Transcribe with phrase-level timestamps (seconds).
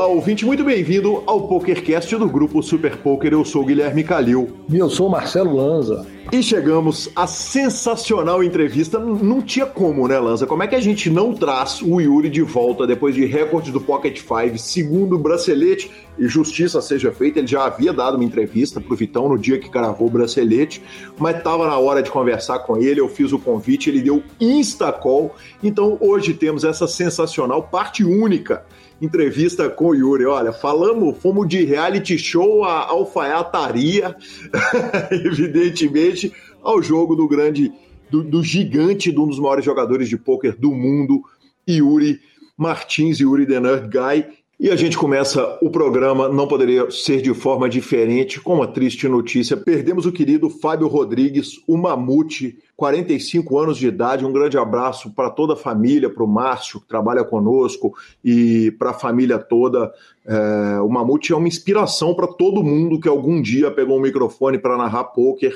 [0.00, 3.34] Olá, ouvinte, muito bem-vindo ao PokerCast do grupo Super Poker.
[3.34, 4.48] Eu sou o Guilherme Calil.
[4.66, 6.06] E eu sou o Marcelo Lanza.
[6.32, 8.98] E chegamos à sensacional entrevista.
[8.98, 10.46] Não tinha como, né, Lanza?
[10.46, 13.78] Como é que a gente não traz o Yuri de volta depois de recorde do
[13.78, 15.90] Pocket Five, segundo bracelete?
[16.18, 19.68] E justiça seja feita, ele já havia dado uma entrevista pro Vitão no dia que
[19.68, 20.82] cravou o bracelete,
[21.18, 23.00] mas estava na hora de conversar com ele.
[23.00, 25.34] Eu fiz o convite, ele deu insta-call.
[25.62, 28.64] Então hoje temos essa sensacional parte única
[29.00, 30.26] entrevista com o Yuri.
[30.26, 34.16] Olha, falamos, fomos de reality show a alfaiataria,
[35.10, 36.32] evidentemente,
[36.62, 37.72] ao jogo do grande,
[38.10, 41.22] do, do, gigante, de um dos maiores jogadores de pôquer do mundo,
[41.68, 42.20] Yuri
[42.56, 44.26] Martins, Yuri The Nerd Guy.
[44.58, 49.08] E a gente começa o programa, não poderia ser de forma diferente, com uma triste
[49.08, 49.56] notícia.
[49.56, 54.24] Perdemos o querido Fábio Rodrigues, o Mamute, 45 anos de idade.
[54.24, 58.90] Um grande abraço para toda a família, para o Márcio, que trabalha conosco, e para
[58.90, 59.92] a família toda.
[60.26, 64.58] É, o Mamute é uma inspiração para todo mundo que algum dia pegou um microfone
[64.58, 65.52] para narrar pôquer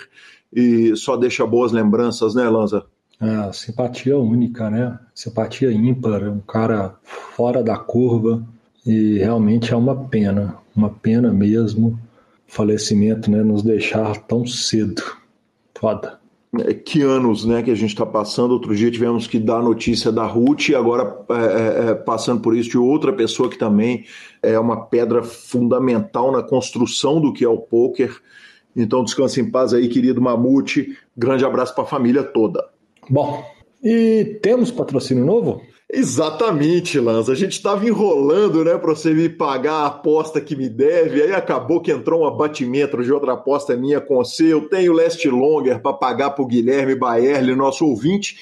[0.53, 2.85] e só deixa boas lembranças, né, Lanza?
[3.19, 4.99] É, simpatia única, né?
[5.15, 8.47] Simpatia ímpar, um cara fora da curva
[8.85, 11.99] e realmente é uma pena, uma pena mesmo
[12.47, 15.03] falecimento, né, nos deixar tão cedo.
[15.75, 16.23] Foda.
[16.61, 18.53] É, que anos, né, que a gente está passando.
[18.53, 22.57] Outro dia tivemos que dar notícia da Ruth, e agora é, é, é, passando por
[22.57, 24.05] isso de outra pessoa que também
[24.43, 28.21] é uma pedra fundamental na construção do que é o poker.
[28.77, 30.97] Então descanse em paz aí, querido Mamute.
[31.17, 32.69] Grande abraço para a família toda.
[33.09, 33.45] Bom,
[33.83, 35.63] e temos patrocínio novo?
[35.93, 37.33] Exatamente, Lanza.
[37.33, 41.23] A gente estava enrolando, né, para você me pagar a aposta que me deve.
[41.23, 44.53] Aí acabou que entrou um abatimento de outra aposta minha com você.
[44.53, 48.37] Eu tenho Last Longer para pagar para o Guilherme Baerle, nosso ouvinte.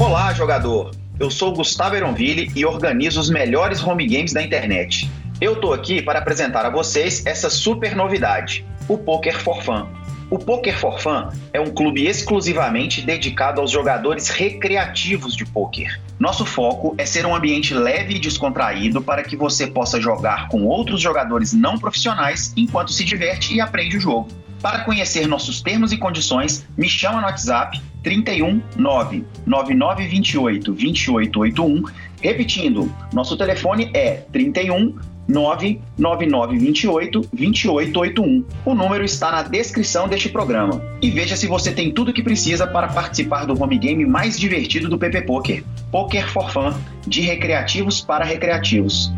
[0.00, 0.90] Olá, jogador.
[1.20, 5.08] Eu sou Gustavo Eronville e organizo os melhores home games da internet.
[5.40, 9.97] Eu tô aqui para apresentar a vocês essa super novidade, o Poker for Fun.
[10.30, 15.98] O Poker for Fun é um clube exclusivamente dedicado aos jogadores recreativos de poker.
[16.18, 20.64] Nosso foco é ser um ambiente leve e descontraído para que você possa jogar com
[20.64, 24.28] outros jogadores não profissionais enquanto se diverte e aprende o jogo.
[24.60, 31.84] Para conhecer nossos termos e condições, me chama no WhatsApp 31 9928 2881.
[32.20, 34.94] Repetindo, nosso telefone é 31
[35.28, 38.44] 99928 2881.
[38.64, 40.82] O número está na descrição deste programa.
[41.02, 44.38] E veja se você tem tudo o que precisa para participar do home game mais
[44.38, 45.62] divertido do PP Poker.
[45.92, 46.72] Poker for Fun,
[47.06, 49.12] de recreativos para recreativos.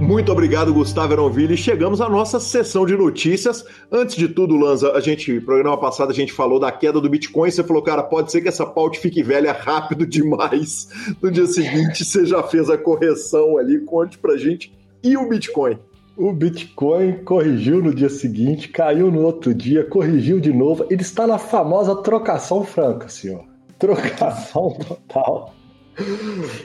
[0.00, 1.56] Muito obrigado, Gustavo Eronville.
[1.56, 3.64] Chegamos à nossa sessão de notícias.
[3.92, 7.48] Antes de tudo, Lanza, a gente, programa passado, a gente falou da queda do Bitcoin.
[7.48, 10.88] Você falou, cara, pode ser que essa pauta fique velha rápido demais.
[11.22, 13.80] No dia seguinte, você já fez a correção ali.
[13.84, 14.76] Conte pra gente.
[15.02, 15.78] E o Bitcoin?
[16.16, 20.86] O Bitcoin corrigiu no dia seguinte, caiu no outro dia, corrigiu de novo.
[20.90, 23.44] Ele está na famosa trocação franca, senhor.
[23.78, 25.54] Trocação total.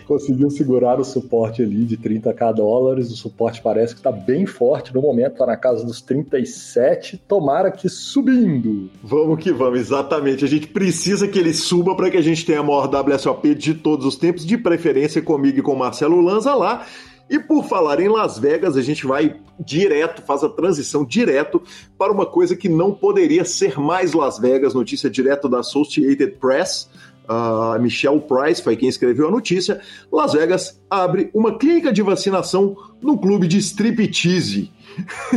[0.06, 3.12] Conseguiu segurar o suporte ali de 30k dólares.
[3.12, 7.22] O suporte parece que está bem forte no momento, está na casa dos 37.
[7.28, 8.90] Tomara que subindo.
[9.04, 10.44] Vamos que vamos, exatamente.
[10.44, 13.74] A gente precisa que ele suba para que a gente tenha a maior WSOP de
[13.76, 16.86] todos os tempos, de preferência comigo e com o Marcelo Lanza lá.
[17.30, 21.62] E por falar em Las Vegas, a gente vai direto, faz a transição direto
[21.96, 26.90] para uma coisa que não poderia ser mais Las Vegas, notícia direto da Associated Press
[27.30, 29.80] a Michelle Price foi quem escreveu a notícia,
[30.12, 34.72] Las Vegas abre uma clínica de vacinação no clube de striptease.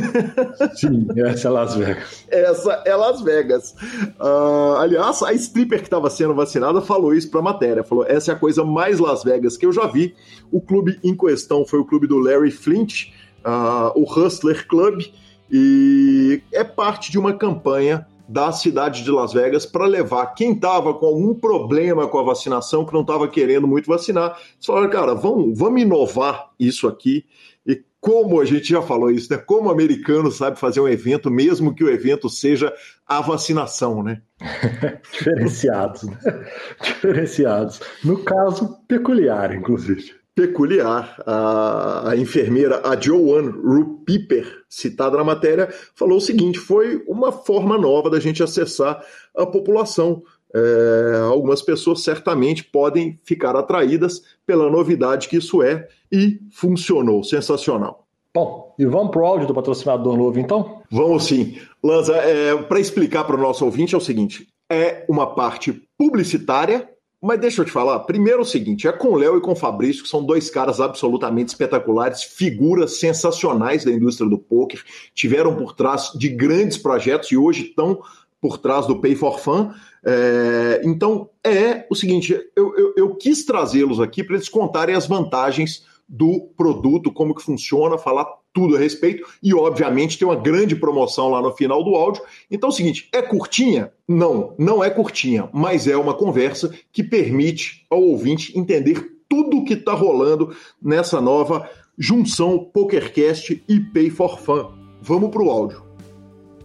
[0.75, 2.25] Sim, essa é Las Vegas.
[2.29, 3.75] Essa é Las Vegas.
[4.19, 7.85] Uh, aliás, a stripper que estava sendo vacinada falou isso para a matéria.
[7.85, 10.15] Falou: essa é a coisa mais Las Vegas que eu já vi.
[10.50, 13.12] O clube em questão foi o clube do Larry Flint,
[13.44, 15.03] uh, o Hustler Club,
[15.50, 20.94] e é parte de uma campanha da cidade de Las Vegas para levar quem estava
[20.94, 24.38] com algum problema com a vacinação, que não estava querendo muito vacinar.
[24.55, 27.26] Eles falaram, cara, vamos, vamos inovar isso aqui.
[27.67, 29.38] E como a gente já falou isso, né?
[29.38, 32.73] Como o americano sabe fazer um evento, mesmo que o evento seja
[33.06, 34.23] a vacinação, né?
[35.12, 36.19] Diferenciados, né?
[36.82, 37.81] Diferenciados.
[38.02, 41.20] No caso, peculiar, inclusive peculiar.
[41.26, 47.79] A, a, enfermeira, a Joanne Rupiper, citada na matéria, falou o seguinte: foi uma forma
[47.79, 49.05] nova da gente acessar
[49.37, 50.23] a população.
[50.55, 57.25] É, algumas pessoas certamente podem ficar atraídas pela novidade que isso é e funcionou.
[57.25, 58.06] Sensacional.
[58.34, 60.82] Bom, e vamos para o áudio do patrocinador novo, então?
[60.90, 61.58] Vamos sim.
[61.82, 66.88] Lanza, é, para explicar para o nosso ouvinte é o seguinte: é uma parte publicitária
[67.23, 69.53] mas deixa eu te falar, primeiro é o seguinte, é com o Léo e com
[69.53, 74.83] o Fabrício, que são dois caras absolutamente espetaculares, figuras sensacionais da indústria do poker,
[75.15, 78.03] tiveram por trás de grandes projetos e hoje estão
[78.41, 79.73] por trás do Pay for Fun.
[80.05, 85.07] É, então, é o seguinte, eu, eu, eu quis trazê-los aqui para eles contarem as
[85.07, 90.77] vantagens do produto, como que funciona, falar tudo a respeito e, obviamente, tem uma grande
[90.77, 92.23] promoção lá no final do áudio.
[92.51, 93.93] Então é o seguinte: é curtinha?
[94.07, 99.65] Não, não é curtinha, mas é uma conversa que permite ao ouvinte entender tudo o
[99.65, 101.69] que está rolando nessa nova
[101.99, 104.73] junção PokerCast e Pay for Fun.
[105.01, 105.83] Vamos para o áudio.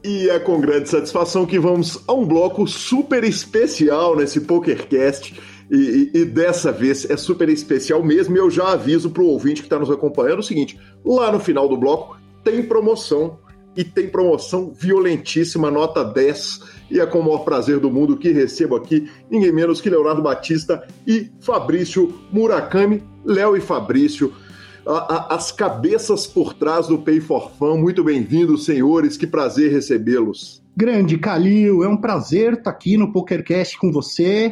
[0.03, 5.33] E é com grande satisfação que vamos a um bloco super especial nesse PokerCast
[5.69, 8.35] e, e, e, dessa vez é super especial mesmo.
[8.35, 11.39] E eu já aviso para o ouvinte que está nos acompanhando o seguinte: lá no
[11.39, 13.39] final do bloco tem promoção
[13.75, 16.77] e tem promoção violentíssima, nota 10.
[16.89, 20.21] E é com o maior prazer do mundo que recebo aqui ninguém menos que Leonardo
[20.21, 23.03] Batista e Fabrício Murakami.
[23.25, 24.33] Léo e Fabrício,
[24.85, 27.77] a, a, as cabeças por trás do Pay for Fun.
[27.77, 29.17] Muito bem-vindos, senhores.
[29.17, 30.63] Que prazer recebê-los.
[30.75, 34.51] Grande Calil, é um prazer estar aqui no PokerCast com você.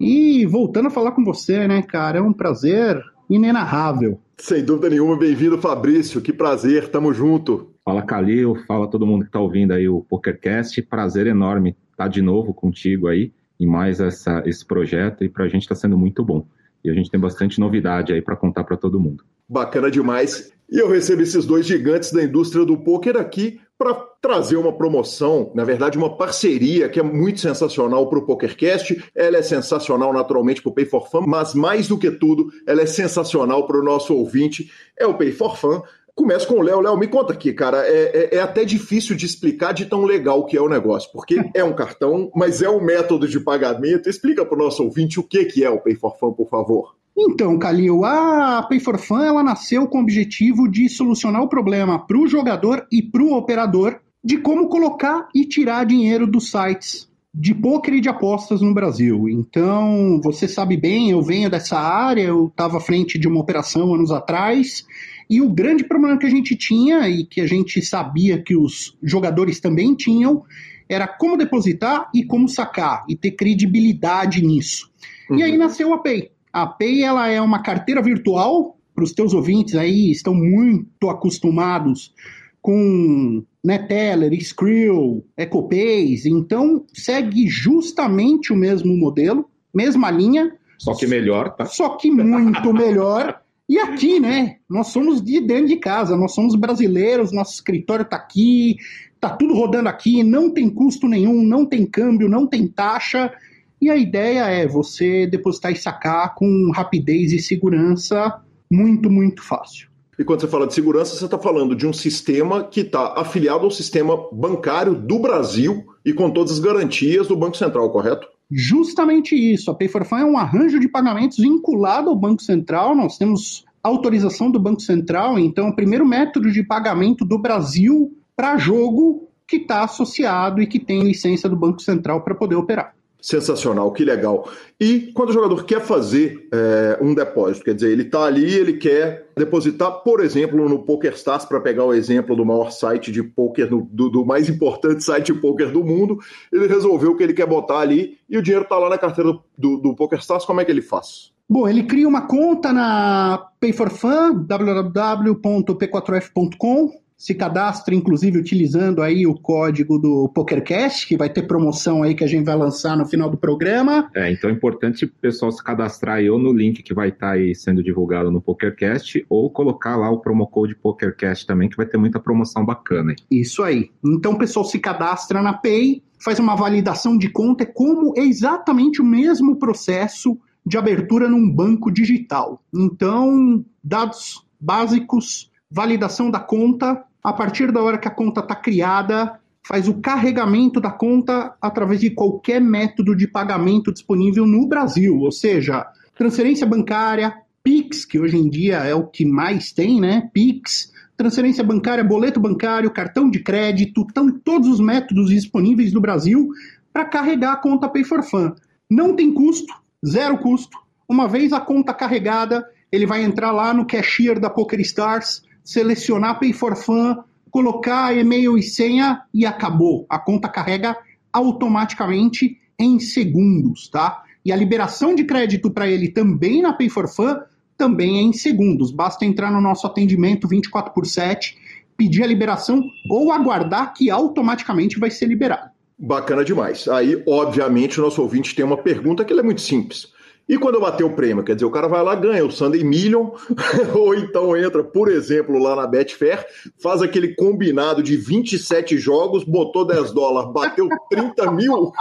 [0.00, 2.98] E voltando a falar com você, né, cara, é um prazer
[3.28, 4.18] inenarrável.
[4.38, 6.22] Sem dúvida nenhuma, bem-vindo, Fabrício.
[6.22, 7.70] Que prazer, tamo junto.
[7.84, 10.80] Fala, Calil, fala todo mundo que tá ouvindo aí o PokerCast.
[10.82, 13.30] Prazer enorme estar de novo contigo aí
[13.60, 16.46] em mais essa, esse projeto e pra gente tá sendo muito bom.
[16.82, 19.22] E a gente tem bastante novidade aí para contar para todo mundo.
[19.46, 20.50] Bacana demais.
[20.70, 25.50] E eu recebo esses dois gigantes da indústria do poker aqui para trazer uma promoção,
[25.54, 29.02] na verdade, uma parceria que é muito sensacional para o PokerCast.
[29.14, 32.82] Ela é sensacional, naturalmente, para o Pay for Fun, mas mais do que tudo, ela
[32.82, 34.70] é sensacional para o nosso ouvinte.
[34.98, 35.82] É o Pay for Fun.
[36.14, 36.80] Começo com o Léo.
[36.80, 37.84] Léo, me conta aqui, cara.
[37.86, 41.42] É, é, é, até difícil de explicar de tão legal que é o negócio, porque
[41.54, 44.10] é um cartão, mas é um método de pagamento.
[44.10, 46.99] Explica para o nosso ouvinte o que, que é o Pay for Fun, por favor.
[47.22, 51.98] Então, Calil, a Pay for Fun ela nasceu com o objetivo de solucionar o problema
[51.98, 57.10] para o jogador e para o operador de como colocar e tirar dinheiro dos sites
[57.32, 59.28] de poker e de apostas no Brasil.
[59.28, 63.94] Então, você sabe bem, eu venho dessa área, eu estava à frente de uma operação
[63.94, 64.84] anos atrás,
[65.28, 68.96] e o grande problema que a gente tinha e que a gente sabia que os
[69.02, 70.42] jogadores também tinham
[70.88, 74.90] era como depositar e como sacar e ter credibilidade nisso.
[75.30, 75.38] Uhum.
[75.38, 75.58] E aí uhum.
[75.58, 76.30] nasceu a Pay.
[76.52, 82.12] A Pay ela é uma carteira virtual para os teus ouvintes aí estão muito acostumados
[82.60, 90.52] com Neteller, Skrill, EcoPays, então segue justamente o mesmo modelo, mesma linha.
[90.78, 91.64] Só que melhor, tá?
[91.64, 93.40] Só que muito melhor.
[93.68, 94.56] E aqui, né?
[94.68, 98.76] Nós somos de dentro de casa, nós somos brasileiros, nosso escritório está aqui,
[99.20, 103.32] tá tudo rodando aqui, não tem custo nenhum, não tem câmbio, não tem taxa.
[103.80, 109.88] E a ideia é você depositar e sacar com rapidez e segurança muito, muito fácil.
[110.18, 113.64] E quando você fala de segurança, você está falando de um sistema que está afiliado
[113.64, 118.28] ao sistema bancário do Brasil e com todas as garantias do Banco Central, correto?
[118.50, 119.70] Justamente isso.
[119.70, 122.94] A Pay for Fun é um arranjo de pagamentos vinculado ao Banco Central.
[122.94, 128.58] Nós temos autorização do Banco Central, então o primeiro método de pagamento do Brasil para
[128.58, 132.94] jogo que está associado e que tem licença do Banco Central para poder operar.
[133.20, 134.48] Sensacional, que legal.
[134.80, 138.74] E quando o jogador quer fazer é, um depósito, quer dizer, ele está ali, ele
[138.74, 143.68] quer depositar, por exemplo, no PokerStars, para pegar o exemplo do maior site de poker,
[143.68, 146.18] do, do, mais importante site de poker do mundo,
[146.52, 149.76] ele resolveu que ele quer botar ali e o dinheiro está lá na carteira do,
[149.76, 151.32] do PokerStars, como é que ele faz?
[151.48, 159.98] Bom, ele cria uma conta na Pay4Fun, www.p4f.com, se cadastre, inclusive, utilizando aí o código
[159.98, 163.36] do PokerCast, que vai ter promoção aí que a gente vai lançar no final do
[163.36, 164.10] programa.
[164.16, 167.26] É, então é importante o pessoal se cadastrar aí ou no link que vai estar
[167.26, 171.76] tá aí sendo divulgado no PokerCast, ou colocar lá o promo code PokerCast também, que
[171.76, 173.10] vai ter muita promoção bacana.
[173.10, 173.38] Aí.
[173.38, 173.90] Isso aí.
[174.02, 178.22] Então o pessoal se cadastra na Pay, faz uma validação de conta, é como é
[178.22, 182.62] exatamente o mesmo processo de abertura num banco digital.
[182.74, 189.38] Então, dados básicos, validação da conta, a partir da hora que a conta está criada,
[189.66, 195.30] faz o carregamento da conta através de qualquer método de pagamento disponível no Brasil, ou
[195.30, 200.30] seja, transferência bancária, Pix, que hoje em dia é o que mais tem, né?
[200.32, 206.48] Pix, transferência bancária, boleto bancário, cartão de crédito, estão todos os métodos disponíveis no Brasil
[206.92, 208.52] para carregar a conta Pay for Fun.
[208.90, 209.74] Não tem custo,
[210.06, 210.78] zero custo.
[211.06, 216.52] Uma vez a conta carregada, ele vai entrar lá no cashier da PokerStars, selecionar Pay
[216.52, 217.16] for Fun,
[217.50, 220.06] colocar e-mail e senha e acabou.
[220.08, 220.96] A conta carrega
[221.32, 224.22] automaticamente em segundos, tá?
[224.44, 227.36] E a liberação de crédito para ele também na Pay for Fun
[227.76, 228.90] também é em segundos.
[228.90, 231.56] Basta entrar no nosso atendimento 24 por 7,
[231.96, 235.70] pedir a liberação ou aguardar que automaticamente vai ser liberado.
[235.98, 236.88] Bacana demais.
[236.88, 240.08] Aí, obviamente, o nosso ouvinte tem uma pergunta que é muito simples.
[240.50, 242.82] E quando eu bater o prêmio, quer dizer, o cara vai lá, ganha o Sunday
[242.82, 243.30] Million,
[243.94, 246.44] ou então entra, por exemplo, lá na Betfair,
[246.82, 251.92] faz aquele combinado de 27 jogos, botou 10 dólares, bateu 30 mil.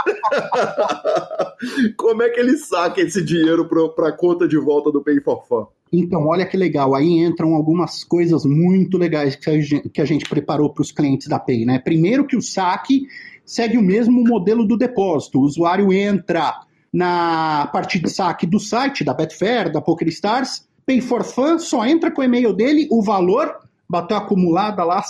[1.95, 5.45] Como é que ele saca esse dinheiro para a conta de volta do Pay for
[5.47, 5.67] Fun?
[5.93, 6.95] Então, olha que legal.
[6.95, 10.91] Aí entram algumas coisas muito legais que a gente, que a gente preparou para os
[10.91, 11.77] clientes da Pay, né?
[11.77, 13.05] Primeiro que o saque
[13.45, 15.37] segue o mesmo modelo do depósito.
[15.37, 21.23] O usuário entra na parte de saque do site, da Betfair, da PokerStars, Pay for
[21.23, 23.55] Fun, só entra com o e-mail dele, o valor,
[23.87, 25.03] bateu acumulada lá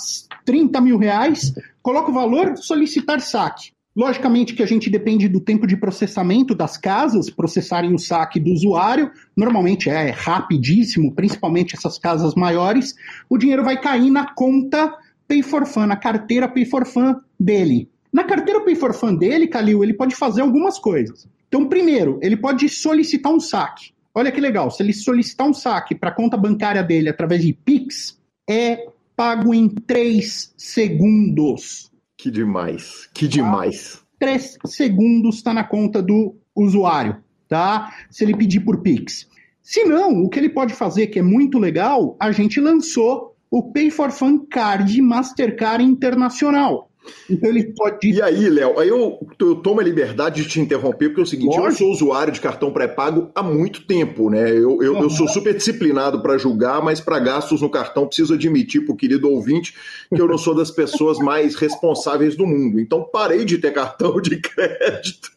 [0.45, 3.71] 30 mil reais, coloca o valor, solicitar saque.
[3.95, 8.51] Logicamente que a gente depende do tempo de processamento das casas, processarem o saque do
[8.51, 12.95] usuário, normalmente é rapidíssimo, principalmente essas casas maiores,
[13.29, 14.93] o dinheiro vai cair na conta
[15.27, 17.89] Pay for Fun, na carteira Pay for Fun dele.
[18.11, 21.27] Na carteira Pay for Fun dele, Calil, ele pode fazer algumas coisas.
[21.49, 23.91] Então, primeiro, ele pode solicitar um saque.
[24.13, 27.53] Olha que legal, se ele solicitar um saque para a conta bancária dele através de
[27.53, 31.91] Pix, é pago em 3 segundos.
[32.17, 34.01] Que demais, que demais.
[34.19, 37.93] 3 segundos está na conta do usuário, tá?
[38.09, 39.27] Se ele pedir por Pix.
[39.61, 43.71] Se não, o que ele pode fazer, que é muito legal, a gente lançou o
[43.71, 46.88] Pay for Fun Card Mastercard Internacional.
[47.29, 48.09] Então ele pode.
[48.09, 51.27] E aí, Léo, aí eu, eu tomo a liberdade de te interromper, porque é o
[51.27, 51.67] seguinte: Lógico.
[51.67, 54.49] eu sou usuário de cartão pré-pago há muito tempo, né?
[54.49, 55.03] Eu, eu, uhum.
[55.03, 58.97] eu sou super disciplinado para julgar, mas para gastos no cartão preciso admitir para o
[58.97, 59.73] querido ouvinte
[60.13, 62.79] que eu não sou das pessoas mais responsáveis do mundo.
[62.79, 65.31] Então parei de ter cartão de crédito.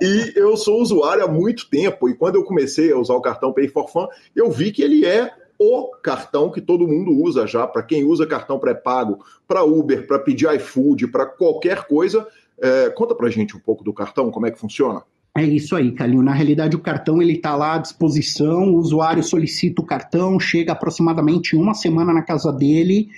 [0.00, 2.08] E eu sou usuário há muito tempo.
[2.08, 5.06] E quando eu comecei a usar o cartão Pay for Fun, eu vi que ele
[5.06, 5.30] é
[5.62, 10.18] o cartão que todo mundo usa já, para quem usa cartão pré-pago, para Uber, para
[10.18, 12.26] pedir iFood, para qualquer coisa.
[12.60, 15.02] É, conta para gente um pouco do cartão, como é que funciona.
[15.36, 16.20] É isso aí, Calil.
[16.20, 20.72] Na realidade, o cartão ele está lá à disposição, o usuário solicita o cartão, chega
[20.72, 23.08] aproximadamente uma semana na casa dele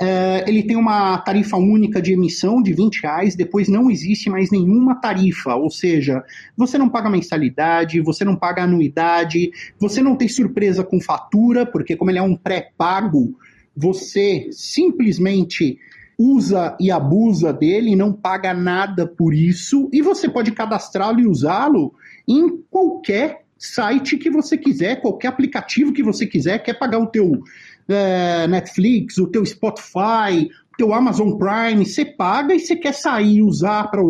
[0.00, 4.50] é, ele tem uma tarifa única de emissão de 20 reais, depois não existe mais
[4.50, 6.22] nenhuma tarifa, ou seja,
[6.56, 11.96] você não paga mensalidade, você não paga anuidade, você não tem surpresa com fatura, porque
[11.96, 13.38] como ele é um pré-pago,
[13.76, 15.78] você simplesmente
[16.18, 21.94] usa e abusa dele não paga nada por isso, e você pode cadastrá-lo e usá-lo
[22.26, 27.42] em qualquer site que você quiser, qualquer aplicativo que você quiser, quer pagar o teu
[27.88, 33.36] é, Netflix, o teu Spotify, o teu Amazon Prime, você paga e você quer sair
[33.36, 34.02] e usar para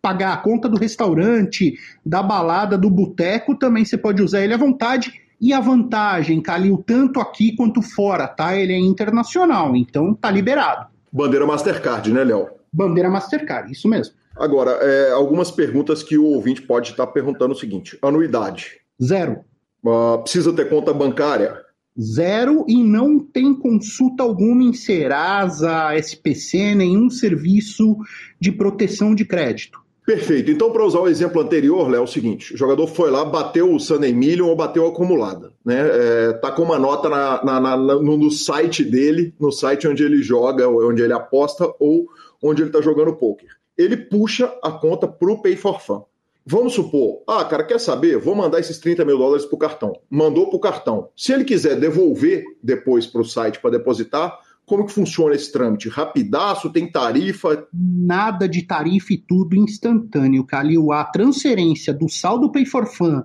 [0.00, 1.74] pagar a conta do restaurante,
[2.04, 5.12] da balada, do boteco, também você pode usar ele à vontade.
[5.40, 8.56] E a vantagem, Calil, tanto aqui quanto fora, tá?
[8.56, 10.86] Ele é internacional, então tá liberado.
[11.12, 12.48] Bandeira Mastercard, né, Léo?
[12.72, 14.14] Bandeira Mastercard, isso mesmo.
[14.36, 18.80] Agora, é, algumas perguntas que o ouvinte pode estar perguntando o seguinte: anuidade?
[19.02, 19.40] Zero.
[19.84, 21.56] Uh, precisa ter conta bancária?
[22.00, 27.96] Zero e não tem consulta alguma em Serasa, SPC, nenhum serviço
[28.40, 29.82] de proteção de crédito.
[30.04, 30.50] Perfeito.
[30.50, 33.72] Então, para usar o exemplo anterior, Léo, é o seguinte: o jogador foi lá, bateu
[33.72, 35.52] o Sunday Million ou bateu a acumulada.
[35.64, 35.78] Né?
[35.78, 40.02] É, tá com uma nota na, na, na, no, no, site dele, no site onde
[40.02, 42.06] ele joga, onde ele aposta ou
[42.42, 43.48] onde ele está jogando poker.
[43.78, 46.02] Ele puxa a conta para o Pay for Fun.
[46.44, 48.18] Vamos supor, ah, cara, quer saber?
[48.18, 49.92] Vou mandar esses 30 mil dólares para o cartão.
[50.10, 51.08] Mandou para o cartão.
[51.16, 55.88] Se ele quiser devolver depois para o site para depositar, como que funciona esse trâmite?
[55.88, 56.70] Rapidaço?
[56.70, 57.66] Tem tarifa?
[57.72, 60.92] Nada de tarifa e tudo instantâneo, Calil.
[60.92, 63.22] A transferência do saldo Pay for Fun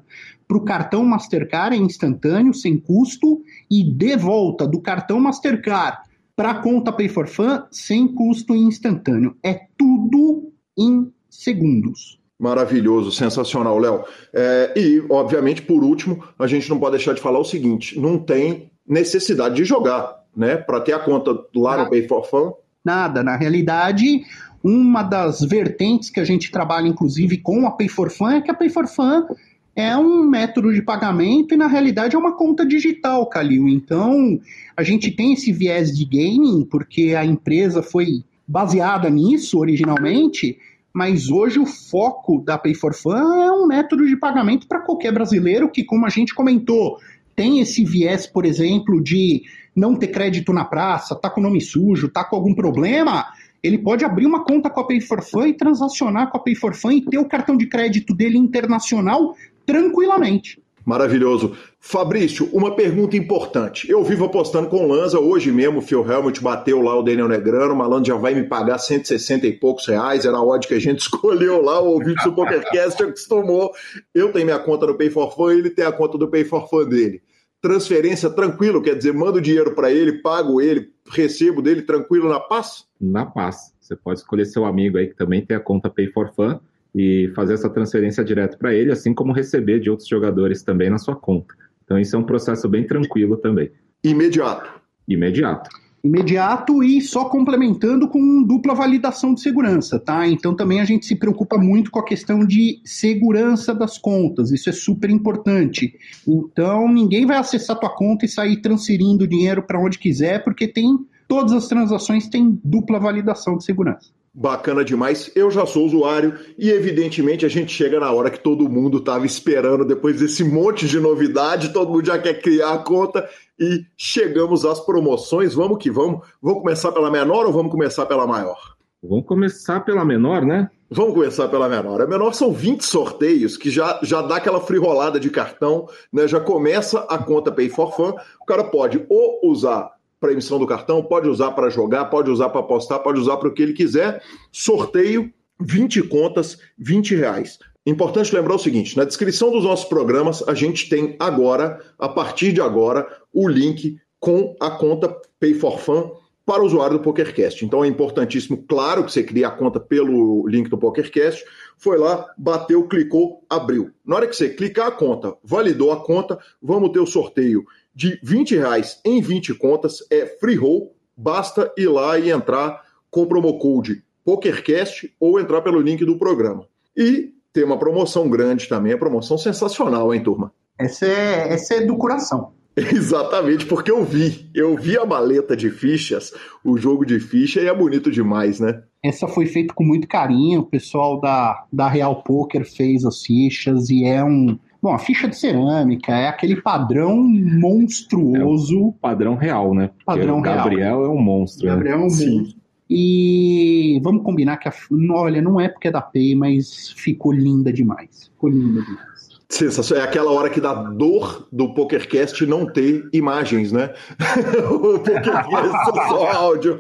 [0.48, 6.00] para o cartão Mastercard é instantâneo, sem custo, e de volta do cartão Mastercard
[6.36, 9.36] para a conta Pay for Fun, sem custo e instantâneo.
[9.44, 12.17] É tudo em segundos.
[12.40, 14.04] Maravilhoso, sensacional, Léo.
[14.32, 18.20] É, e, obviamente, por último, a gente não pode deixar de falar o seguinte: não
[18.20, 21.84] tem necessidade de jogar né, para ter a conta lá Nada.
[21.84, 22.54] no Pay for Fun?
[22.86, 23.24] Nada.
[23.24, 24.22] Na realidade,
[24.64, 28.52] uma das vertentes que a gente trabalha, inclusive, com a Pay for Fun é que
[28.52, 29.28] a Pay for Fun
[29.76, 33.68] é um método de pagamento e, na realidade, é uma conta digital, Calil.
[33.68, 34.40] Então,
[34.76, 40.58] a gente tem esse viés de gaming, porque a empresa foi baseada nisso originalmente,
[40.98, 45.14] mas hoje o foco da Pay for Fun é um método de pagamento para qualquer
[45.14, 46.98] brasileiro que, como a gente comentou,
[47.36, 49.44] tem esse viés, por exemplo, de
[49.76, 53.28] não ter crédito na praça, tá com nome sujo, tá com algum problema,
[53.62, 56.56] ele pode abrir uma conta com a Pay for Fun e transacionar com a Pay
[56.56, 59.36] for Fun e ter o cartão de crédito dele internacional
[59.68, 60.60] tranquilamente.
[60.88, 61.54] Maravilhoso.
[61.82, 63.92] Fabrício, uma pergunta importante.
[63.92, 67.74] Eu vivo apostando com Lanza, hoje mesmo o Phil Helmut bateu lá o Daniel Negrano,
[67.74, 70.80] o malandro já vai me pagar 160 e poucos reais, era a odd que a
[70.80, 73.74] gente escolheu lá, o ouvinte do PokerCast acostumou.
[74.16, 76.70] Eu tenho minha conta no Pay for Fun, ele tem a conta do Pay for
[76.70, 77.22] Fun dele
[77.60, 82.86] transferência tranquilo, quer dizer, mando dinheiro para ele, pago ele, recebo dele tranquilo na paz?
[83.02, 83.74] Na paz.
[83.82, 86.60] Você pode escolher seu amigo aí que também tem a conta Pay for Fun
[86.98, 90.98] e fazer essa transferência direto para ele, assim como receber de outros jogadores também na
[90.98, 91.54] sua conta.
[91.84, 93.72] Então isso é um processo bem tranquilo também.
[94.04, 94.70] Imediato.
[95.08, 95.70] Imediato
[96.04, 100.28] imediato e só complementando com dupla validação de segurança, tá?
[100.28, 104.70] Então também a gente se preocupa muito com a questão de segurança das contas, isso
[104.70, 105.94] é super importante.
[106.28, 110.98] Então ninguém vai acessar tua conta e sair transferindo dinheiro para onde quiser, porque tem
[111.28, 114.10] todas as transações têm dupla validação de segurança.
[114.40, 115.32] Bacana demais.
[115.36, 119.26] Eu já sou usuário e, evidentemente, a gente chega na hora que todo mundo estava
[119.26, 123.28] esperando, depois desse monte de novidade, todo mundo já quer criar a conta
[123.60, 125.56] e chegamos às promoções.
[125.56, 126.22] Vamos que vamos.
[126.40, 128.78] Vamos começar pela menor ou vamos começar pela maior?
[129.02, 130.70] Vamos começar pela menor, né?
[130.88, 132.00] Vamos começar pela menor.
[132.00, 136.28] A menor são 20 sorteios que já, já dá aquela frirolada de cartão, né?
[136.28, 138.14] Já começa a conta Pay for Fun.
[138.40, 142.50] O cara pode ou usar para emissão do cartão, pode usar para jogar, pode usar
[142.50, 144.22] para apostar, pode usar para o que ele quiser.
[144.52, 147.60] Sorteio, 20 contas, 20 reais.
[147.86, 152.52] Importante lembrar o seguinte: na descrição dos nossos programas, a gente tem agora, a partir
[152.52, 156.12] de agora, o link com a conta Pay for Fun
[156.46, 157.66] para o usuário do PokerCast.
[157.66, 161.44] Então é importantíssimo, claro, que você cria a conta pelo link do PokerCast.
[161.78, 163.92] Foi lá, bateu, clicou, abriu.
[164.06, 167.66] Na hora que você clicar a conta, validou a conta, vamos ter o sorteio
[167.98, 173.24] de 20 reais em 20 contas, é free roll, basta ir lá e entrar com
[173.24, 176.68] o promo code PokerCast ou entrar pelo link do programa.
[176.96, 180.54] E tem uma promoção grande também, é promoção sensacional, hein, turma?
[180.78, 182.54] Essa é, essa é do coração.
[182.78, 184.48] Exatamente, porque eu vi.
[184.54, 186.32] Eu vi a maleta de fichas,
[186.64, 188.84] o jogo de ficha, e é bonito demais, né?
[189.04, 193.90] Essa foi feita com muito carinho, o pessoal da, da Real Poker fez as fichas
[193.90, 198.90] e é um, Bom, a ficha de cerâmica é aquele padrão monstruoso.
[198.90, 199.88] É padrão real, né?
[199.88, 201.06] Porque padrão o Gabriel real.
[201.06, 201.66] é um monstro.
[201.66, 202.04] O Gabriel né?
[202.04, 202.40] é um Sim.
[202.40, 202.58] monstro.
[202.90, 204.74] E vamos combinar que a.
[205.12, 208.28] Olha, não é porque é da Pay, mas ficou linda demais.
[208.34, 209.17] Ficou linda demais.
[209.50, 210.04] Sensacional.
[210.04, 213.94] É aquela hora que dá dor do PokerCast não ter imagens, né?
[214.70, 216.80] o PokerCast é só áudio.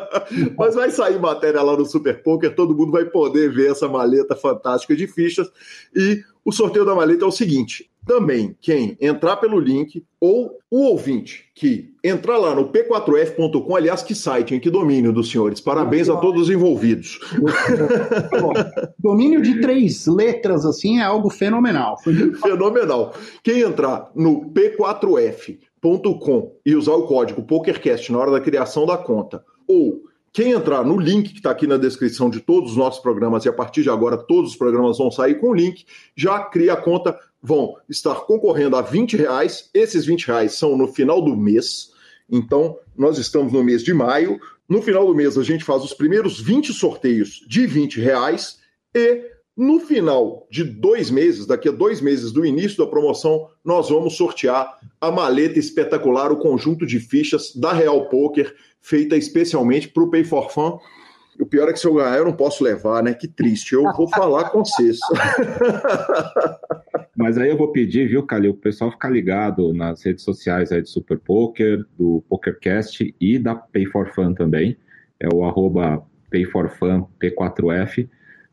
[0.56, 4.34] Mas vai sair matéria lá no Super Poker, todo mundo vai poder ver essa maleta
[4.34, 5.46] fantástica de fichas.
[5.94, 10.84] E o sorteio da maleta é o seguinte: também quem entrar pelo link ou o
[10.84, 15.60] ouvinte que entrar lá no p4f.com, aliás, que site, em que domínio dos senhores.
[15.60, 17.18] Parabéns a todos os envolvidos.
[18.96, 21.96] domínio de três letras assim é algo fenomenal.
[22.40, 23.12] Fenomenal.
[23.42, 29.44] Quem entrar no p4f.com e usar o código PokerCast na hora da criação da conta
[29.66, 33.46] ou quem entrar no link que está aqui na descrição de todos os nossos programas,
[33.46, 36.74] e a partir de agora todos os programas vão sair com o link, já cria
[36.74, 39.70] a conta, vão estar concorrendo a 20 reais.
[39.72, 41.92] Esses 20 reais são no final do mês.
[42.30, 44.40] Então, nós estamos no mês de maio.
[44.68, 48.58] No final do mês, a gente faz os primeiros 20 sorteios de 20 reais.
[48.94, 53.88] E No final de dois meses, daqui a dois meses do início da promoção, nós
[53.88, 60.02] vamos sortear a maleta espetacular, o conjunto de fichas da Real Poker, feita especialmente para
[60.02, 60.78] o Pay for Fun.
[61.40, 63.14] O pior é que se eu ganhar, eu não posso levar, né?
[63.14, 63.74] Que triste.
[63.74, 64.98] Eu vou falar com vocês.
[67.16, 70.82] Mas aí eu vou pedir, viu, Calil, o pessoal ficar ligado nas redes sociais aí
[70.82, 74.76] do Super Poker, do PokerCast e da Pay for Fun também.
[75.20, 78.08] É o arroba PayForFun P4F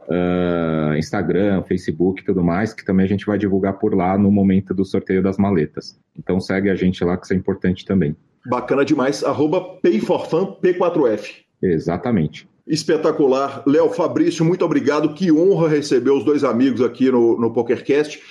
[0.08, 4.32] uh, Instagram, Facebook e tudo mais, que também a gente vai divulgar por lá no
[4.32, 6.00] momento do sorteio das maletas.
[6.18, 8.16] Então segue a gente lá, que isso é importante também.
[8.46, 11.44] Bacana demais, arroba P4F.
[11.62, 12.48] Exatamente.
[12.66, 13.64] Espetacular.
[13.68, 15.14] Léo Fabrício, muito obrigado.
[15.14, 18.22] Que honra receber os dois amigos aqui no, no PokerCast.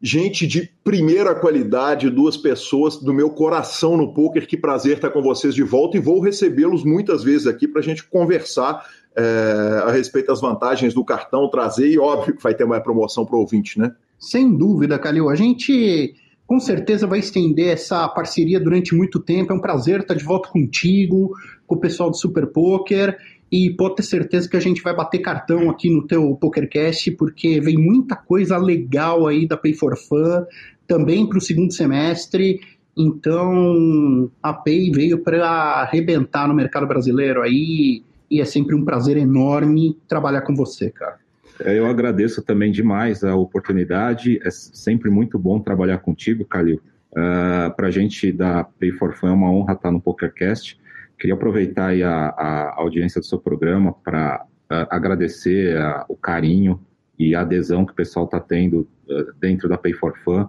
[0.00, 4.48] Gente de primeira qualidade, duas pessoas do meu coração no poker.
[4.48, 7.84] Que prazer estar com vocês de volta e vou recebê-los muitas vezes aqui para a
[7.84, 12.64] gente conversar é, a respeito das vantagens do cartão, trazer, e óbvio que vai ter
[12.64, 13.94] mais promoção para o ouvinte, né?
[14.18, 15.28] Sem dúvida, Calil.
[15.28, 16.14] A gente
[16.46, 19.52] com certeza vai estender essa parceria durante muito tempo.
[19.52, 21.32] É um prazer estar de volta contigo,
[21.66, 23.16] com o pessoal do Super Poker.
[23.52, 27.60] E pode ter certeza que a gente vai bater cartão aqui no teu PokerCast, porque
[27.60, 30.46] vem muita coisa legal aí da Pay for Fun,
[30.86, 32.60] também para o segundo semestre.
[32.96, 35.48] Então, a Pay veio para
[35.82, 41.16] arrebentar no mercado brasileiro aí, e é sempre um prazer enorme trabalhar com você, cara.
[41.60, 46.80] É, eu agradeço também demais a oportunidade, é sempre muito bom trabalhar contigo, Calil.
[47.10, 50.80] Uh, Para a gente da Pay for Fun é uma honra estar no PokerCast.
[51.22, 56.80] Queria aproveitar a, a, audiência do seu programa para uh, agradecer uh, o carinho
[57.16, 60.48] e a adesão que o pessoal está tendo uh, dentro da Pay for Fun.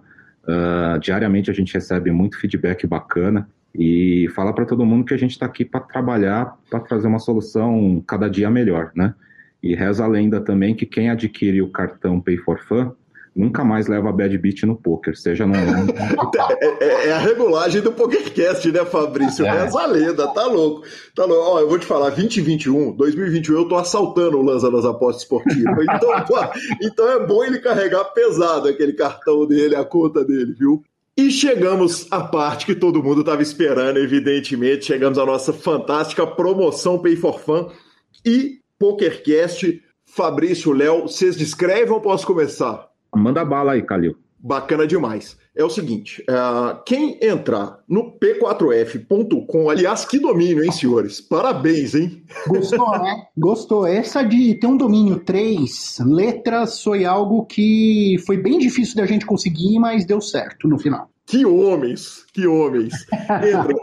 [1.00, 5.30] diariamente a gente recebe muito feedback bacana e falar para todo mundo que a gente
[5.30, 9.14] está aqui para trabalhar, para trazer uma solução cada dia melhor, né?
[9.62, 12.90] E reza a lenda também que quem adquire o cartão Pay for Fun
[13.34, 15.54] nunca mais leva bad beat no poker, seja no.
[15.58, 19.44] é, é, é, a regulagem do PokerCast, né, Fabrício?
[19.44, 19.64] É.
[19.64, 20.86] Reza a lenda, tá louco.
[21.14, 21.50] Tá louco.
[21.50, 25.64] Ó, eu vou te falar, 2021, 2021 eu tô assaltando o Lanza das apostas esportivas.
[25.94, 26.36] Então, pô,
[26.82, 30.82] então é bom ele carregar pesado aquele cartão dele, a conta dele, viu?
[31.16, 34.86] E chegamos à parte que todo mundo estava esperando, evidentemente.
[34.86, 37.70] Chegamos à nossa fantástica promoção Pay for Fun
[38.24, 39.80] e PokerCast.
[40.04, 42.88] Fabrício, Léo, vocês descrevem ou posso começar?
[43.16, 44.16] Manda bala aí, Calil.
[44.38, 45.38] Bacana demais.
[45.56, 51.20] É o seguinte: uh, quem entrar no p4f.com, aliás, que domínio, hein, senhores?
[51.20, 52.22] Parabéns, hein?
[52.46, 53.26] Gostou, né?
[53.36, 53.86] Gostou.
[53.86, 59.24] Essa de ter um domínio três letras foi algo que foi bem difícil da gente
[59.24, 61.08] conseguir, mas deu certo no final.
[61.24, 62.92] Que homens, que homens.
[63.12, 63.74] Entra.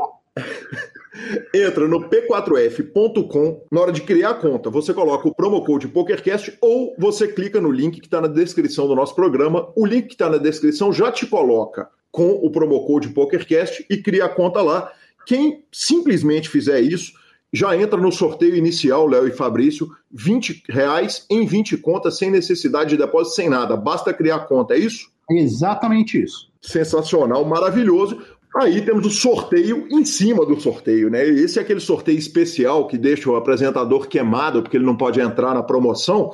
[1.53, 6.57] Entra no p4f.com, na hora de criar a conta, você coloca o promo code PokerCast
[6.61, 9.71] ou você clica no link que está na descrição do nosso programa.
[9.75, 13.97] O link que está na descrição já te coloca com o promo code PokerCast e
[13.97, 14.91] cria a conta lá.
[15.25, 17.13] Quem simplesmente fizer isso,
[17.53, 22.91] já entra no sorteio inicial, Léo e Fabrício, 20 reais em 20 contas, sem necessidade
[22.91, 23.75] de depósito, sem nada.
[23.75, 25.11] Basta criar a conta, é isso?
[25.29, 26.49] Exatamente isso.
[26.61, 28.21] Sensacional, maravilhoso.
[28.55, 31.25] Aí temos o sorteio em cima do sorteio, né?
[31.25, 35.53] Esse é aquele sorteio especial que deixa o apresentador queimado, porque ele não pode entrar
[35.53, 36.31] na promoção,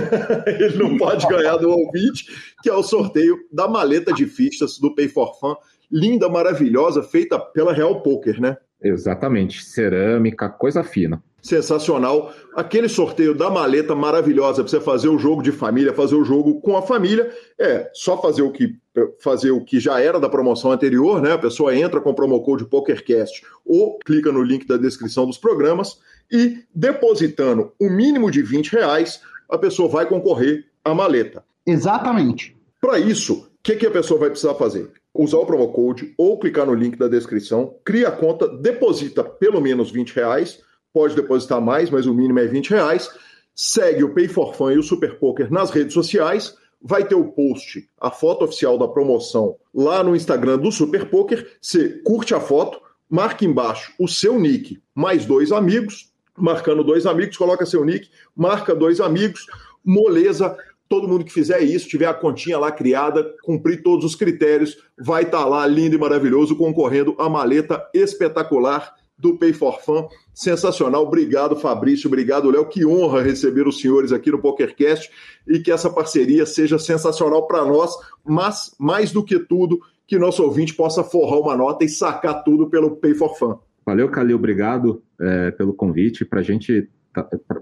[0.46, 2.26] ele não pode ganhar do ouvinte,
[2.62, 5.54] que é o sorteio da maleta de fichas do Pay for Fun,
[5.90, 8.58] linda, maravilhosa, feita pela Real Poker, né?
[8.82, 12.32] Exatamente, cerâmica, coisa fina sensacional.
[12.56, 16.60] Aquele sorteio da maleta maravilhosa para você fazer o jogo de família, fazer o jogo
[16.60, 18.76] com a família, é só fazer o que
[19.20, 21.32] fazer o que já era da promoção anterior, né?
[21.32, 25.36] A pessoa entra com o promo code PokerCast ou clica no link da descrição dos
[25.36, 25.98] programas
[26.30, 31.44] e depositando o mínimo de 20 reais, a pessoa vai concorrer à maleta.
[31.66, 32.56] Exatamente.
[32.80, 34.90] Para isso, o que, que a pessoa vai precisar fazer?
[35.14, 39.60] Usar o promo code ou clicar no link da descrição, cria a conta, deposita pelo
[39.60, 40.60] menos 20 reais
[40.94, 43.10] pode depositar mais, mas o mínimo é 20 reais.
[43.52, 46.54] Segue o Pay for Fun e o Super Poker nas redes sociais.
[46.80, 51.56] Vai ter o post, a foto oficial da promoção lá no Instagram do Super Poker.
[51.60, 57.36] Você curte a foto, marca embaixo o seu nick mais dois amigos, marcando dois amigos,
[57.36, 59.46] coloca seu nick, marca dois amigos,
[59.84, 60.56] moleza.
[60.88, 65.22] Todo mundo que fizer isso, tiver a continha lá criada, cumprir todos os critérios, vai
[65.22, 70.08] estar tá lá lindo e maravilhoso, concorrendo a maleta espetacular do Pay for Fun.
[70.34, 71.02] Sensacional.
[71.02, 72.08] Obrigado, Fabrício.
[72.08, 72.68] Obrigado, Léo.
[72.68, 75.10] Que honra receber os senhores aqui no PokerCast
[75.48, 77.94] e que essa parceria seja sensacional para nós,
[78.24, 82.68] mas mais do que tudo, que nosso ouvinte possa forrar uma nota e sacar tudo
[82.68, 83.58] pelo Pay for Fun.
[83.86, 84.36] Valeu, Calil.
[84.36, 86.24] Obrigado é, pelo convite.
[86.24, 86.88] Para gente,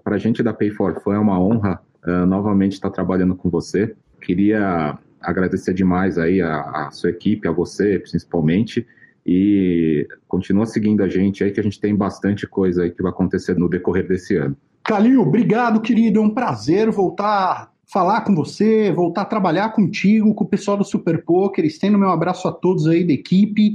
[0.05, 3.95] a gente da Pay for Fun é uma honra uh, novamente estar trabalhando com você.
[4.21, 8.87] Queria agradecer demais aí a, a sua equipe, a você principalmente,
[9.25, 13.13] e continua seguindo a gente aí que a gente tem bastante coisa aí que vai
[13.13, 14.57] acontecer no decorrer desse ano.
[14.83, 16.19] Calil, obrigado, querido.
[16.19, 20.85] É um prazer voltar falar com você, voltar a trabalhar contigo, com o pessoal do
[20.85, 21.65] Super Poker.
[21.65, 23.75] Estendo meu abraço a todos aí da equipe.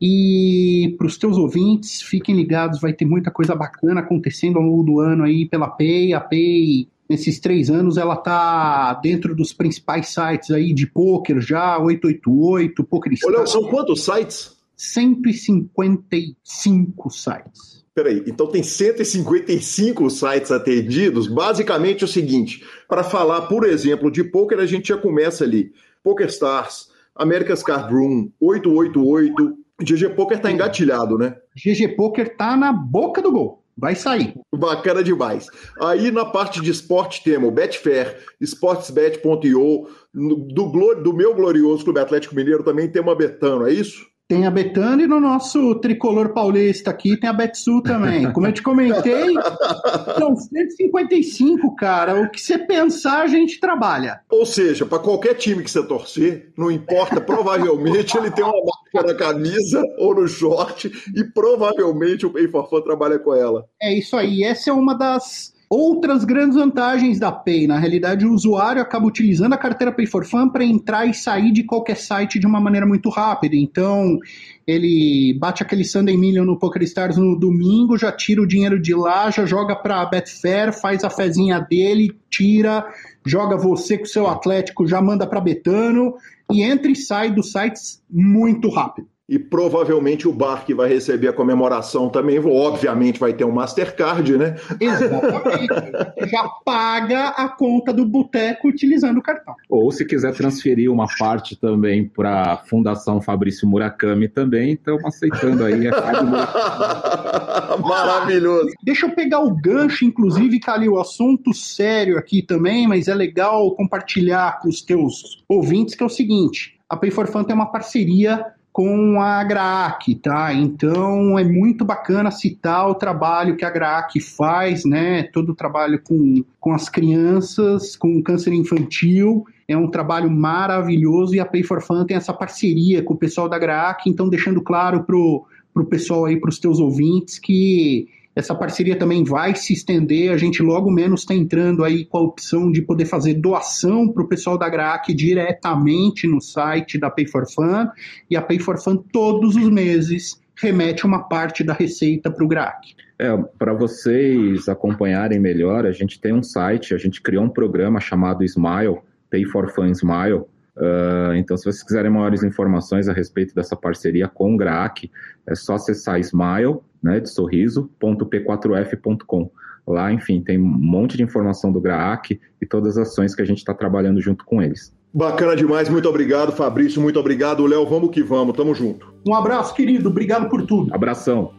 [0.00, 4.82] E para os teus ouvintes, fiquem ligados, vai ter muita coisa bacana acontecendo ao longo
[4.82, 6.12] do ano aí pela Pay.
[6.12, 11.76] A Pay, nesses três anos, ela tá dentro dos principais sites aí de poker já,
[11.78, 14.56] 888, Poker Olha, são quantos sites?
[14.76, 17.82] 155 sites.
[17.94, 21.28] Peraí, então tem 155 sites atendidos.
[21.28, 25.72] Basicamente é o seguinte: para falar, por exemplo, de poker, a gente já começa ali.
[26.02, 29.58] PokerStars, America's Card Room, 888.
[29.82, 31.36] GG Poker tá engatilhado, né?
[31.56, 33.61] GG Poker tá na boca do gol.
[33.76, 34.34] Vai sair.
[34.54, 35.46] Bacana demais.
[35.80, 42.62] Aí na parte de esporte temos Betfair, sportsbet.io, do, do meu glorioso Clube Atlético Mineiro
[42.62, 44.11] também tem uma Betano, é isso?
[44.32, 48.32] Tem a Betano e no nosso tricolor paulista aqui tem a Betsu também.
[48.32, 49.34] Como eu te comentei,
[50.18, 52.18] são 155, cara.
[52.18, 54.22] O que você pensar, a gente trabalha.
[54.30, 59.12] Ou seja, para qualquer time que você torcer, não importa, provavelmente ele tem uma marca
[59.12, 63.66] na camisa ou no short e provavelmente o Pay for Fun trabalha com ela.
[63.82, 64.44] É isso aí.
[64.44, 69.54] Essa é uma das Outras grandes vantagens da Pay, na realidade, o usuário acaba utilizando
[69.54, 72.86] a carteira Pay for Fun para entrar e sair de qualquer site de uma maneira
[72.86, 73.56] muito rápida.
[73.56, 74.18] Então,
[74.66, 79.30] ele bate aquele Sunday Million no PokerStars no domingo, já tira o dinheiro de lá,
[79.30, 82.84] já joga para a Betfair, faz a fezinha dele, tira,
[83.24, 86.16] joga você com o seu Atlético, já manda para Betano
[86.52, 91.28] e entra e sai dos sites muito rápido e provavelmente o bar que vai receber
[91.28, 94.56] a comemoração também, obviamente, vai ter um Mastercard, né?
[94.78, 96.28] Exatamente.
[96.30, 99.54] Já paga a conta do boteco utilizando o cartão.
[99.70, 105.64] Ou se quiser transferir uma parte também para a Fundação Fabrício Murakami também, estamos aceitando
[105.64, 105.88] aí.
[107.80, 108.68] Maravilhoso.
[108.82, 114.60] Deixa eu pegar o gancho, inclusive, Calil, assunto sério aqui também, mas é legal compartilhar
[114.60, 118.52] com os teus ouvintes, que é o seguinte, a Pay for Fun tem uma parceria
[118.72, 120.52] com a GRAAC, tá?
[120.54, 125.24] Então é muito bacana citar o trabalho que a GRAAC faz, né?
[125.24, 129.44] Todo o trabalho com, com as crianças, com câncer infantil.
[129.68, 133.48] É um trabalho maravilhoso e a Pay for Fun tem essa parceria com o pessoal
[133.48, 138.96] da GRAAC, então deixando claro pro, pro pessoal aí, pros teus ouvintes, que essa parceria
[138.96, 140.32] também vai se estender.
[140.32, 144.22] A gente logo menos está entrando aí com a opção de poder fazer doação para
[144.22, 147.88] o pessoal da GRAC diretamente no site da Pay for Fun.
[148.30, 152.48] E a Pay for Fun todos os meses remete uma parte da receita para o
[152.48, 152.94] GRAC.
[153.18, 158.00] É, para vocês acompanharem melhor, a gente tem um site, a gente criou um programa
[158.00, 158.98] chamado Smile,
[159.30, 160.44] Pay for Fun Smile.
[160.76, 165.10] Uh, então, se vocês quiserem maiores informações a respeito dessa parceria com o GRAC,
[165.46, 169.50] é só acessar Smile, né, de sorriso.p4f.com.
[169.86, 173.44] Lá, enfim, tem um monte de informação do GRAAC e todas as ações que a
[173.44, 174.94] gente está trabalhando junto com eles.
[175.12, 179.12] Bacana demais, muito obrigado, Fabrício, muito obrigado, Léo, vamos que vamos, tamo junto.
[179.26, 180.94] Um abraço, querido, obrigado por tudo.
[180.94, 181.52] Abração.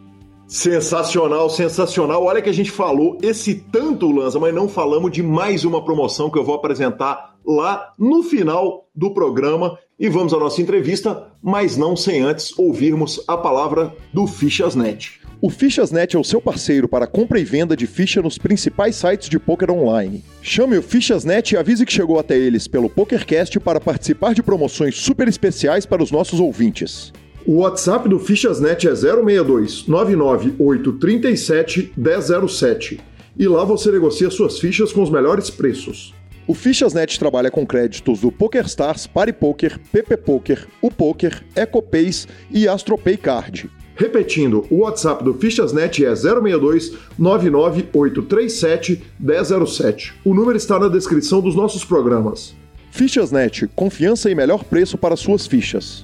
[0.47, 2.23] Sensacional, sensacional.
[2.23, 6.29] Olha que a gente falou esse tanto, Lanza, mas não falamos de mais uma promoção
[6.29, 9.77] que eu vou apresentar lá no final do programa.
[9.99, 15.23] E vamos à nossa entrevista, mas não sem antes ouvirmos a palavra do Fichasnet.
[15.45, 19.27] O Fichasnet é o seu parceiro para compra e venda de ficha nos principais sites
[19.27, 20.23] de poker online.
[20.41, 24.95] Chame o Fichasnet e avise que chegou até eles pelo PokerCast para participar de promoções
[24.95, 27.11] super especiais para os nossos ouvintes.
[27.45, 33.01] O WhatsApp do Fichasnet é 062 99837 1007
[33.37, 36.13] e lá você negocia suas fichas com os melhores preços.
[36.45, 43.15] O Fichasnet trabalha com créditos do PokerStars, PariPoker, PP Poker, o Poker, EcoPays e AstroPay
[43.15, 43.69] Card.
[43.95, 50.13] Repetindo, o WhatsApp do Fichasnet é 062 99837 1007.
[50.25, 52.53] O número está na descrição dos nossos programas.
[52.91, 56.03] Fichasnet, confiança e melhor preço para suas fichas.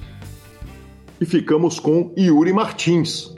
[1.20, 3.34] E ficamos com Yuri Martins.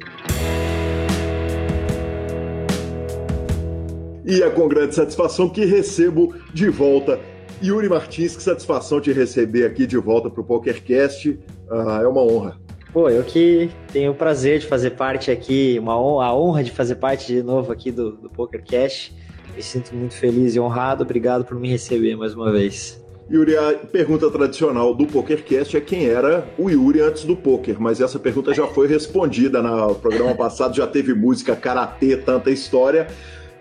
[4.33, 7.21] E é com grande satisfação que recebo de volta
[7.63, 8.35] Yuri Martins.
[8.35, 11.39] Que satisfação te receber aqui de volta para o PokerCast.
[11.71, 12.57] Ah, é uma honra.
[12.95, 16.71] Pô, eu que tenho o prazer de fazer parte aqui, uma honra, a honra de
[16.71, 19.15] fazer parte de novo aqui do, do PokerCast.
[19.55, 21.03] Me sinto muito feliz e honrado.
[21.03, 23.05] Obrigado por me receber mais uma vez.
[23.31, 28.01] Yuri, a pergunta tradicional do PokerCast é quem era o Yuri antes do poker, mas
[28.01, 33.09] essa pergunta já foi respondida no programa passado, já teve música, karatê, tanta história.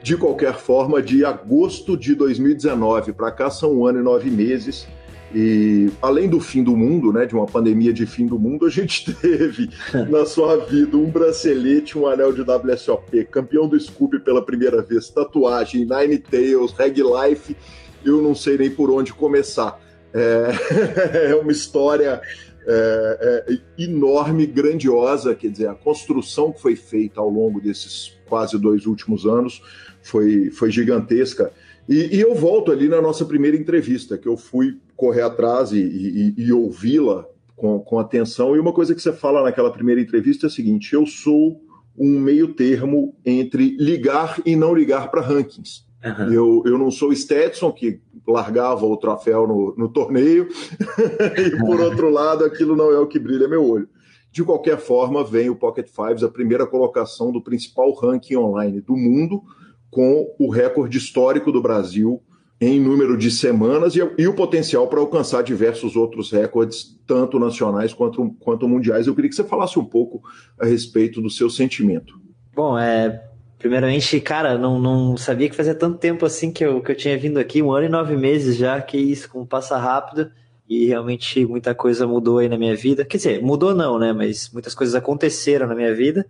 [0.04, 4.88] De qualquer forma, de agosto de 2019 para cá são um ano e nove meses.
[5.34, 8.70] E além do fim do mundo, né, de uma pandemia de fim do mundo, a
[8.70, 9.70] gente teve
[10.10, 15.10] na sua vida um bracelete, um anel de WSOP, campeão do Scoop pela primeira vez,
[15.10, 17.56] tatuagem, Nine Tails, Reg Life,
[18.04, 19.80] eu não sei nem por onde começar.
[20.14, 22.22] É, é uma história
[22.68, 28.58] é, é, enorme, grandiosa, quer dizer, a construção que foi feita ao longo desses quase
[28.58, 29.62] dois últimos anos
[30.04, 31.52] foi, foi gigantesca.
[31.88, 35.80] E, e, eu volto ali na nossa primeira entrevista, que eu fui correr atrás e,
[35.80, 38.56] e, e ouvi-la com, com atenção.
[38.56, 41.62] E uma coisa que você fala naquela primeira entrevista é a seguinte: eu sou
[41.98, 45.84] um meio termo entre ligar e não ligar para rankings.
[46.04, 46.34] Uhum.
[46.34, 50.48] Eu, eu não sou o Stetson, que largava o troféu no, no torneio,
[51.38, 53.88] e por outro lado, aquilo não é o que brilha meu olho.
[54.32, 58.96] De qualquer forma, vem o Pocket Fives, a primeira colocação do principal ranking online do
[58.96, 59.44] mundo,
[59.92, 62.24] com o recorde histórico do Brasil
[62.62, 67.92] em número de semanas e, e o potencial para alcançar diversos outros recordes, tanto nacionais
[67.92, 69.08] quanto, quanto mundiais.
[69.08, 70.22] Eu queria que você falasse um pouco
[70.60, 72.22] a respeito do seu sentimento.
[72.54, 73.24] Bom, é,
[73.58, 77.18] primeiramente, cara, não, não sabia que fazia tanto tempo assim que eu, que eu tinha
[77.18, 80.32] vindo aqui, um ano e nove meses já, que isso, como passa rápido.
[80.70, 83.04] E realmente muita coisa mudou aí na minha vida.
[83.04, 84.14] Quer dizer, mudou não, né?
[84.14, 86.26] Mas muitas coisas aconteceram na minha vida.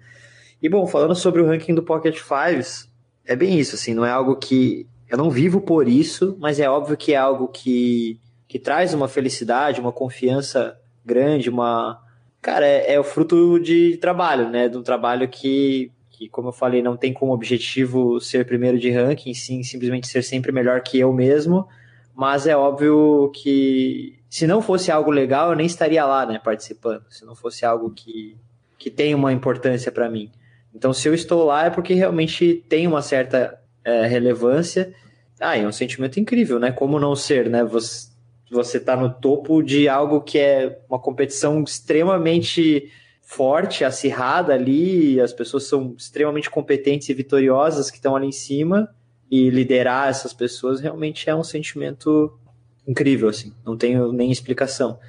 [0.62, 2.90] E bom, falando sobre o ranking do Pocket Fives,
[3.25, 4.88] é bem isso, assim, não é algo que.
[5.10, 9.07] Eu não vivo por isso, mas é óbvio que é algo que, que traz uma
[9.07, 12.01] felicidade, uma confiança grande, uma.
[12.41, 14.69] Cara, é, é o fruto de trabalho, né?
[14.69, 18.89] De um trabalho que, que, como eu falei, não tem como objetivo ser primeiro de
[18.89, 21.67] ranking, sim, simplesmente ser sempre melhor que eu mesmo.
[22.15, 27.03] Mas é óbvio que se não fosse algo legal, eu nem estaria lá, né, participando.
[27.10, 28.38] Se não fosse algo que,
[28.77, 30.31] que tem uma importância para mim.
[30.73, 34.93] Então, se eu estou lá é porque realmente tem uma certa é, relevância.
[35.39, 36.71] Ah, é um sentimento incrível, né?
[36.71, 37.63] Como não ser, né?
[37.63, 38.10] Você,
[38.49, 42.89] você tá no topo de algo que é uma competição extremamente
[43.21, 48.89] forte, acirrada ali, as pessoas são extremamente competentes e vitoriosas que estão ali em cima,
[49.31, 52.38] e liderar essas pessoas realmente é um sentimento
[52.86, 54.99] incrível, assim, não tenho nem explicação.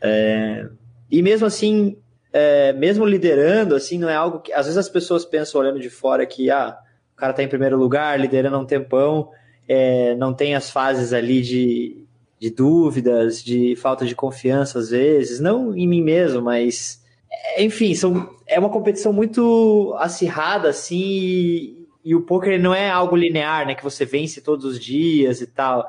[0.00, 0.68] É...
[1.10, 1.96] E mesmo assim,
[2.38, 4.52] é, mesmo liderando, assim, não é algo que.
[4.52, 6.76] Às vezes as pessoas pensam olhando de fora que ah,
[7.14, 9.30] o cara está em primeiro lugar, liderando há um tempão,
[9.66, 12.04] é, não tem as fases ali de,
[12.38, 17.02] de dúvidas, de falta de confiança às vezes, não em mim mesmo, mas.
[17.32, 22.90] É, enfim, são, é uma competição muito acirrada, assim, e, e o poker não é
[22.90, 23.74] algo linear, né?
[23.74, 25.88] Que você vence todos os dias e tal.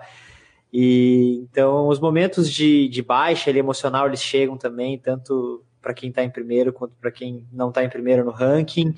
[0.72, 6.10] E então os momentos de, de baixa ali, emocional eles chegam também, tanto para quem
[6.10, 8.93] está em primeiro quanto para quem não está em primeiro no ranking.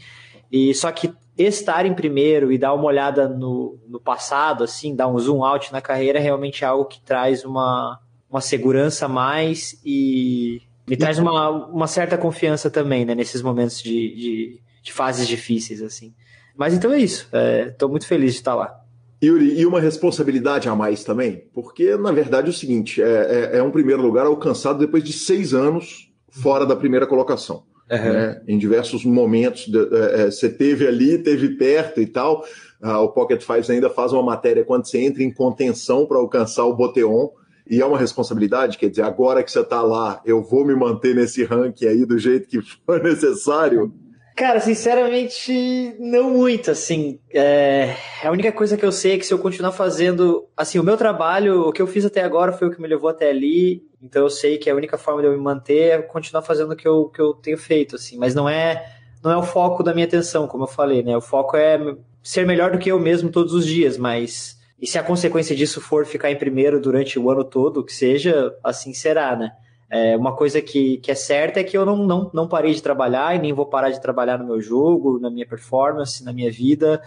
[0.51, 5.07] E só que estar em primeiro e dar uma olhada no, no passado, assim, dar
[5.07, 9.79] um zoom out na carreira, é realmente algo que traz uma, uma segurança a mais
[9.85, 15.27] e me traz uma, uma certa confiança também, né, nesses momentos de, de, de fases
[15.27, 16.11] difíceis, assim.
[16.57, 17.29] Mas então é isso,
[17.67, 18.83] estou é, muito feliz de estar lá.
[19.23, 23.57] Yuri, e uma responsabilidade a mais também, porque na verdade é o seguinte: é, é,
[23.57, 27.63] é um primeiro lugar alcançado depois de seis anos fora da primeira colocação.
[27.91, 28.13] Uhum.
[28.13, 28.41] Né?
[28.47, 32.45] Em diversos momentos é, é, você teve ali, teve perto e tal.
[32.81, 36.65] Ah, o Pocket Fives ainda faz uma matéria quando você entra em contenção para alcançar
[36.65, 37.29] o Boteon.
[37.69, 41.13] E é uma responsabilidade, quer dizer, agora que você está lá, eu vou me manter
[41.13, 43.93] nesse ranking aí do jeito que for necessário.
[44.39, 47.19] Cara, sinceramente, não muito, assim.
[47.29, 47.93] É...
[48.23, 50.47] A única coisa que eu sei é que se eu continuar fazendo.
[50.55, 53.09] Assim, o meu trabalho, o que eu fiz até agora foi o que me levou
[53.09, 53.83] até ali.
[54.01, 56.75] Então eu sei que a única forma de eu me manter é continuar fazendo o
[56.77, 58.17] que eu, que eu tenho feito, assim.
[58.17, 58.85] Mas não é,
[59.21, 61.17] não é o foco da minha atenção, como eu falei, né?
[61.17, 64.57] O foco é ser melhor do que eu mesmo todos os dias, mas.
[64.81, 68.55] E se a consequência disso for ficar em primeiro durante o ano todo, que seja,
[68.63, 69.51] assim será, né?
[69.91, 72.81] É, uma coisa que, que é certa é que eu não, não, não parei de
[72.81, 76.51] trabalhar e nem vou parar de trabalhar no meu jogo, na minha performance, na minha
[76.51, 77.01] vida.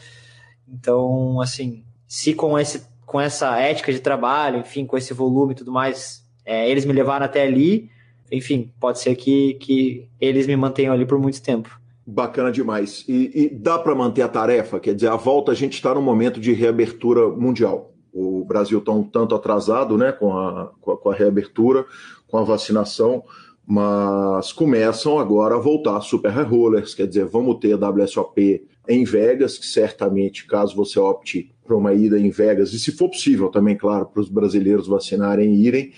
[0.69, 5.57] Então, assim, se com, esse, com essa ética de trabalho, enfim, com esse volume e
[5.57, 7.89] tudo mais, é, eles me levaram até ali,
[8.33, 11.81] enfim, pode ser que, que eles me mantenham ali por muito tempo.
[12.05, 13.05] Bacana demais.
[13.07, 14.81] E, e dá para manter a tarefa?
[14.81, 17.93] Quer dizer, a volta a gente está num momento de reabertura mundial.
[18.13, 21.87] O Brasil está um tanto atrasado né, com, a, com a, com a reabertura
[22.33, 23.23] com a vacinação,
[23.65, 29.59] mas começam agora a voltar super rollers, quer dizer, vamos ter a WSOP em Vegas,
[29.59, 33.77] que certamente, caso você opte para uma ida em Vegas, e se for possível também,
[33.77, 35.93] claro, para os brasileiros vacinarem e irem,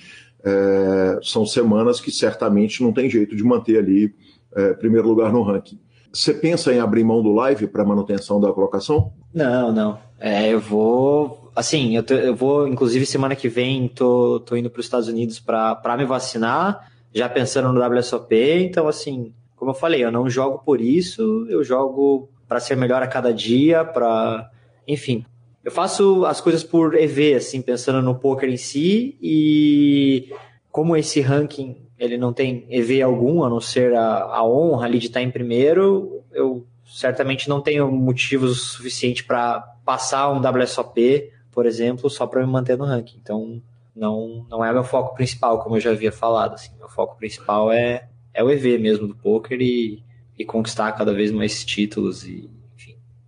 [0.44, 4.12] é, são semanas que certamente não tem jeito de manter ali
[4.56, 5.78] é, primeiro lugar no ranking.
[6.12, 9.12] Você pensa em abrir mão do live para manutenção da colocação?
[9.32, 9.98] Não, não.
[10.18, 11.43] É, eu vou.
[11.54, 15.38] Assim, eu, eu vou, inclusive, semana que vem, tô, tô indo para os Estados Unidos
[15.38, 18.34] para me vacinar, já pensando no WSOP.
[18.34, 23.02] Então, assim, como eu falei, eu não jogo por isso, eu jogo para ser melhor
[23.02, 24.50] a cada dia, para.
[24.86, 25.24] Enfim.
[25.64, 30.28] Eu faço as coisas por EV, assim, pensando no poker em si, e
[30.70, 34.98] como esse ranking ele não tem EV algum, a não ser a, a honra ali
[34.98, 41.66] de estar em primeiro, eu certamente não tenho motivos suficientes para passar um WSOP, por
[41.66, 43.16] exemplo, só para me manter no ranking.
[43.22, 43.62] Então,
[43.94, 46.54] não, não é meu foco principal, como eu já havia falado.
[46.54, 50.02] Assim, meu foco principal é, é o EV mesmo do poker e,
[50.36, 52.50] e conquistar cada vez mais títulos e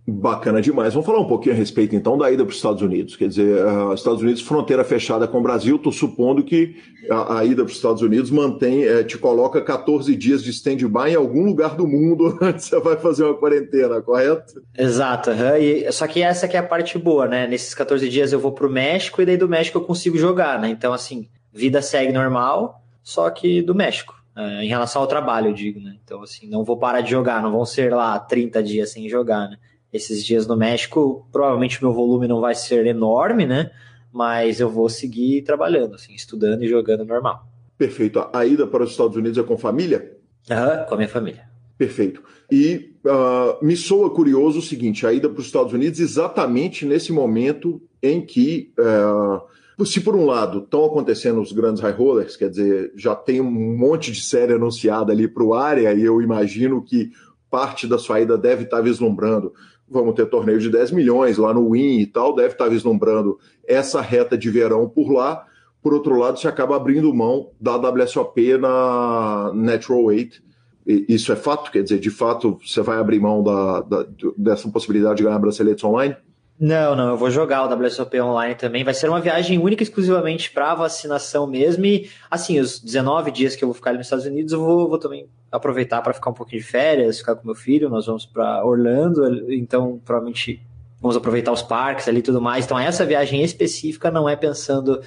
[0.09, 0.93] Bacana demais.
[0.93, 3.17] Vamos falar um pouquinho a respeito então da ida para os Estados Unidos.
[3.17, 6.77] Quer dizer, uh, Estados Unidos, fronteira fechada com o Brasil, estou supondo que
[7.11, 11.09] a, a ida para os Estados Unidos mantém, é, te coloca 14 dias de stand-by
[11.09, 14.61] em algum lugar do mundo onde você vai fazer uma quarentena, correto?
[14.77, 15.29] Exato.
[15.31, 15.57] Uhum.
[15.57, 17.45] E, só que essa que é a parte boa, né?
[17.45, 20.57] Nesses 14 dias eu vou para o México e daí do México eu consigo jogar,
[20.57, 20.69] né?
[20.69, 24.15] Então, assim, vida segue normal, só que do México.
[24.37, 25.97] Uh, em relação ao trabalho, eu digo, né?
[26.01, 29.49] Então, assim, não vou parar de jogar, não vão ser lá 30 dias sem jogar,
[29.49, 29.57] né?
[29.97, 33.71] Esses dias no México, provavelmente meu volume não vai ser enorme, né?
[34.11, 37.45] Mas eu vou seguir trabalhando, assim, estudando e jogando normal.
[37.77, 38.25] Perfeito.
[38.33, 40.17] A ida para os Estados Unidos é com família?
[40.49, 41.43] Aham, com a minha família.
[41.77, 42.23] Perfeito.
[42.51, 47.11] E uh, me soa curioso o seguinte: a ida para os Estados Unidos exatamente nesse
[47.11, 52.49] momento em que, uh, se por um lado estão acontecendo os grandes high rollers, quer
[52.49, 56.81] dizer, já tem um monte de série anunciada ali para o área, e eu imagino
[56.81, 57.11] que
[57.49, 59.53] parte da sua ida deve estar vislumbrando
[59.89, 64.01] vamos ter torneio de 10 milhões lá no Win e tal, deve estar vislumbrando essa
[64.01, 65.45] reta de verão por lá.
[65.81, 70.43] Por outro lado, você acaba abrindo mão da WSOP na Natural Weight.
[70.85, 71.71] Isso é fato?
[71.71, 74.05] Quer dizer, de fato, você vai abrir mão da, da,
[74.37, 76.15] dessa possibilidade de ganhar braceletes online?
[76.59, 78.83] Não, não, eu vou jogar o WSOP online também.
[78.83, 81.85] Vai ser uma viagem única exclusivamente para vacinação mesmo.
[81.85, 84.97] E, assim, os 19 dias que eu vou ficar nos Estados Unidos, eu vou, vou
[84.97, 87.89] também aproveitar para ficar um pouquinho de férias, ficar com meu filho.
[87.89, 90.61] Nós vamos para Orlando, então provavelmente
[90.99, 92.65] vamos aproveitar os parques ali e tudo mais.
[92.65, 95.01] Então, essa viagem específica não é pensando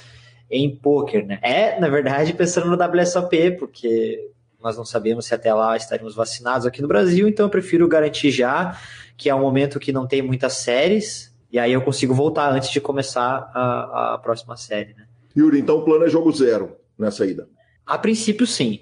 [0.51, 1.39] em poker, né?
[1.43, 4.31] É, na verdade, pensando no WSOP, porque
[4.63, 8.31] nós não sabemos se até lá estaremos vacinados aqui no Brasil, então eu prefiro garantir
[8.31, 8.79] já
[9.17, 12.71] que é um momento que não tem muitas séries e aí eu consigo voltar antes
[12.71, 15.05] de começar a, a próxima série, né?
[15.37, 17.49] Yuri, então o plano é jogo zero nessa ida?
[17.87, 18.81] A princípio, sim.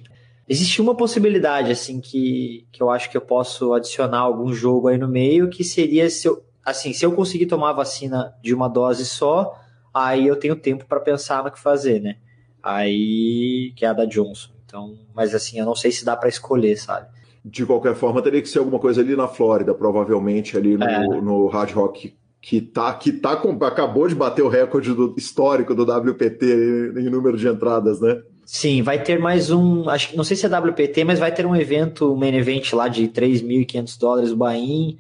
[0.49, 4.97] Existe uma possibilidade, assim, que, que eu acho que eu posso adicionar algum jogo aí
[4.97, 8.69] no meio, que seria se eu, assim, se eu conseguir tomar a vacina de uma
[8.69, 9.55] dose só,
[9.93, 12.17] aí eu tenho tempo para pensar no que fazer, né?
[12.63, 14.53] Aí, que é a da Johnson.
[14.65, 17.07] Então, mas assim, eu não sei se dá para escolher, sabe?
[17.45, 21.21] De qualquer forma, teria que ser alguma coisa ali na Flórida, provavelmente ali no, é.
[21.21, 25.83] no Hard Rock que tá, que tá acabou de bater o recorde do, histórico do
[25.83, 28.23] WPT em número de entradas, né?
[28.51, 31.45] Sim, vai ter mais um, acho que não sei se é WPT, mas vai ter
[31.45, 34.97] um evento, um main event lá de 3.500 dólares o Bahia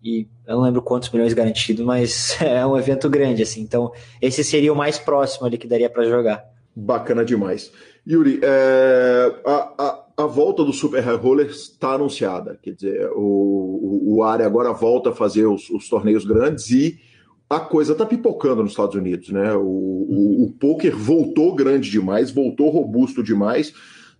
[0.00, 3.60] e eu não lembro quantos milhões garantido, mas é um evento grande assim.
[3.60, 3.90] Então,
[4.20, 6.44] esse seria o mais próximo ali que daria para jogar.
[6.76, 7.72] Bacana demais.
[8.06, 12.56] Yuri, é, a, a a volta do Super High Roller está anunciada.
[12.62, 17.00] Quer dizer, o, o, o área agora volta a fazer os, os torneios grandes e
[17.56, 19.54] a coisa está pipocando nos Estados Unidos, né?
[19.54, 23.74] O, o, o poker voltou grande demais, voltou robusto demais.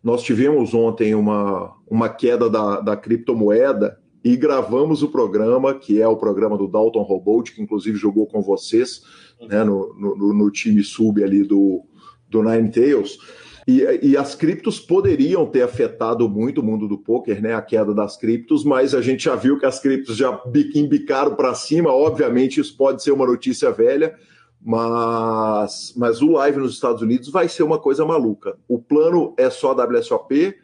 [0.04, 6.06] Nós tivemos ontem uma, uma queda da, da criptomoeda e gravamos o programa, que é
[6.06, 9.02] o programa do Dalton Robot, que inclusive jogou com vocês
[9.48, 11.82] né, no, no, no time sub ali do,
[12.28, 13.18] do Nine Tails.
[13.66, 17.54] E, e, as criptos poderiam ter afetado muito o mundo do poker, né?
[17.54, 20.40] A queda das criptos, mas a gente já viu que as criptos já
[20.74, 21.92] embicaram para cima.
[21.92, 24.16] Obviamente, isso pode ser uma notícia velha,
[24.60, 28.56] mas, mas o live nos Estados Unidos vai ser uma coisa maluca.
[28.66, 30.56] O plano é só WSOP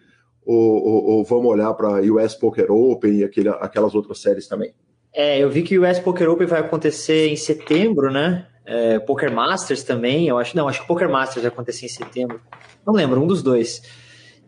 [0.44, 4.72] ou, ou, ou vamos olhar para US Poker Open e aquele, aquelas outras séries também?
[5.12, 8.46] É, eu vi que o US Poker Open vai acontecer em setembro, né?
[8.64, 10.56] É, Poker Masters também, eu acho.
[10.56, 12.40] Não, acho que Poker Masters vai acontecer em setembro.
[12.88, 13.82] Não lembro, um dos dois.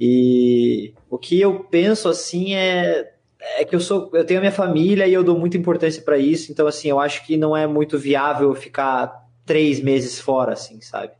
[0.01, 3.13] E o que eu penso assim é
[3.59, 6.19] é que eu sou eu tenho a minha família e eu dou muita importância para
[6.19, 10.79] isso então assim eu acho que não é muito viável ficar três meses fora assim
[10.83, 11.13] sabe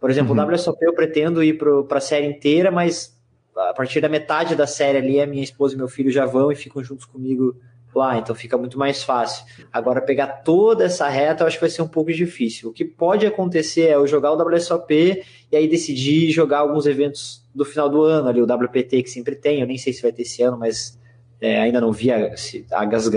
[0.00, 0.44] por exemplo uhum.
[0.44, 1.56] o WSOP eu pretendo ir
[1.86, 3.16] para a série inteira mas
[3.56, 6.50] a partir da metade da série ali a minha esposa e meu filho já vão
[6.50, 7.56] e ficam juntos comigo
[7.94, 9.44] lá, então fica muito mais fácil.
[9.72, 12.70] Agora, pegar toda essa reta, eu acho que vai ser um pouco difícil.
[12.70, 17.46] O que pode acontecer é eu jogar o WSOP e aí decidir jogar alguns eventos
[17.54, 20.12] do final do ano, ali, o WPT que sempre tem, eu nem sei se vai
[20.12, 20.98] ter esse ano, mas
[21.40, 22.34] é, ainda não vi a,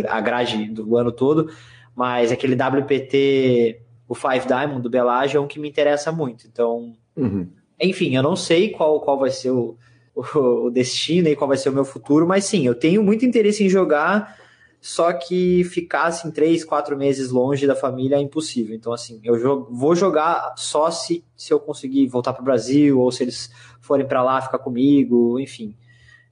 [0.09, 1.51] a grade do ano todo,
[1.95, 6.47] mas aquele WPT, o Five Diamond do Bellagio é um que me interessa muito.
[6.47, 7.47] Então, uhum.
[7.80, 9.76] enfim, eu não sei qual, qual vai ser o,
[10.15, 13.26] o, o destino e qual vai ser o meu futuro, mas sim, eu tenho muito
[13.26, 14.40] interesse em jogar
[14.82, 18.75] só que ficar assim três, quatro meses longe da família é impossível.
[18.75, 22.99] Então, assim, eu jogo, vou jogar só se, se eu conseguir voltar para o Brasil
[22.99, 25.77] ou se eles forem para lá ficar comigo, enfim.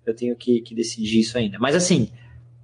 [0.04, 1.60] Eu tenho que, que decidir isso ainda.
[1.60, 2.12] Mas, assim,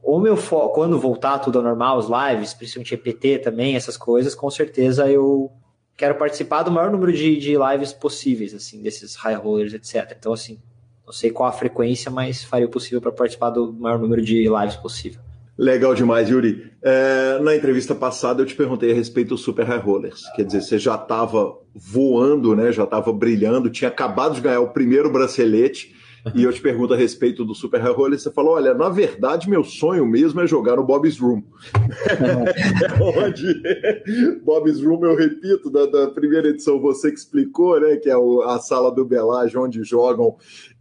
[0.01, 0.35] o meu
[0.73, 5.51] quando voltar tudo ao normal, os lives, principalmente EPT também, essas coisas, com certeza eu
[5.95, 10.15] quero participar do maior número de, de lives possíveis, assim, desses high rollers, etc.
[10.17, 10.57] Então, assim,
[11.05, 14.49] não sei qual a frequência, mas faria o possível para participar do maior número de
[14.49, 15.24] lives possível.
[15.57, 16.71] Legal demais, Yuri.
[16.81, 20.23] É, na entrevista passada eu te perguntei a respeito dos Super High Rollers.
[20.35, 22.71] Quer dizer, você já estava voando, né?
[22.71, 25.95] Já estava brilhando, tinha acabado de ganhar o primeiro bracelete.
[26.33, 29.47] E eu te pergunto a respeito do Super High Roller, você falou: olha, na verdade,
[29.47, 31.43] meu sonho mesmo é jogar no Bob's Room.
[32.99, 37.97] Onde Bob's Room, eu repito, da, da, primeira edição, você que explicou, né?
[37.97, 40.35] Que é o, a sala do Belage, onde jogam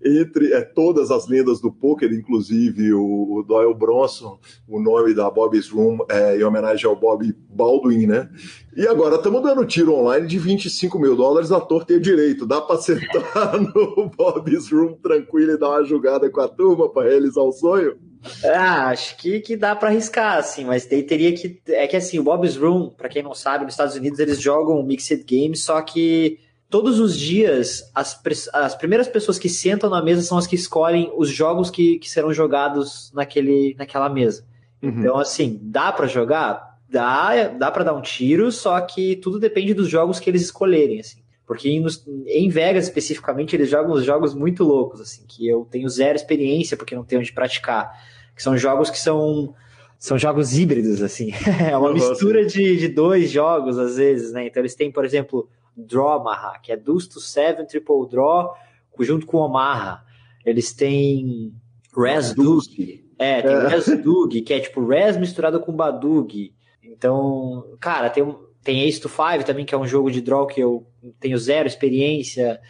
[0.05, 4.39] entre é, todas as lendas do poker, inclusive o, o, Doyle Bronson,
[4.69, 8.29] o nome da Bob's Room é em homenagem ao Bob Baldwin, né?
[8.77, 12.45] E agora estamos dando tiro online de 25 mil dólares a torta e direito.
[12.45, 17.09] Dá para sentar no Bob's Room tranquilo e dar uma jogada com a turma para
[17.09, 17.97] realizar o sonho?
[18.45, 21.61] Ah, acho que, que dá para arriscar, assim, mas daí teria que.
[21.69, 24.83] É que assim, o Bob's Room, para quem não sabe, nos Estados Unidos eles jogam
[24.83, 26.39] Mixed Games, só que
[26.75, 28.21] todos os dias, as,
[28.53, 32.11] as primeiras pessoas que sentam na mesa são as que escolhem os jogos que, que
[32.11, 34.45] serão jogados naquele, naquela mesa.
[34.83, 34.89] Uhum.
[34.99, 36.77] Então, assim, dá para jogar?
[36.89, 40.99] Dá, dá para dar um tiro, só que tudo depende dos jogos que eles escolherem,
[40.99, 41.23] assim.
[41.47, 41.87] Porque em,
[42.27, 46.77] em Vegas, especificamente, eles jogam uns jogos muito loucos, assim, que eu tenho zero experiência,
[46.77, 47.93] porque não tenho onde praticar.
[48.35, 49.55] Que são jogos que são
[49.97, 51.31] são jogos híbridos, assim.
[51.71, 54.49] é uma mistura de, de dois jogos, às vezes, né?
[54.49, 58.55] Então eles têm, por exemplo, Draw Maha, que é Deuce to Seven Triple Draw,
[59.01, 60.05] junto com Omaha.
[60.45, 61.53] Eles têm
[61.97, 63.05] Res Dug.
[63.19, 63.69] É, tem é.
[63.69, 66.53] Res Dug, que é tipo Res misturado com Badug.
[66.83, 68.25] Então, cara, tem,
[68.63, 70.87] tem Ace to Five também, que é um jogo de draw que eu
[71.19, 72.61] tenho zero experiência.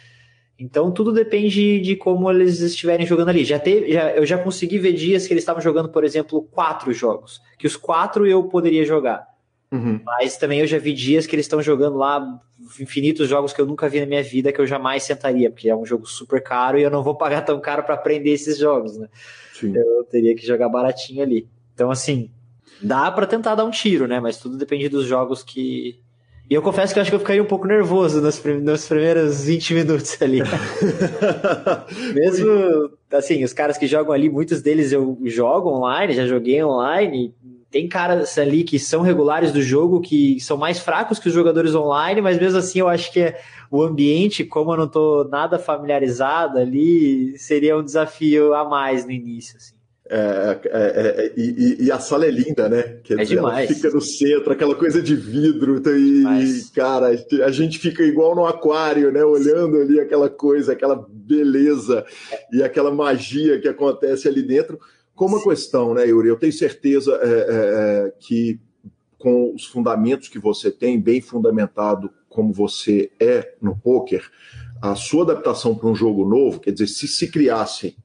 [0.57, 3.43] Então tudo depende de como eles estiverem jogando ali.
[3.43, 6.93] Já teve, já, eu já consegui ver dias que eles estavam jogando, por exemplo, quatro
[6.93, 7.41] jogos.
[7.59, 9.27] Que os quatro eu poderia jogar.
[9.71, 9.99] Uhum.
[10.05, 12.41] Mas também eu já vi dias que eles estão jogando lá
[12.79, 15.75] infinitos jogos que eu nunca vi na minha vida, que eu jamais sentaria, porque é
[15.75, 18.97] um jogo super caro e eu não vou pagar tão caro para aprender esses jogos,
[18.97, 19.07] né?
[19.53, 19.75] Sim.
[19.75, 21.47] Eu teria que jogar baratinho ali.
[21.73, 22.29] Então, assim,
[22.81, 24.19] dá para tentar dar um tiro, né?
[24.19, 25.99] Mas tudo depende dos jogos que.
[26.47, 29.45] E eu confesso que eu acho que eu ficaria um pouco nervoso nos, nos primeiros
[29.45, 30.41] 20 minutos ali.
[32.13, 37.33] Mesmo, assim, os caras que jogam ali, muitos deles eu jogo online, já joguei online,
[37.75, 41.75] tem caras ali que são regulares do jogo, que são mais fracos que os jogadores
[41.75, 45.59] online, mas mesmo assim eu acho que é o ambiente, como eu não tô nada
[45.59, 49.75] familiarizado ali, seria um desafio a mais no início, assim.
[50.09, 52.99] É, é, é, é e, e, a sala é linda, né?
[53.03, 53.67] Quer é dizer, demais.
[53.69, 57.07] fica no centro, aquela coisa de vidro, então, e, cara,
[57.43, 59.25] a gente fica igual no aquário, né?
[59.25, 62.05] Olhando ali aquela coisa, aquela beleza
[62.53, 64.79] e aquela magia que acontece ali dentro.
[65.15, 66.27] Como a questão, né, Yuri?
[66.27, 68.59] Eu tenho certeza é, é, é, que
[69.17, 74.29] com os fundamentos que você tem, bem fundamentado como você é no poker,
[74.81, 77.95] a sua adaptação para um jogo novo, quer dizer, se se criasse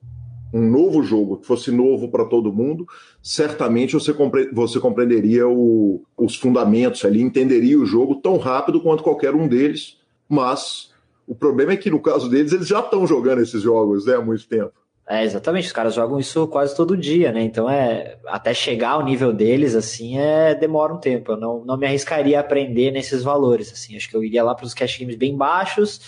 [0.52, 2.86] um novo jogo que fosse novo para todo mundo,
[3.22, 9.02] certamente você, compre você compreenderia o, os fundamentos ali, entenderia o jogo tão rápido quanto
[9.02, 9.98] qualquer um deles,
[10.28, 10.90] mas
[11.26, 14.20] o problema é que no caso deles, eles já estão jogando esses jogos né, há
[14.20, 14.79] muito tempo.
[15.12, 17.42] É, exatamente, os caras jogam isso quase todo dia, né?
[17.42, 21.32] Então é até chegar ao nível deles, assim, é demora um tempo.
[21.32, 23.96] Eu não, não me arriscaria a aprender nesses valores, assim.
[23.96, 26.00] Acho que eu iria lá para os cash games bem baixos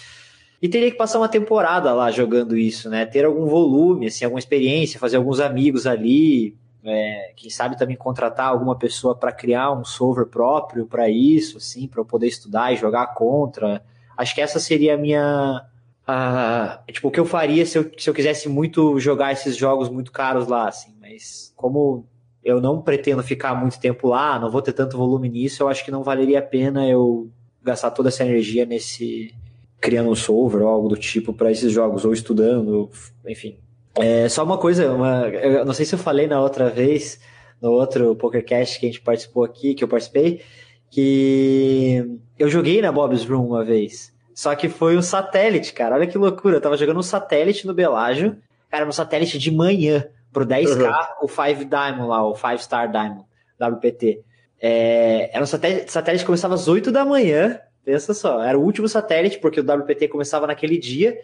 [0.63, 3.05] e teria que passar uma temporada lá jogando isso, né?
[3.05, 8.47] Ter algum volume, assim, alguma experiência, fazer alguns amigos ali, é, quem sabe também contratar
[8.47, 12.77] alguma pessoa para criar um solver próprio para isso, assim, para eu poder estudar e
[12.77, 13.83] jogar contra.
[14.17, 15.67] Acho que essa seria a minha
[16.09, 19.89] uh, tipo, o que eu faria se eu, se eu quisesse muito jogar esses jogos
[19.89, 22.07] muito caros lá, assim, mas como
[22.45, 25.85] eu não pretendo ficar muito tempo lá, não vou ter tanto volume nisso, eu acho
[25.85, 27.31] que não valeria a pena eu
[27.63, 29.33] gastar toda essa energia nesse
[29.81, 32.89] criando um solver ou algo do tipo para esses jogos, ou estudando,
[33.27, 33.59] enfim.
[33.97, 37.21] É, só uma coisa, uma, eu não sei se eu falei na outra vez,
[37.61, 40.41] no outro PokerCast que a gente participou aqui, que eu participei,
[40.89, 42.05] que
[42.39, 44.12] eu joguei na Bob's Room uma vez.
[44.35, 45.95] Só que foi um satélite, cara.
[45.97, 46.57] Olha que loucura.
[46.57, 48.37] Eu tava jogando um satélite no Belágio.
[48.70, 50.07] Cara, um satélite de manhã.
[50.33, 50.89] pro 10K,
[51.20, 51.26] uhum.
[51.26, 53.24] o 5 Diamond lá, o 5 Star Diamond,
[53.61, 54.22] WPT.
[54.61, 58.62] É, era um satélite, satélite que começava às 8 da manhã, pensa só, era o
[58.62, 61.18] último satélite, porque o WPT começava naquele dia,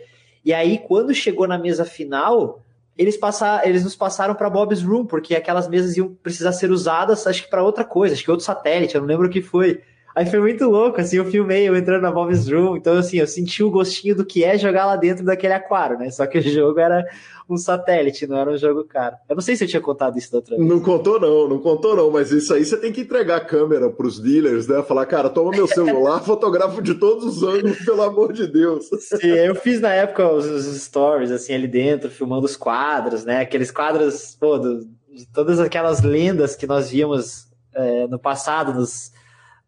[0.44, 2.60] e aí quando chegou na mesa final,
[2.96, 7.26] eles, passar, eles nos passaram para Bob's Room, porque aquelas mesas iam precisar ser usadas,
[7.26, 9.80] acho que para outra coisa, acho que outro satélite, eu não lembro o que foi.
[10.18, 13.26] Aí foi muito louco, assim, eu filmei eu entrando na Bob's Room, então assim, eu
[13.28, 16.10] senti o gostinho do que é jogar lá dentro daquele aquário, né?
[16.10, 17.06] Só que o jogo era
[17.48, 19.14] um satélite, não era um jogo caro.
[19.28, 20.68] Eu não sei se eu tinha contado isso da outra vez.
[20.68, 23.88] Não contou não, não contou não, mas isso aí você tem que entregar a câmera
[23.90, 24.82] pros dealers, né?
[24.82, 28.86] Falar, cara, toma meu celular, fotografo de todos os ângulos, pelo amor de Deus.
[28.98, 33.40] Sim, eu fiz na época os, os stories, assim, ali dentro, filmando os quadros, né?
[33.40, 34.80] Aqueles quadros, pô, do,
[35.12, 39.16] de todas aquelas lendas que nós víamos é, no passado, nos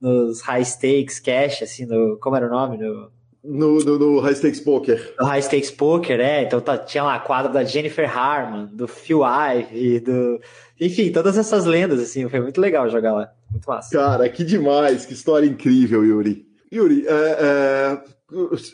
[0.00, 2.78] nos high stakes cash, assim, no, como era o nome?
[2.78, 3.10] No,
[3.42, 5.14] no, no, no High Stakes Poker.
[5.18, 6.42] No High Stakes Poker, é.
[6.42, 10.40] Então tá, tinha lá quadro da Jennifer Harman, do Phil Ivey, do.
[10.78, 13.32] Enfim, todas essas lendas, assim, foi muito legal jogar lá.
[13.50, 13.96] Muito massa.
[13.96, 16.46] Cara, que demais, que história incrível, Yuri.
[16.72, 18.02] Yuri, é, é,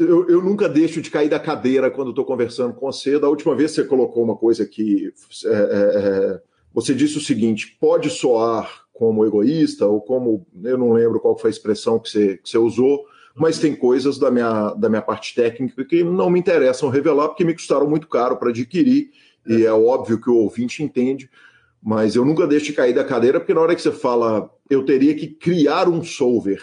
[0.01, 3.19] eu, eu, nunca deixo de cair da cadeira quando estou conversando com você.
[3.19, 5.13] Da última vez você colocou uma coisa que
[5.47, 6.41] é, é, é,
[6.75, 11.51] você disse o seguinte: pode soar como egoísta ou como eu não lembro qual foi
[11.51, 15.35] a expressão que você, que você usou, mas tem coisas da minha, da minha parte
[15.35, 19.11] técnica que não me interessam revelar porque me custaram muito caro para adquirir
[19.47, 21.31] e é óbvio que o ouvinte entende,
[21.83, 24.85] mas eu nunca deixo de cair da cadeira porque na hora que você fala eu
[24.85, 26.63] teria que criar um solver,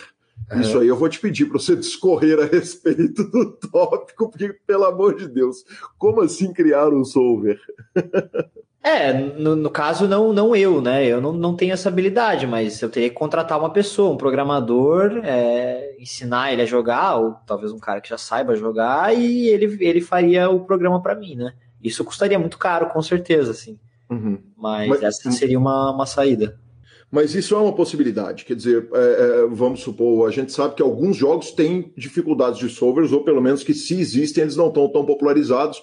[0.51, 0.59] é.
[0.59, 4.85] isso aí eu vou te pedir para você discorrer a respeito do tópico, porque pelo
[4.85, 5.63] amor de Deus,
[5.97, 7.59] como assim criar um solver?
[8.83, 11.05] É, no, no, caso, não, não eu, né?
[11.05, 15.21] Eu não, não tenho essa habilidade, mas eu teria que contratar uma pessoa, um programador,
[15.23, 19.77] é, ensinar ele a jogar, ou talvez um cara que já saiba jogar, e ele,
[19.79, 21.53] ele faria o programa para mim, né?
[21.81, 23.79] Isso custaria muito caro, com certeza, assim.
[24.09, 24.37] Uhum.
[24.57, 26.59] Mas, mas, essa seria uma, uma saída.
[27.09, 30.81] Mas isso é uma possibilidade, quer dizer, é, é, vamos supor, a gente sabe que
[30.81, 34.89] alguns jogos têm dificuldades de solvers, ou pelo menos que se existem, eles não estão
[34.89, 35.81] tão popularizados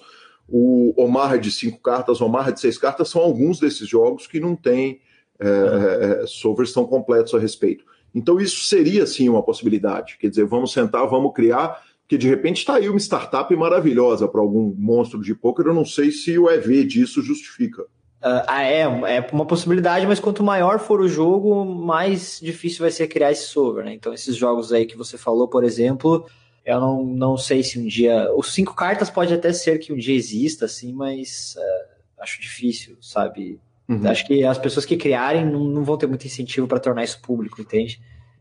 [0.51, 4.39] o Omar de cinco cartas, o Omar de seis cartas são alguns desses jogos que
[4.39, 4.99] não têm
[5.39, 7.85] é, é, solvers tão completos a respeito.
[8.13, 10.17] Então isso seria sim uma possibilidade.
[10.19, 14.41] Quer dizer, vamos sentar, vamos criar, que de repente está aí uma startup maravilhosa para
[14.41, 15.67] algum monstro de poker.
[15.67, 17.83] Eu não sei se o EV disso justifica.
[18.21, 18.81] Uh, é,
[19.15, 23.47] é uma possibilidade, mas quanto maior for o jogo, mais difícil vai ser criar esse
[23.47, 23.95] solver, né?
[23.95, 26.27] Então, esses jogos aí que você falou, por exemplo,
[26.65, 28.31] eu não, não sei se um dia.
[28.35, 32.97] Os cinco cartas pode até ser que um dia exista, assim, mas uh, acho difícil,
[33.01, 33.59] sabe?
[33.89, 34.07] Uhum.
[34.07, 37.19] Acho que as pessoas que criarem não, não vão ter muito incentivo para tornar isso
[37.21, 37.99] público, entende?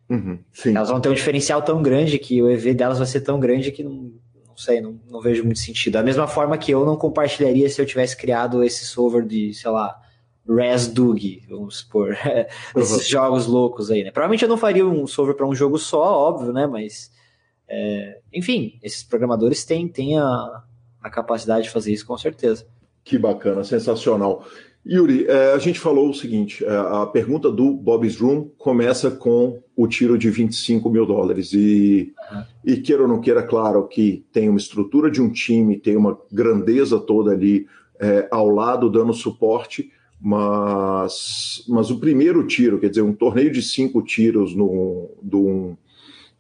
[0.09, 0.39] Uhum.
[0.67, 3.73] Elas vão ter um diferencial tão grande que o EV delas vai ser tão grande
[3.73, 4.13] que não,
[4.47, 5.95] não sei, não, não vejo muito sentido.
[5.95, 9.71] Da mesma forma que eu não compartilharia se eu tivesse criado esse solver de, sei
[9.71, 9.99] lá,
[10.93, 12.17] Dug, vamos supor,
[12.77, 13.03] esses uhum.
[13.03, 14.11] jogos loucos aí, né?
[14.11, 16.67] Provavelmente eu não faria um solver para um jogo só, óbvio, né?
[16.67, 17.11] Mas
[17.71, 20.63] é, enfim, esses programadores têm, têm a,
[21.01, 22.67] a capacidade de fazer isso com certeza.
[23.05, 24.45] Que bacana, sensacional.
[24.87, 29.63] Yuri, é, a gente falou o seguinte: é, a pergunta do Bob's Room começa com
[29.77, 31.53] o tiro de 25 mil dólares.
[31.53, 32.43] E, uhum.
[32.65, 36.19] e queira ou não queira, claro que tem uma estrutura de um time, tem uma
[36.33, 37.67] grandeza toda ali
[38.01, 43.63] é, ao lado dando suporte, mas, mas o primeiro tiro, quer dizer, um torneio de
[43.63, 45.77] cinco tiros no, do,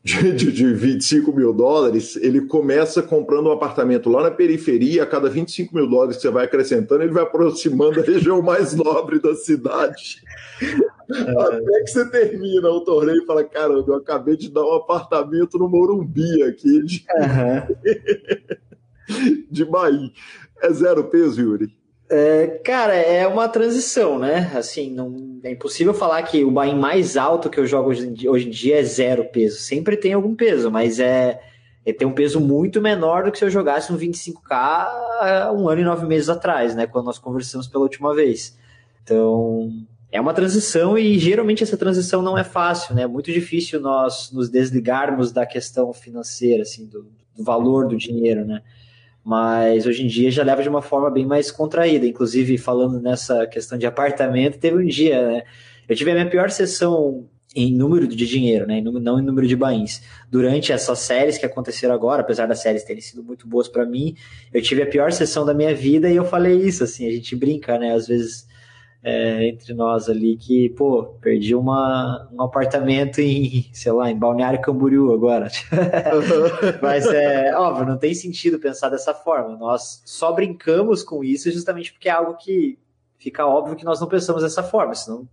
[0.03, 5.07] de, de, de 25 mil dólares, ele começa comprando um apartamento lá na periferia, a
[5.07, 9.21] cada 25 mil dólares que você vai acrescentando, ele vai aproximando da região mais nobre
[9.21, 10.23] da cidade.
[10.63, 11.31] É.
[11.31, 15.59] Até que você termina o torneio e fala: caramba, eu acabei de dar um apartamento
[15.59, 17.67] no Morumbi aqui de, uhum.
[19.51, 20.11] de Bahia.
[20.63, 21.80] É zero peso, Yuri?
[22.13, 24.51] É, cara, é uma transição, né?
[24.57, 28.13] Assim, não, é impossível falar que o buy mais alto que eu jogo hoje em,
[28.13, 29.59] dia, hoje em dia é zero peso.
[29.59, 31.41] Sempre tem algum peso, mas é,
[31.87, 35.83] é tem um peso muito menor do que se eu jogasse um 25k um ano
[35.83, 36.85] e nove meses atrás, né?
[36.85, 38.59] Quando nós conversamos pela última vez.
[39.05, 39.71] Então,
[40.11, 43.03] é uma transição e geralmente essa transição não é fácil, né?
[43.03, 47.07] É muito difícil nós nos desligarmos da questão financeira, assim, do,
[47.37, 48.63] do valor do dinheiro, né?
[49.25, 52.07] Mas hoje em dia já leva de uma forma bem mais contraída.
[52.07, 55.43] Inclusive, falando nessa questão de apartamento, teve um dia, né?
[55.89, 58.81] Eu tive a minha pior sessão em número de dinheiro, né?
[58.81, 60.03] Não em número de bains.
[60.31, 64.15] Durante essas séries que aconteceram agora, apesar das séries terem sido muito boas para mim,
[64.53, 67.35] eu tive a pior sessão da minha vida e eu falei isso, assim, a gente
[67.35, 67.93] brinca, né?
[67.93, 68.47] Às vezes
[69.03, 74.61] é, entre nós ali que, pô, perdi uma, um apartamento em, sei lá, em Balneário
[74.61, 75.49] Camboriú agora.
[76.83, 79.57] Mas é óbvio, não tem sentido pensar dessa forma.
[79.57, 82.79] Nós só brincamos com isso justamente porque é algo que
[83.19, 85.27] fica óbvio que nós não pensamos dessa forma, senão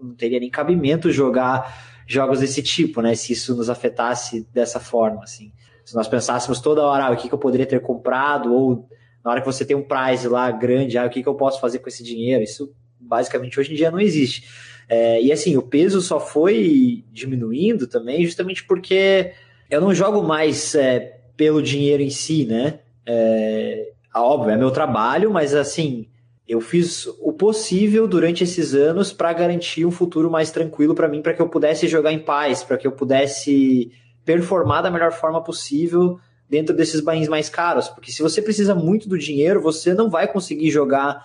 [0.00, 3.14] não teria nem cabimento jogar jogos desse tipo, né?
[3.14, 5.52] Se isso nos afetasse dessa forma, assim.
[5.84, 8.88] Se nós pensássemos toda hora, ah, o que, que eu poderia ter comprado, ou
[9.24, 11.60] na hora que você tem um prize lá grande, ah, o que, que eu posso
[11.60, 12.42] fazer com esse dinheiro?
[12.42, 14.48] Isso basicamente hoje em dia não existe.
[14.88, 19.32] É, e assim, o peso só foi diminuindo também, justamente porque
[19.70, 22.80] eu não jogo mais é, pelo dinheiro em si, né?
[23.04, 26.06] É, óbvio, é meu trabalho, mas assim,
[26.48, 31.20] eu fiz o possível durante esses anos para garantir um futuro mais tranquilo para mim,
[31.20, 33.92] para que eu pudesse jogar em paz, para que eu pudesse
[34.24, 36.18] performar da melhor forma possível
[36.48, 37.88] dentro desses bains mais caros.
[37.88, 41.22] Porque se você precisa muito do dinheiro, você não vai conseguir jogar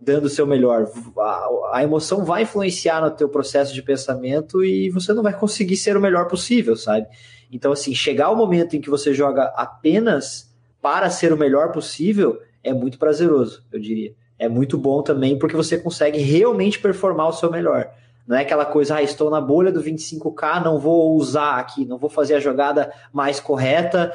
[0.00, 0.90] dando o seu melhor.
[1.18, 5.76] A, a, emoção vai influenciar no teu processo de pensamento e você não vai conseguir
[5.76, 7.06] ser o melhor possível, sabe?
[7.52, 12.40] Então, assim, chegar o momento em que você joga apenas para ser o melhor possível
[12.64, 17.32] é muito prazeroso, eu diria é muito bom também porque você consegue realmente performar o
[17.32, 17.90] seu melhor.
[18.26, 21.98] Não é aquela coisa, ah, estou na bolha do 25K, não vou usar aqui, não
[21.98, 24.12] vou fazer a jogada mais correta,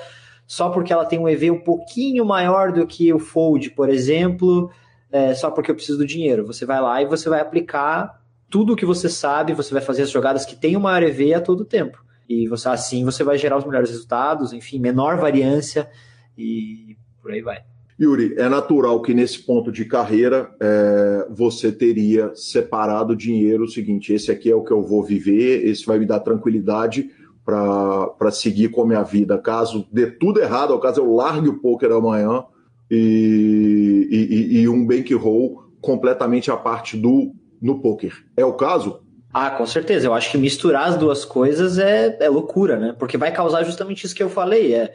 [0.48, 4.72] só porque ela tem um EV um pouquinho maior do que o Fold, por exemplo,
[5.12, 6.46] é, só porque eu preciso do dinheiro.
[6.46, 10.04] Você vai lá e você vai aplicar tudo o que você sabe, você vai fazer
[10.04, 12.04] as jogadas que tem o maior EV a todo tempo.
[12.28, 15.90] E você, assim você vai gerar os melhores resultados, enfim, menor variância
[16.38, 17.64] e por aí vai.
[18.00, 23.64] Yuri, é natural que nesse ponto de carreira é, você teria separado dinheiro.
[23.64, 27.10] O seguinte, esse aqui é o que eu vou viver, esse vai me dar tranquilidade
[27.46, 29.38] para seguir com a minha vida.
[29.38, 32.44] Caso dê tudo errado, ao caso eu largue o poker amanhã
[32.90, 38.14] e, e, e um bankroll completamente à parte do no poker.
[38.36, 39.02] É o caso?
[39.34, 40.08] Ah, com certeza.
[40.08, 42.96] Eu acho que misturar as duas coisas é, é loucura, né?
[42.98, 44.74] Porque vai causar justamente isso que eu falei.
[44.74, 44.94] É,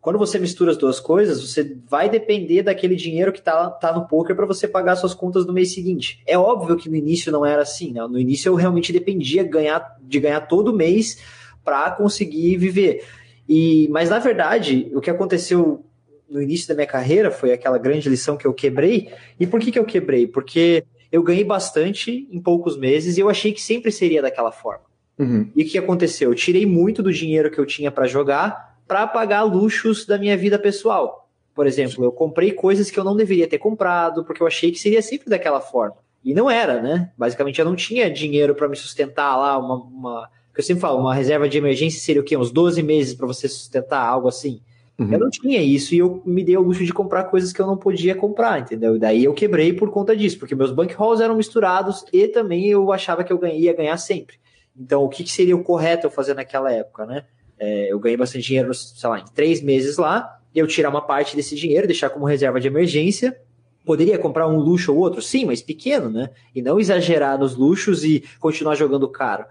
[0.00, 4.06] quando você mistura as duas coisas, você vai depender daquele dinheiro que tá, tá no
[4.08, 6.22] poker para você pagar suas contas no mês seguinte.
[6.26, 8.00] É óbvio que no início não era assim, né?
[8.06, 11.18] No início eu realmente dependia ganhar, de ganhar todo mês
[11.64, 13.04] para conseguir viver.
[13.48, 15.84] E, mas na verdade, o que aconteceu
[16.32, 19.12] no início da minha carreira foi aquela grande lição que eu quebrei.
[19.38, 20.26] E por que, que eu quebrei?
[20.26, 24.84] Porque eu ganhei bastante em poucos meses e eu achei que sempre seria daquela forma.
[25.18, 25.50] Uhum.
[25.54, 26.30] E o que aconteceu?
[26.30, 30.36] Eu tirei muito do dinheiro que eu tinha para jogar para pagar luxos da minha
[30.36, 31.28] vida pessoal.
[31.54, 34.78] Por exemplo, eu comprei coisas que eu não deveria ter comprado, porque eu achei que
[34.78, 35.96] seria sempre daquela forma.
[36.24, 37.10] E não era, né?
[37.16, 40.30] Basicamente, eu não tinha dinheiro para me sustentar lá, uma, uma.
[40.56, 42.36] Eu sempre falo, uma reserva de emergência seria o quê?
[42.36, 44.60] Uns 12 meses para você sustentar algo assim.
[45.02, 45.12] Uhum.
[45.12, 47.66] Eu não tinha isso e eu me dei o luxo de comprar coisas que eu
[47.66, 48.96] não podia comprar, entendeu?
[48.96, 52.68] E daí eu quebrei por conta disso, porque meus bank rolls eram misturados e também
[52.68, 54.36] eu achava que eu ia ganhar sempre.
[54.78, 57.24] Então, o que, que seria o correto eu fazer naquela época, né?
[57.58, 61.36] É, eu ganhei bastante dinheiro, sei lá, em três meses lá, eu tirar uma parte
[61.36, 63.38] desse dinheiro, deixar como reserva de emergência.
[63.84, 65.20] Poderia comprar um luxo ou outro?
[65.20, 66.30] Sim, mas pequeno, né?
[66.54, 69.44] E não exagerar nos luxos e continuar jogando caro,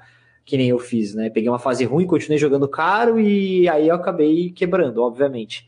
[0.46, 1.30] que nem eu fiz, né?
[1.30, 5.68] Peguei uma fase ruim, continuei jogando caro e aí eu acabei quebrando, obviamente.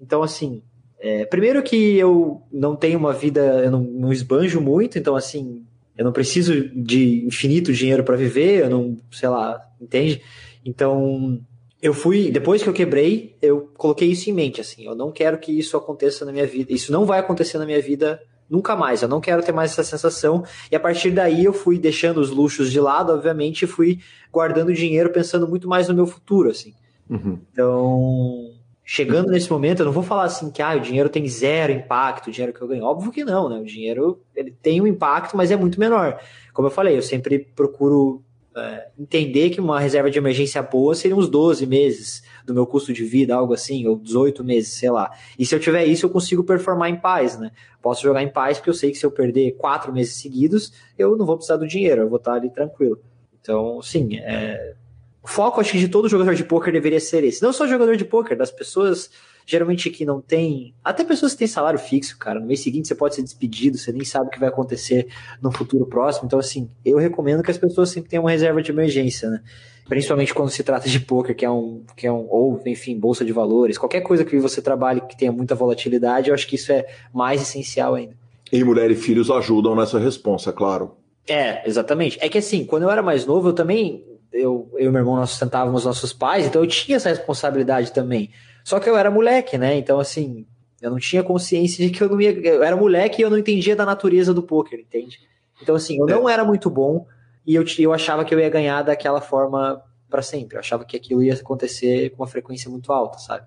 [0.00, 0.62] Então, assim,
[0.98, 5.64] é, primeiro que eu não tenho uma vida, eu não, não esbanjo muito, então, assim,
[5.96, 10.22] eu não preciso de infinito dinheiro para viver, eu não, sei lá, entende?
[10.64, 11.40] Então,
[11.80, 15.38] eu fui, depois que eu quebrei, eu coloquei isso em mente, assim, eu não quero
[15.38, 19.00] que isso aconteça na minha vida, isso não vai acontecer na minha vida nunca mais,
[19.00, 22.28] eu não quero ter mais essa sensação, e a partir daí eu fui deixando os
[22.28, 23.98] luxos de lado, obviamente, e fui
[24.30, 26.74] guardando dinheiro pensando muito mais no meu futuro, assim.
[27.08, 27.38] Uhum.
[27.50, 28.50] Então,
[28.84, 32.28] chegando nesse momento, eu não vou falar assim que ah, o dinheiro tem zero impacto,
[32.28, 32.84] o dinheiro que eu ganho.
[32.84, 33.56] Óbvio que não, né?
[33.58, 36.20] O dinheiro ele tem um impacto, mas é muito menor.
[36.52, 38.22] Como eu falei, eu sempre procuro
[38.56, 42.92] é, entender que uma reserva de emergência boa seria uns 12 meses do meu custo
[42.92, 45.10] de vida, algo assim, ou 18 meses, sei lá.
[45.38, 47.50] E se eu tiver isso, eu consigo performar em paz, né?
[47.80, 51.16] Posso jogar em paz porque eu sei que se eu perder quatro meses seguidos, eu
[51.16, 53.00] não vou precisar do dinheiro, eu vou estar ali tranquilo.
[53.40, 54.74] Então, sim, é...
[55.22, 57.42] o foco, acho que de todo jogador de poker deveria ser esse.
[57.42, 59.10] Não só jogador de poker, das pessoas
[59.46, 60.74] geralmente que não tem.
[60.82, 62.40] Até pessoas que têm salário fixo, cara.
[62.40, 65.08] No mês seguinte você pode ser despedido, você nem sabe o que vai acontecer
[65.40, 66.26] no futuro próximo.
[66.26, 69.40] Então, assim, eu recomendo que as pessoas sempre tenham uma reserva de emergência, né?
[69.88, 73.24] Principalmente quando se trata de poker, que é um, que é um, ou, enfim, bolsa
[73.24, 76.72] de valores, qualquer coisa que você trabalhe que tenha muita volatilidade, eu acho que isso
[76.72, 78.14] é mais essencial ainda.
[78.52, 80.96] E mulher e filhos ajudam nessa resposta, claro.
[81.26, 82.18] É, exatamente.
[82.20, 85.16] É que assim, quando eu era mais novo, eu também, eu, eu e meu irmão,
[85.16, 88.30] nós sustentávamos nossos pais, então eu tinha essa responsabilidade também.
[88.64, 89.76] Só que eu era moleque, né?
[89.76, 90.46] Então, assim,
[90.80, 92.30] eu não tinha consciência de que eu não ia.
[92.30, 95.20] Eu era moleque e eu não entendia da natureza do poker, entende?
[95.60, 97.06] Então, assim, eu não era muito bom
[97.46, 100.56] e eu, eu achava que eu ia ganhar daquela forma para sempre.
[100.56, 103.46] Eu achava que aquilo ia acontecer com uma frequência muito alta, sabe?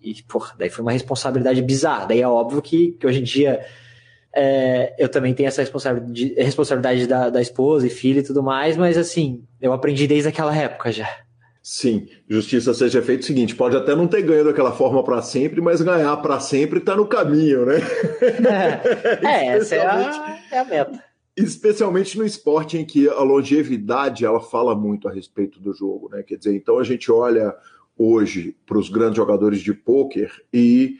[0.00, 2.06] E, porra, daí foi uma responsabilidade bizarra.
[2.06, 3.64] Daí é óbvio que, que hoje em dia
[4.38, 8.76] É, eu também tenho essa responsabilidade, responsabilidade da, da esposa e filho e tudo mais,
[8.76, 11.08] mas assim, eu aprendi desde aquela época já.
[11.68, 15.60] Sim, justiça seja feita o seguinte: pode até não ter ganho daquela forma para sempre,
[15.60, 17.78] mas ganhar para sempre está no caminho, né?
[19.20, 21.04] É, é essa é a, é a meta
[21.36, 26.22] especialmente no esporte em que a longevidade ela fala muito a respeito do jogo, né?
[26.22, 27.54] Quer dizer, então a gente olha
[27.98, 30.98] hoje para os grandes jogadores de pôquer e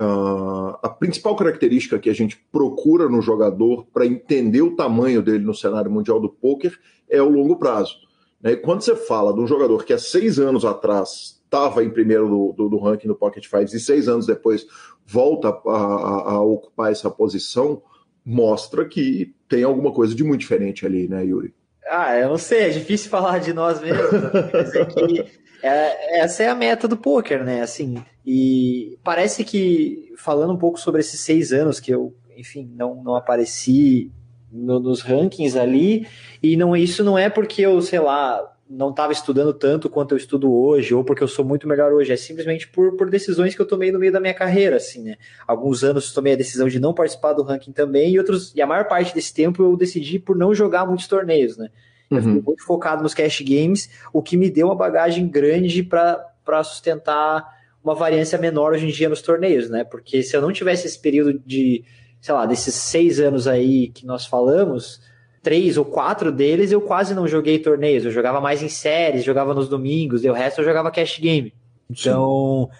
[0.00, 5.44] uh, a principal característica que a gente procura no jogador para entender o tamanho dele
[5.44, 6.78] no cenário mundial do pôquer
[7.10, 8.04] é o longo prazo.
[8.44, 8.52] Né?
[8.52, 12.28] E quando você fala de um jogador que há seis anos atrás estava em primeiro
[12.28, 14.66] do, do, do, ranking no Pocket Fives e seis anos depois
[15.06, 17.82] volta a, a, a ocupar essa posição,
[18.24, 21.54] mostra que tem alguma coisa de muito diferente ali, né, Yuri?
[21.88, 26.54] Ah, eu não sei, é difícil falar de nós mesmos, é é, essa é a
[26.54, 27.62] meta do poker, né?
[27.62, 33.02] Assim, e parece que falando um pouco sobre esses seis anos que eu, enfim, não,
[33.02, 34.12] não apareci
[34.54, 36.06] no, nos rankings ali,
[36.42, 40.16] e não isso não é porque eu, sei lá, não estava estudando tanto quanto eu
[40.18, 43.60] estudo hoje, ou porque eu sou muito melhor hoje, é simplesmente por, por decisões que
[43.60, 45.16] eu tomei no meio da minha carreira, assim, né?
[45.46, 48.66] Alguns anos tomei a decisão de não participar do ranking também, e outros, e a
[48.66, 51.68] maior parte desse tempo eu decidi por não jogar muitos torneios, né?
[52.10, 52.42] Eu uhum.
[52.44, 57.52] muito focado nos cash games, o que me deu uma bagagem grande para sustentar
[57.82, 59.84] uma variância menor hoje em dia nos torneios, né?
[59.84, 61.84] Porque se eu não tivesse esse período de,
[62.24, 64.98] sei lá, desses seis anos aí que nós falamos,
[65.42, 68.02] três ou quatro deles eu quase não joguei torneios.
[68.02, 71.52] Eu jogava mais em séries, jogava nos domingos, e o resto eu jogava cash game.
[71.90, 72.78] Então, Sim.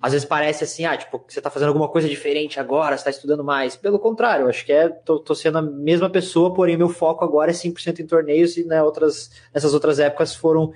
[0.00, 3.10] às vezes parece assim, ah, tipo, você tá fazendo alguma coisa diferente agora, você tá
[3.10, 3.74] estudando mais.
[3.74, 7.24] Pelo contrário, eu acho que é, tô, tô, sendo a mesma pessoa, porém meu foco
[7.24, 10.72] agora é 100% em torneios e né, outras, nessas outras épocas foram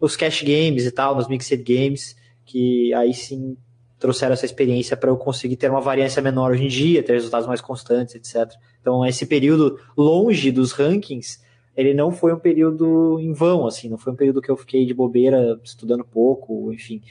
[0.00, 3.54] os cash games e tal, nos mixed games, que aí sim
[4.00, 7.46] trouxeram essa experiência para eu conseguir ter uma variância menor hoje em dia, ter resultados
[7.46, 8.50] mais constantes, etc.
[8.80, 11.38] Então, esse período longe dos rankings,
[11.76, 14.86] ele não foi um período em vão, assim, não foi um período que eu fiquei
[14.86, 17.02] de bobeira estudando pouco, enfim.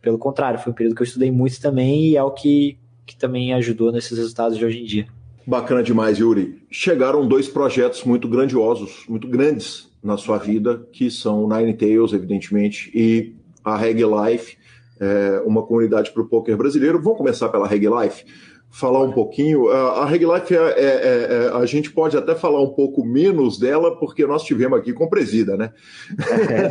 [0.00, 3.14] Pelo contrário, foi um período que eu estudei muito também e é o que, que
[3.14, 5.06] também ajudou nesses resultados de hoje em dia.
[5.46, 6.62] Bacana demais, Yuri.
[6.70, 12.90] Chegaram dois projetos muito grandiosos, muito grandes na sua vida, que são Nine Tails, evidentemente,
[12.94, 13.34] e
[13.64, 14.56] a Reg Life,
[15.00, 17.00] é, uma comunidade para o poker brasileiro.
[17.00, 18.24] Vamos começar pela Reg Life,
[18.70, 19.68] falar um pouquinho.
[19.68, 23.04] A, a Reg Life, é, é, é, é, a gente pode até falar um pouco
[23.04, 25.72] menos dela, porque nós tivemos aqui com presida, né?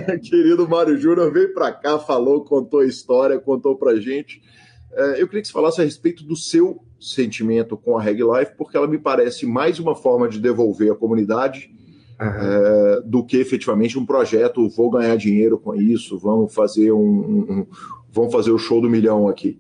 [0.10, 0.18] É.
[0.20, 4.42] Querido Mário Júnior veio para cá, falou, contou a história, contou para gente.
[5.18, 8.76] eu queria que você falasse a respeito do seu sentimento com a Reg Life, porque
[8.76, 11.78] ela me parece mais uma forma de devolver à comunidade
[12.20, 12.28] Uhum.
[12.28, 17.68] É, do que efetivamente um projeto, vou ganhar dinheiro com isso, vamos fazer um, um,
[18.10, 19.60] vamos fazer o show do milhão aqui.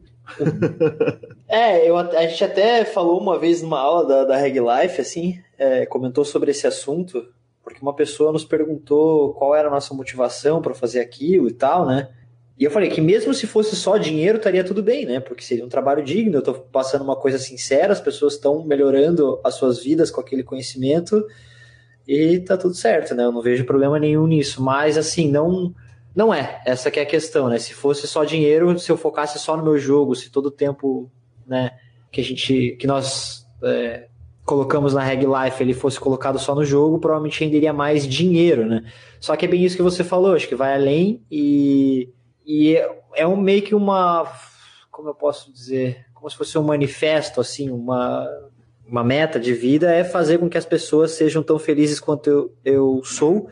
[1.48, 5.39] é, eu, a gente até falou uma vez numa aula da, da Reg Life, assim,
[5.58, 7.26] é, comentou sobre esse assunto,
[7.64, 11.86] porque uma pessoa nos perguntou qual era a nossa motivação para fazer aquilo e tal,
[11.86, 12.10] né?
[12.60, 15.20] E eu falei que mesmo se fosse só dinheiro, estaria tudo bem, né?
[15.20, 19.39] Porque seria um trabalho digno, eu estou passando uma coisa sincera, as pessoas estão melhorando
[19.43, 21.24] as suas vidas com aquele conhecimento
[22.08, 23.26] e tá tudo certo, né?
[23.26, 25.74] Eu não vejo problema nenhum nisso, mas assim, não
[26.18, 27.59] não é, essa que é a questão, né?
[27.59, 31.11] Se fosse só dinheiro, se eu focasse só no meu jogo, se todo o tempo,
[31.45, 31.78] né,
[32.11, 34.07] que a gente, que nós é,
[34.43, 38.91] colocamos na Reg Life, ele fosse colocado só no jogo, provavelmente renderia mais dinheiro, né?
[39.20, 42.09] Só que é bem isso que você falou, acho que vai além e,
[42.43, 42.76] e
[43.13, 44.26] é um meio que uma,
[44.89, 48.28] como eu posso dizer, como se fosse um manifesto, assim, uma,
[48.88, 52.55] uma meta de vida é fazer com que as pessoas sejam tão felizes quanto eu,
[52.65, 53.49] eu sou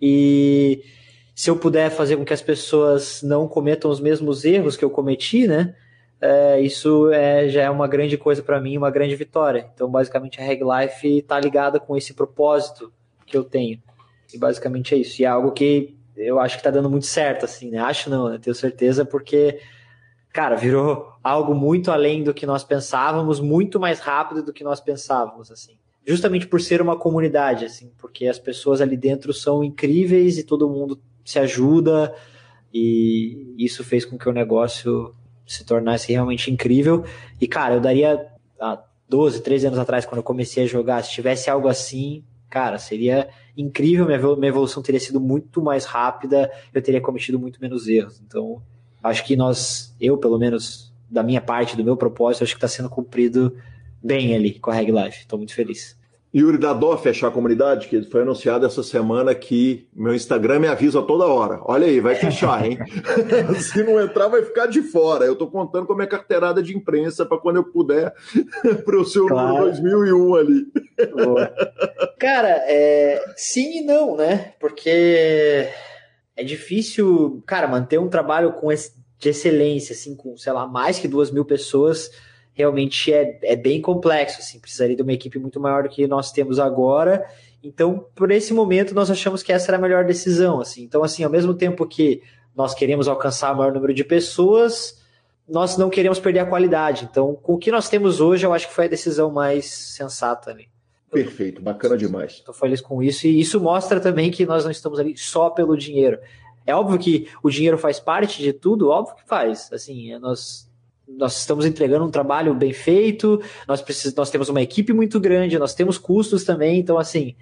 [0.00, 0.82] e
[1.36, 4.88] se eu puder fazer com que as pessoas não cometam os mesmos erros que eu
[4.88, 5.76] cometi, né?
[6.18, 9.70] É, isso é, já é uma grande coisa para mim, uma grande vitória.
[9.74, 12.90] Então, basicamente, a Reg Life está ligada com esse propósito
[13.26, 13.78] que eu tenho.
[14.32, 15.20] E basicamente é isso.
[15.20, 17.80] E é algo que eu acho que está dando muito certo, assim, né?
[17.80, 18.38] Acho não, né?
[18.40, 19.60] Tenho certeza, porque,
[20.32, 24.80] cara, virou algo muito além do que nós pensávamos, muito mais rápido do que nós
[24.80, 25.76] pensávamos, assim
[26.08, 30.70] justamente por ser uma comunidade, assim, porque as pessoas ali dentro são incríveis e todo
[30.70, 32.14] mundo se ajuda
[32.72, 35.14] e isso fez com que o negócio
[35.46, 37.04] se tornasse realmente incrível.
[37.40, 38.26] E, cara, eu daria
[38.60, 42.78] há 12, 13 anos atrás, quando eu comecei a jogar, se tivesse algo assim, cara,
[42.78, 48.20] seria incrível, minha evolução teria sido muito mais rápida, eu teria cometido muito menos erros.
[48.20, 48.62] Então,
[49.02, 52.68] acho que nós, eu pelo menos, da minha parte, do meu propósito, acho que está
[52.68, 53.56] sendo cumprido
[54.02, 55.20] bem ali com a Reg Life.
[55.20, 55.96] Estou muito feliz.
[56.34, 60.66] Yuri, dá dó fechar a comunidade, que foi anunciado essa semana que meu Instagram me
[60.66, 61.60] avisa toda hora.
[61.62, 62.78] Olha aí, vai fechar, hein?
[63.58, 65.24] Se não entrar, vai ficar de fora.
[65.24, 68.12] Eu tô contando com a minha carteirada de imprensa para quando eu puder,
[68.84, 69.48] para o seu claro.
[69.48, 70.66] número 2001 ali.
[71.14, 71.54] Boa.
[72.18, 73.24] Cara, é...
[73.36, 74.52] sim e não, né?
[74.60, 75.68] Porque
[76.36, 78.92] é difícil, cara, manter um trabalho com esse...
[79.18, 82.10] de excelência, assim, com, sei lá, mais que duas mil pessoas
[82.56, 86.32] realmente é, é bem complexo, assim, precisaria de uma equipe muito maior do que nós
[86.32, 87.28] temos agora.
[87.62, 90.82] Então, por esse momento, nós achamos que essa era a melhor decisão, assim.
[90.82, 92.22] Então, assim, ao mesmo tempo que
[92.56, 95.04] nós queremos alcançar o maior número de pessoas,
[95.46, 97.06] nós não queremos perder a qualidade.
[97.10, 100.50] Então, com o que nós temos hoje, eu acho que foi a decisão mais sensata
[100.50, 100.68] ali.
[101.10, 102.32] Perfeito, bacana demais.
[102.32, 105.76] Estou feliz com isso e isso mostra também que nós não estamos ali só pelo
[105.76, 106.18] dinheiro.
[106.66, 109.70] É óbvio que o dinheiro faz parte de tudo, óbvio que faz.
[109.72, 110.65] Assim, nós
[111.08, 115.58] nós estamos entregando um trabalho bem feito, nós, precis, nós temos uma equipe muito grande,
[115.58, 117.34] nós temos custos também, então assim,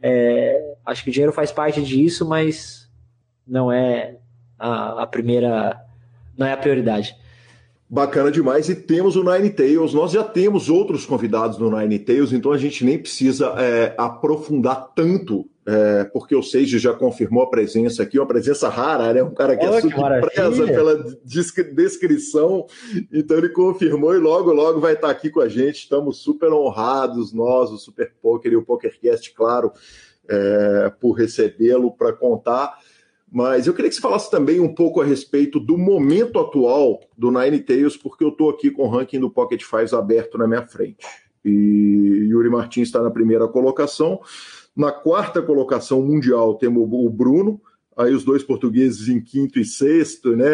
[0.00, 2.88] é, acho que o dinheiro faz parte disso, mas
[3.46, 4.16] não é
[4.58, 5.80] a, a primeira,
[6.36, 7.16] não é a prioridade.
[7.90, 8.68] Bacana demais.
[8.68, 9.94] E temos o Nine Tails.
[9.94, 14.92] Nós já temos outros convidados no Nine Tails, então a gente nem precisa é, aprofundar
[14.94, 19.22] tanto, é, porque o Seiji já confirmou a presença aqui, uma presença rara, né?
[19.22, 22.64] Um cara que é super preza pela descrição.
[23.12, 25.80] Então ele confirmou e logo, logo vai estar aqui com a gente.
[25.80, 29.70] Estamos super honrados, nós, o Super Poker e o PokerCast, claro,
[30.26, 32.78] é, por recebê-lo para contar
[33.30, 37.30] mas eu queria que você falasse também um pouco a respeito do momento atual do
[37.30, 40.66] Nine Tails, porque eu estou aqui com o ranking do Pocket Fives aberto na minha
[40.66, 41.06] frente.
[41.44, 44.18] E Yuri Martins está na primeira colocação.
[44.78, 47.60] Na quarta colocação mundial temos o Bruno,
[47.96, 50.46] aí os dois portugueses em quinto e sexto, né?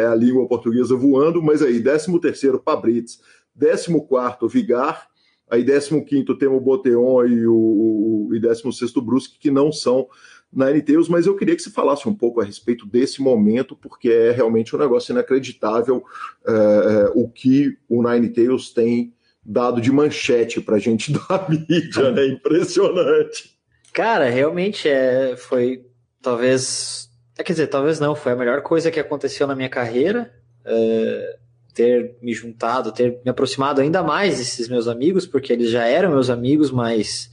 [0.00, 3.20] É a língua portuguesa voando, mas aí, décimo terceiro, Pabrits,
[3.54, 5.06] décimo quarto, Vigar,
[5.50, 9.70] aí décimo quinto temos o Boteon e o, o e décimo sexto Brusque, que não
[9.70, 10.08] são
[10.50, 14.08] na NTUs, mas eu queria que você falasse um pouco a respeito desse momento, porque
[14.08, 16.02] é realmente um negócio inacreditável
[16.46, 19.12] é, o que o Nine Tails tem
[19.44, 22.28] dado de manchete para a gente da mídia, né?
[22.28, 23.57] Impressionante.
[23.98, 25.84] Cara, realmente é, foi
[26.22, 30.32] talvez, é, quer dizer, talvez não, foi a melhor coisa que aconteceu na minha carreira.
[30.64, 31.36] É,
[31.74, 36.10] ter me juntado, ter me aproximado ainda mais desses meus amigos, porque eles já eram
[36.10, 37.28] meus amigos, mas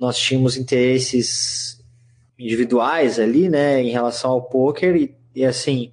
[0.00, 1.78] nós tínhamos interesses
[2.38, 5.92] individuais ali, né, em relação ao poker e, e assim,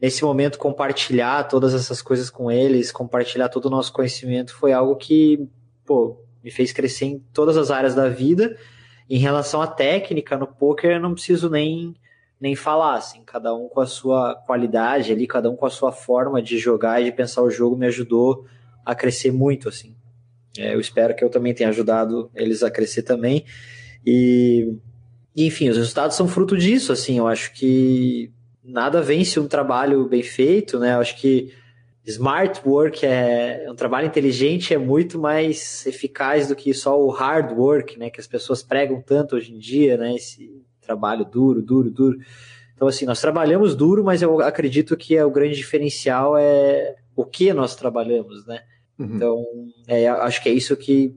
[0.00, 4.94] nesse momento compartilhar todas essas coisas com eles, compartilhar todo o nosso conhecimento foi algo
[4.94, 5.48] que,
[5.84, 8.56] pô, me fez crescer em todas as áreas da vida.
[9.08, 11.94] Em relação à técnica no poker, eu não preciso nem
[12.40, 15.92] nem falar, assim, cada um com a sua qualidade ali, cada um com a sua
[15.92, 18.46] forma de jogar e de pensar o jogo me ajudou
[18.84, 19.94] a crescer muito, assim.
[20.58, 23.44] É, eu espero que eu também tenha ajudado eles a crescer também.
[24.04, 24.74] E
[25.36, 28.32] enfim, os resultados são fruto disso, assim, eu acho que
[28.62, 30.94] nada vence um trabalho bem feito, né?
[30.94, 31.54] Eu acho que
[32.04, 37.52] smart work é um trabalho inteligente é muito mais eficaz do que só o hard
[37.52, 38.10] work, né?
[38.10, 40.14] Que as pessoas pregam tanto hoje em dia, né?
[40.14, 40.50] Esse
[40.80, 42.18] trabalho duro, duro, duro.
[42.74, 47.24] Então, assim, nós trabalhamos duro, mas eu acredito que é o grande diferencial é o
[47.24, 48.62] que nós trabalhamos, né?
[48.98, 49.16] Uhum.
[49.16, 49.44] Então,
[49.86, 51.14] é, acho que é isso que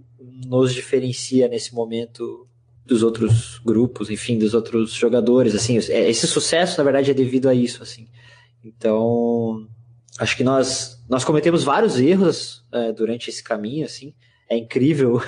[0.47, 2.47] nos diferencia nesse momento
[2.85, 7.49] dos outros grupos, enfim, dos outros jogadores, assim, é, esse sucesso, na verdade, é devido
[7.49, 8.07] a isso, assim.
[8.63, 9.67] Então,
[10.19, 14.13] acho que nós, nós cometemos vários erros é, durante esse caminho, assim,
[14.49, 15.19] é incrível,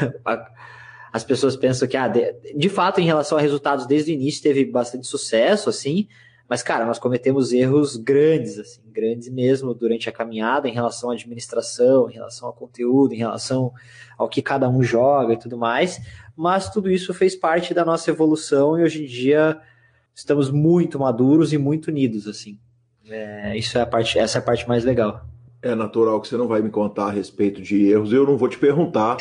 [1.11, 4.43] as pessoas pensam que, ah, de, de, fato, em relação a resultados desde o início
[4.43, 6.07] teve bastante sucesso, assim,
[6.49, 11.13] mas, cara, nós cometemos erros grandes, assim, grandes mesmo durante a caminhada em relação à
[11.13, 13.73] administração, em relação ao conteúdo, em relação
[14.17, 15.99] ao que cada um joga e tudo mais.
[16.37, 19.59] Mas tudo isso fez parte da nossa evolução e hoje em dia
[20.15, 22.57] estamos muito maduros e muito unidos, assim.
[23.09, 25.25] É, isso é a parte, essa é a parte mais legal.
[25.61, 28.47] É natural que você não vai me contar a respeito de erros, eu não vou
[28.47, 29.17] te perguntar.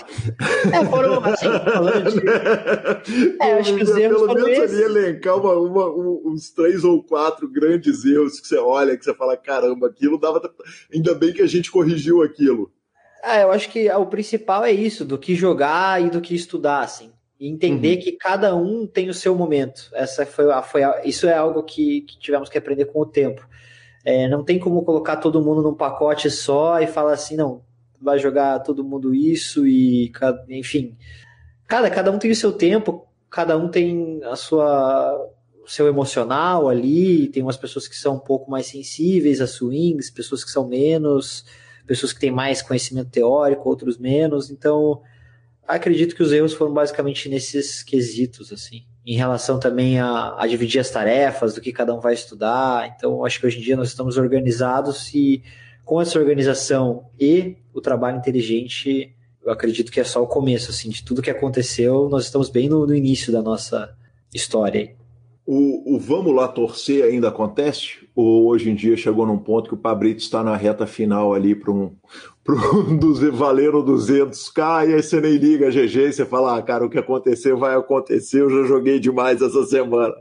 [0.70, 3.37] É, foram assim, falando de.
[3.41, 5.89] É, acho que os erros Pelo menos ali elencar uma, uma,
[6.30, 10.43] uns três ou quatro grandes erros que você olha, que você fala, caramba, aquilo dava.
[10.93, 12.70] Ainda bem que a gente corrigiu aquilo.
[13.22, 16.80] Ah, eu acho que o principal é isso, do que jogar e do que estudar,
[16.80, 17.11] assim.
[17.41, 18.03] E entender uhum.
[18.03, 19.91] que cada um tem o seu momento.
[19.93, 23.07] Essa foi, a, foi a, isso é algo que, que, tivemos que aprender com o
[23.07, 23.47] tempo.
[24.07, 27.63] É, não tem como colocar todo mundo num pacote só e falar assim, não,
[28.01, 30.13] vai jogar todo mundo isso e
[30.49, 30.97] enfim.
[31.67, 35.33] Cada, um tem o seu tempo, cada um tem a sua
[35.67, 40.45] seu emocional ali, tem umas pessoas que são um pouco mais sensíveis a swings, pessoas
[40.45, 41.45] que são menos
[41.87, 44.51] pessoas que têm mais conhecimento teórico, outros menos.
[44.51, 45.01] Então,
[45.67, 48.85] acredito que os erros foram basicamente nesses quesitos, assim.
[49.07, 52.93] Em relação também a, a dividir as tarefas, do que cada um vai estudar.
[52.97, 55.43] Então, acho que hoje em dia nós estamos organizados e
[55.85, 60.91] com essa organização e o trabalho inteligente, eu acredito que é só o começo, assim,
[60.91, 63.97] de tudo que aconteceu, nós estamos bem no, no início da nossa
[64.35, 64.97] história.
[65.47, 68.09] O, o, vamos lá torcer ainda acontece?
[68.17, 71.55] Ou hoje em dia chegou num ponto que o Pabrito está na reta final ali
[71.55, 71.95] para um,
[73.01, 76.91] dos valeram 200k e aí você nem liga GG e você fala, ah, cara, o
[76.91, 80.15] que aconteceu vai acontecer, eu já joguei demais essa semana.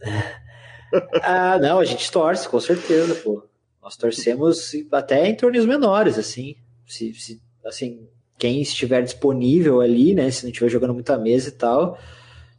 [1.22, 3.44] ah, não, a gente torce, com certeza, pô.
[3.82, 6.54] Nós torcemos até em torneios menores, assim.
[6.86, 8.06] Se, se, assim,
[8.38, 10.30] quem estiver disponível ali, né?
[10.30, 11.98] Se não estiver jogando muita mesa e tal,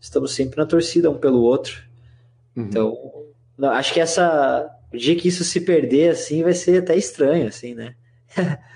[0.01, 1.81] estamos sempre na torcida um pelo outro.
[2.55, 2.63] Uhum.
[2.63, 2.97] Então,
[3.71, 4.69] acho que essa.
[4.93, 7.95] O dia que isso se perder, assim, vai ser até estranho, assim, né?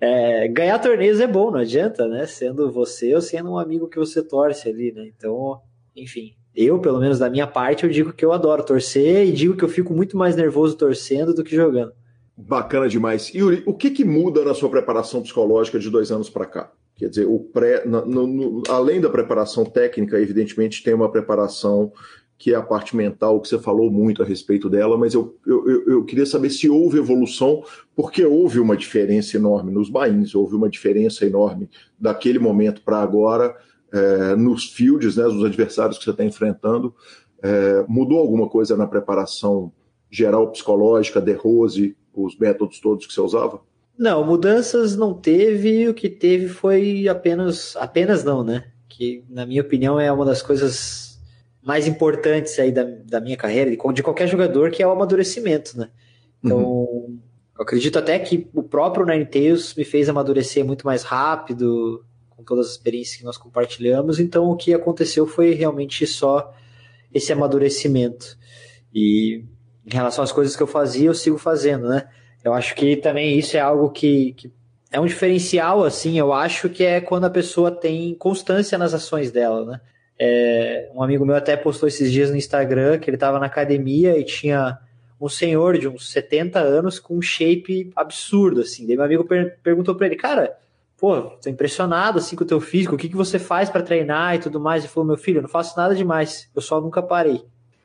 [0.00, 2.26] é, ganhar torneios é bom, não adianta, né?
[2.26, 5.10] Sendo você ou sendo um amigo que você torce ali, né?
[5.16, 5.60] Então,
[5.96, 6.34] enfim.
[6.54, 9.64] Eu, pelo menos da minha parte, eu digo que eu adoro torcer e digo que
[9.64, 11.92] eu fico muito mais nervoso torcendo do que jogando.
[12.36, 13.32] Bacana demais.
[13.34, 16.72] Yuri, o que, que muda na sua preparação psicológica de dois anos para cá?
[16.96, 21.92] Quer dizer, o pré, no, no, além da preparação técnica, evidentemente tem uma preparação
[22.38, 25.84] que é a parte mental, que você falou muito a respeito dela, mas eu, eu,
[25.88, 27.64] eu queria saber se houve evolução,
[27.96, 31.68] porque houve uma diferença enorme nos bains, houve uma diferença enorme
[31.98, 33.56] daquele momento para agora,
[33.92, 36.94] é, nos fields, né, nos adversários que você está enfrentando.
[37.42, 39.72] É, mudou alguma coisa na preparação
[40.08, 43.60] geral psicológica, de Rose, os métodos todos que você usava?
[43.98, 48.64] Não, mudanças não teve, o que teve foi apenas, apenas não, né?
[48.88, 51.07] Que na minha opinião é uma das coisas
[51.68, 55.90] mais importantes aí da, da minha carreira, de, qualquer jogador, que é o amadurecimento, né?
[56.42, 57.18] Então, uhum.
[57.58, 62.68] eu acredito até que o próprio Ninetales me fez amadurecer muito mais rápido, com todas
[62.68, 66.54] as experiências que nós compartilhamos, então o que aconteceu foi realmente só
[67.12, 68.38] esse amadurecimento.
[68.94, 69.44] E
[69.84, 72.08] em relação às coisas que eu fazia, eu sigo fazendo, né?
[72.42, 74.50] Eu acho que também isso é algo que, que
[74.90, 79.30] é um diferencial, assim, eu acho que é quando a pessoa tem constância nas ações
[79.30, 79.80] dela, né?
[80.18, 84.18] É, um amigo meu até postou esses dias no Instagram que ele estava na academia
[84.18, 84.78] e tinha
[85.20, 88.86] um senhor de uns 70 anos com um shape absurdo, assim.
[88.86, 90.56] Daí meu amigo per perguntou para ele, cara,
[90.96, 94.34] pô, tô impressionado assim com o teu físico, o que, que você faz para treinar
[94.34, 94.82] e tudo mais?
[94.82, 97.44] Ele falou, meu filho, eu não faço nada demais, eu só nunca parei.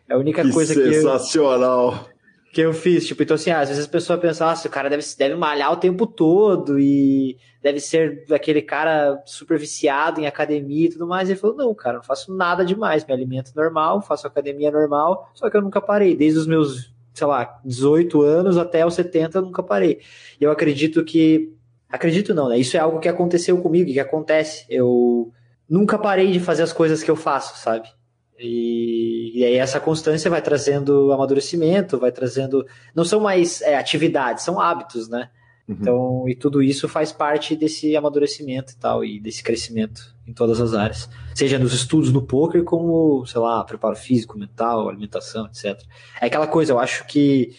[0.10, 1.20] É a única que coisa sensacional.
[1.20, 2.13] que Sensacional!
[2.54, 3.08] Que eu fiz.
[3.08, 5.78] Tipo, então assim, às vezes a pessoa pensa, nossa, o cara deve, deve malhar o
[5.78, 11.28] tempo todo e deve ser aquele cara super viciado em academia e tudo mais.
[11.28, 15.50] Ele falou, não, cara, não faço nada demais, me alimento normal, faço academia normal, só
[15.50, 16.16] que eu nunca parei.
[16.16, 20.00] Desde os meus, sei lá, 18 anos até os 70 eu nunca parei.
[20.40, 21.52] E eu acredito que.
[21.90, 22.58] Acredito não, né?
[22.58, 24.66] Isso é algo que aconteceu comigo, que acontece.
[24.68, 25.32] Eu
[25.70, 27.88] nunca parei de fazer as coisas que eu faço, sabe?
[28.40, 32.66] E, e, aí essa constância vai trazendo amadurecimento, vai trazendo.
[32.96, 35.30] Não são mais é, atividades, são hábitos, né?
[35.68, 35.76] Uhum.
[35.80, 40.60] Então, e tudo isso faz parte desse amadurecimento e tal, e desse crescimento em todas
[40.60, 41.10] as áreas.
[41.34, 45.82] Seja nos estudos no poker, como, sei lá, preparo físico, mental, alimentação, etc.
[46.20, 47.56] É aquela coisa, eu acho que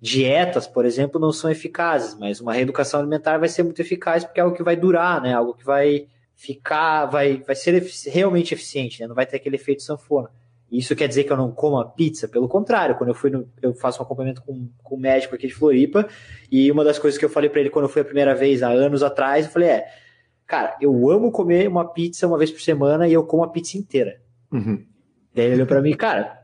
[0.00, 4.40] dietas, por exemplo, não são eficazes, mas uma reeducação alimentar vai ser muito eficaz porque
[4.40, 5.32] é algo que vai durar, né?
[5.34, 6.06] Algo que vai
[6.42, 9.06] ficar, vai, vai ser realmente eficiente, né?
[9.06, 10.28] Não vai ter aquele efeito sanfona.
[10.70, 12.26] Isso quer dizer que eu não como a pizza?
[12.26, 15.46] Pelo contrário, quando eu fui no, eu faço um acompanhamento com, com um médico aqui
[15.46, 16.08] de Floripa,
[16.50, 18.60] e uma das coisas que eu falei para ele quando eu fui a primeira vez,
[18.62, 19.86] há anos atrás, eu falei, é,
[20.44, 23.78] cara, eu amo comer uma pizza uma vez por semana e eu como a pizza
[23.78, 24.20] inteira.
[24.50, 24.84] Uhum.
[25.32, 26.41] Daí ele olhou pra mim, cara,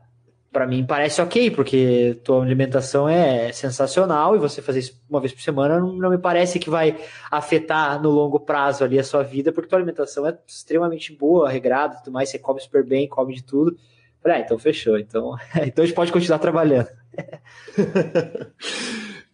[0.51, 5.31] para mim parece ok, porque tua alimentação é sensacional e você fazer isso uma vez
[5.31, 6.97] por semana não, não, me parece que vai
[7.29, 11.95] afetar no longo prazo ali a sua vida, porque tua alimentação é extremamente boa, regrada
[11.95, 13.77] e tudo mais, você come super bem, come de tudo.
[14.21, 15.35] Falei, ah, então fechou, então,
[15.65, 16.89] então a gente pode continuar trabalhando.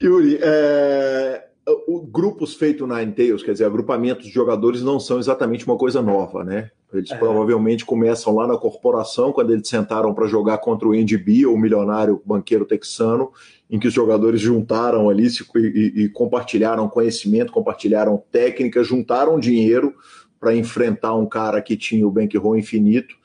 [0.01, 5.65] Yuri, é, o, grupos feitos na Tails, quer dizer, agrupamentos de jogadores não são exatamente
[5.65, 6.69] uma coisa nova, né?
[6.93, 7.17] Eles é.
[7.17, 11.57] provavelmente começam lá na corporação, quando eles sentaram para jogar contra o Andy B, o
[11.57, 13.31] milionário banqueiro texano,
[13.69, 19.95] em que os jogadores juntaram ali se, e, e, compartilharam conhecimento, compartilharam técnica, juntaram dinheiro
[20.39, 23.15] para enfrentar um cara que tinha o bankroll infinito.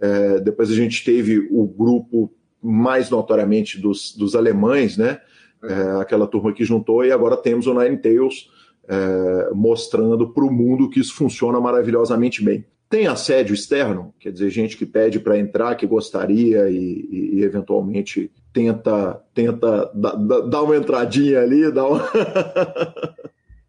[0.00, 2.32] É, depois a gente teve o grupo
[2.62, 5.20] mais notoriamente dos, dos alemães, né?
[5.62, 8.50] É, aquela turma que juntou, e agora temos o Nine Tails
[8.88, 12.64] é, mostrando para o mundo que isso funciona maravilhosamente bem.
[12.88, 17.42] Tem assédio externo, quer dizer, gente que pede para entrar, que gostaria e, e, e,
[17.42, 22.02] eventualmente tenta, tenta dar uma entradinha ali, dar uma...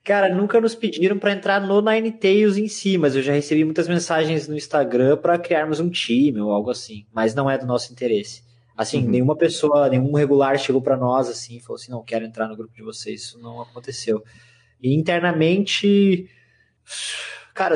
[0.03, 3.63] Cara, nunca nos pediram para entrar no Nine Tails em si, mas eu já recebi
[3.63, 7.65] muitas mensagens no Instagram para criarmos um time ou algo assim, mas não é do
[7.65, 8.43] nosso interesse.
[8.75, 9.09] Assim, uhum.
[9.09, 12.73] nenhuma pessoa, nenhum regular chegou para nós assim, falou assim, não quero entrar no grupo
[12.73, 14.23] de vocês, isso não aconteceu.
[14.81, 16.27] E internamente,
[17.53, 17.75] cara,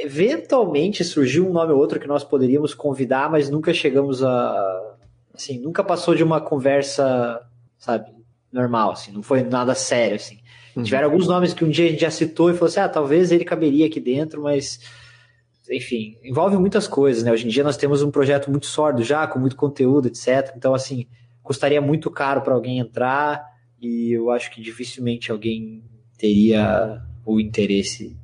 [0.00, 4.96] eventualmente surgiu um nome ou outro que nós poderíamos convidar, mas nunca chegamos a,
[5.32, 7.40] assim, nunca passou de uma conversa,
[7.78, 8.10] sabe,
[8.52, 10.38] normal, assim, não foi nada sério, assim.
[10.76, 10.82] Uhum.
[10.82, 13.30] Tiveram alguns nomes que um dia a gente já citou e falou assim: ah, talvez
[13.30, 14.80] ele caberia aqui dentro, mas.
[15.72, 17.32] Enfim, envolve muitas coisas, né?
[17.32, 20.52] Hoje em dia nós temos um projeto muito sórdido já, com muito conteúdo, etc.
[20.56, 21.06] Então, assim,
[21.42, 23.44] custaria muito caro para alguém entrar
[23.80, 25.82] e eu acho que dificilmente alguém
[26.16, 28.16] teria o interesse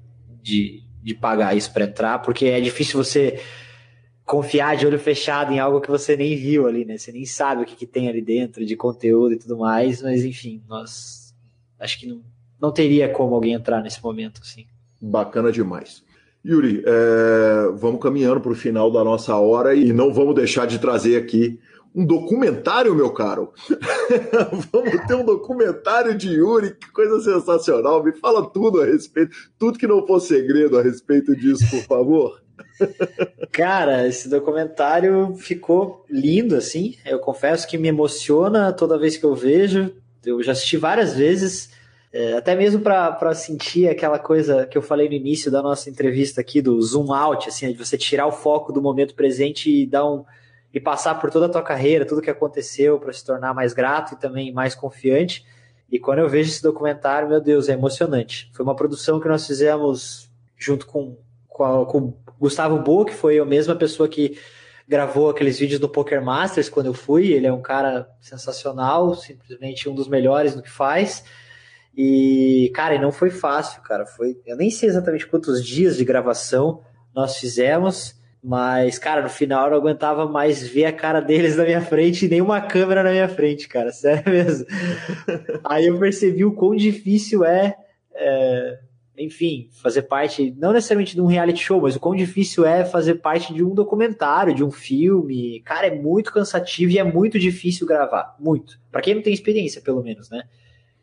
[0.42, 3.40] de, de pagar isso para entrar, porque é difícil você
[4.24, 6.98] confiar de olho fechado em algo que você nem viu ali, né?
[6.98, 10.24] Você nem sabe o que, que tem ali dentro de conteúdo e tudo mais, mas
[10.24, 11.34] enfim, nós
[11.80, 12.22] acho que não,
[12.60, 14.66] não teria como alguém entrar nesse momento, assim.
[15.00, 16.04] Bacana demais.
[16.44, 20.78] Yuri, é, vamos caminhando para o final da nossa hora e não vamos deixar de
[20.78, 21.58] trazer aqui
[21.94, 23.52] um documentário, meu caro.
[24.72, 28.04] vamos ter um documentário de Yuri, que coisa sensacional.
[28.04, 32.40] Me fala tudo a respeito, tudo que não for segredo a respeito disso, por favor.
[33.50, 36.94] Cara, esse documentário ficou lindo, assim.
[37.04, 39.92] Eu confesso que me emociona toda vez que eu vejo.
[40.24, 41.70] Eu já assisti várias vezes.
[42.12, 46.40] É, até mesmo para sentir aquela coisa que eu falei no início da nossa entrevista
[46.40, 50.08] aqui, do zoom out, assim, de você tirar o foco do momento presente e dar
[50.08, 50.24] um
[50.72, 54.14] e passar por toda a tua carreira, tudo que aconteceu para se tornar mais grato
[54.14, 55.44] e também mais confiante.
[55.90, 58.50] E quando eu vejo esse documentário, meu Deus, é emocionante.
[58.52, 61.16] Foi uma produção que nós fizemos junto com,
[61.48, 64.38] com, a, com Gustavo Boa, que foi a mesma pessoa que
[64.86, 67.32] gravou aqueles vídeos do Poker Masters quando eu fui.
[67.32, 71.24] Ele é um cara sensacional, simplesmente um dos melhores no que faz.
[72.00, 74.06] E, cara, e não foi fácil, cara.
[74.06, 76.80] Foi, eu nem sei exatamente quantos dias de gravação
[77.12, 81.64] nós fizemos, mas, cara, no final eu não aguentava mais ver a cara deles na
[81.64, 83.90] minha frente e nenhuma câmera na minha frente, cara.
[83.92, 84.64] Sério mesmo.
[85.64, 87.74] Aí eu percebi o quão difícil é,
[88.14, 88.78] é,
[89.18, 93.16] enfim, fazer parte, não necessariamente de um reality show, mas o quão difícil é fazer
[93.16, 95.62] parte de um documentário, de um filme.
[95.64, 98.36] Cara, é muito cansativo e é muito difícil gravar.
[98.38, 98.78] Muito.
[98.88, 100.44] Para quem não tem experiência, pelo menos, né?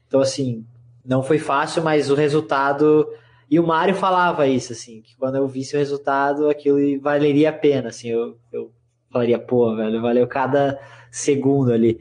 [0.08, 0.66] Então, assim,
[1.06, 3.08] não foi fácil, mas o resultado.
[3.50, 7.54] E o Mário falava isso, assim, que quando eu visse o resultado, aquilo valeria a
[7.54, 8.72] pena, assim, eu, eu
[9.12, 10.80] falaria, pô, velho, valeu cada
[11.12, 12.00] segundo ali.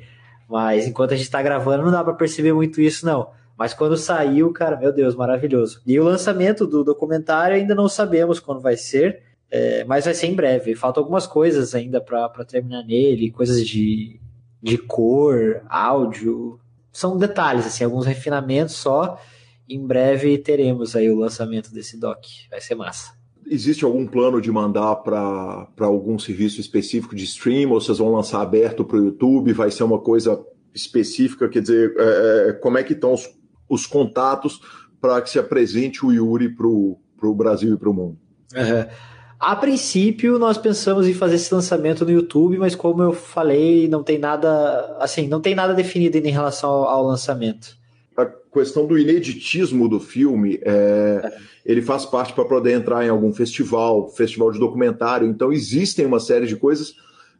[0.49, 3.31] Mas enquanto a gente tá gravando, não dá para perceber muito isso, não.
[3.57, 5.81] Mas quando saiu, cara, meu Deus, maravilhoso.
[5.87, 10.27] E o lançamento do documentário ainda não sabemos quando vai ser, é, mas vai ser
[10.27, 10.75] em breve.
[10.75, 14.19] Faltam algumas coisas ainda para terminar nele, coisas de,
[14.61, 16.59] de cor, áudio,
[16.95, 19.21] são detalhes, assim, alguns refinamentos só.
[19.69, 22.25] Em breve teremos aí o lançamento desse doc.
[22.49, 23.13] Vai ser massa.
[23.47, 28.41] Existe algum plano de mandar para algum serviço específico de stream ou vocês vão lançar
[28.41, 29.53] aberto para o YouTube?
[29.53, 30.41] Vai ser uma coisa
[30.73, 31.49] específica?
[31.49, 33.29] Quer dizer, é, é como é que estão os,
[33.69, 34.61] os contatos
[35.01, 38.19] para que se apresente o Yuri para o Brasil e para o mundo?
[38.55, 39.14] Uhum.
[39.39, 44.03] A princípio, nós pensamos em fazer esse lançamento no YouTube, mas como eu falei, não
[44.03, 47.77] tem nada, assim, não tem nada definido em relação ao, ao lançamento.
[48.17, 51.37] A questão do ineditismo do filme, é, é.
[51.67, 55.29] ele faz parte para poder entrar em algum festival, festival de documentário.
[55.29, 56.95] Então, existem uma série de coisas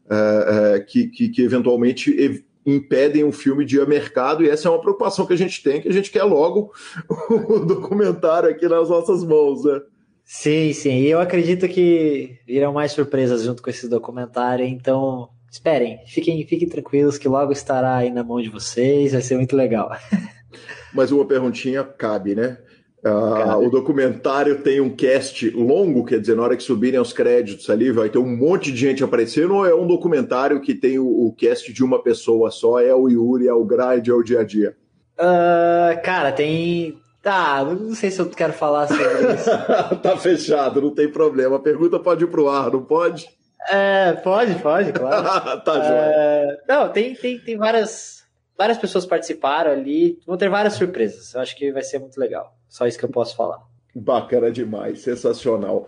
[0.09, 4.67] é, é que, que, que, eventualmente impedem um filme de ir a mercado, e essa
[4.67, 6.71] é uma preocupação que a gente tem, que a gente quer logo
[7.29, 9.63] o documentário aqui nas nossas mãos.
[9.63, 9.81] Né?
[10.25, 11.01] Sim, sim.
[11.01, 16.67] E eu acredito que virão mais surpresas junto com esse documentário, então esperem, fiquem, fiquem
[16.67, 19.91] tranquilos que logo estará aí na mão de vocês, vai ser muito legal.
[20.93, 22.57] Mas uma perguntinha cabe, né?
[23.05, 27.69] Uh, o documentário tem um cast longo, quer dizer, na hora que subirem os créditos
[27.69, 31.05] ali, vai ter um monte de gente aparecendo, ou é um documentário que tem o,
[31.05, 34.39] o cast de uma pessoa só, é o Yuri, é o Gride, é o dia
[34.39, 34.75] a dia?
[35.19, 39.03] Uh, cara, tem, Tá, não sei se eu quero falar sobre
[39.33, 39.49] isso.
[40.03, 41.55] tá fechado, não tem problema.
[41.55, 43.27] A pergunta pode ir pro ar, não pode?
[43.67, 45.25] É, pode, pode, claro.
[45.65, 48.23] tá é, Não, tem, tem, tem várias,
[48.55, 50.19] várias pessoas participaram ali.
[50.27, 51.33] Vão ter várias surpresas.
[51.33, 52.55] Eu acho que vai ser muito legal.
[52.69, 53.57] Só isso que eu posso falar.
[53.95, 55.87] Bacana demais, sensacional.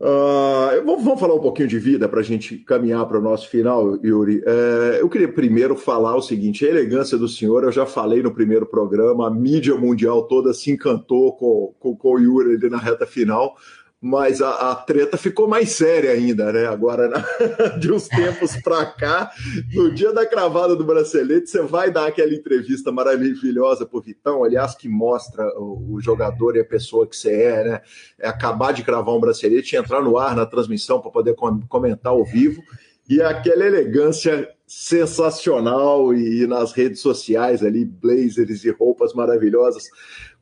[0.00, 3.98] Uh, vamos falar um pouquinho de vida para a gente caminhar para o nosso final,
[4.04, 4.38] Yuri.
[4.38, 8.32] Uh, eu queria primeiro falar o seguinte: a elegância do senhor, eu já falei no
[8.32, 12.78] primeiro programa, a mídia mundial toda se encantou com, com, com o Yuri ali na
[12.78, 13.56] reta final,
[14.00, 16.66] mas a, a, treta ficou mais séria ainda, né?
[16.66, 17.10] Agora,
[17.80, 19.30] de uns tempos para cá,
[19.74, 24.76] no dia da cravada do bracelete, você vai dar aquela entrevista maravilhosa pro Vitão, aliás,
[24.76, 27.80] que mostra o, o jogador e a pessoa que você é, né?
[28.20, 32.12] É acabar de cravar um bracelete entrar no ar na transmissão para poder com, comentar
[32.12, 32.62] ao vivo.
[33.08, 39.88] E aquela elegância sensacional e, e nas redes sociais ali, blazers e roupas maravilhosas.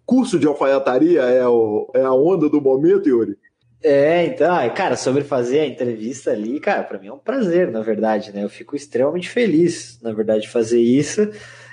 [0.04, 3.38] Curso de alfaiataria é, o, é a onda do momento, Yuri?
[3.82, 7.82] É, então, cara, sobre fazer a entrevista ali, cara, para mim é um prazer, na
[7.82, 8.42] verdade, né?
[8.42, 11.30] Eu fico extremamente feliz, na verdade, de fazer isso.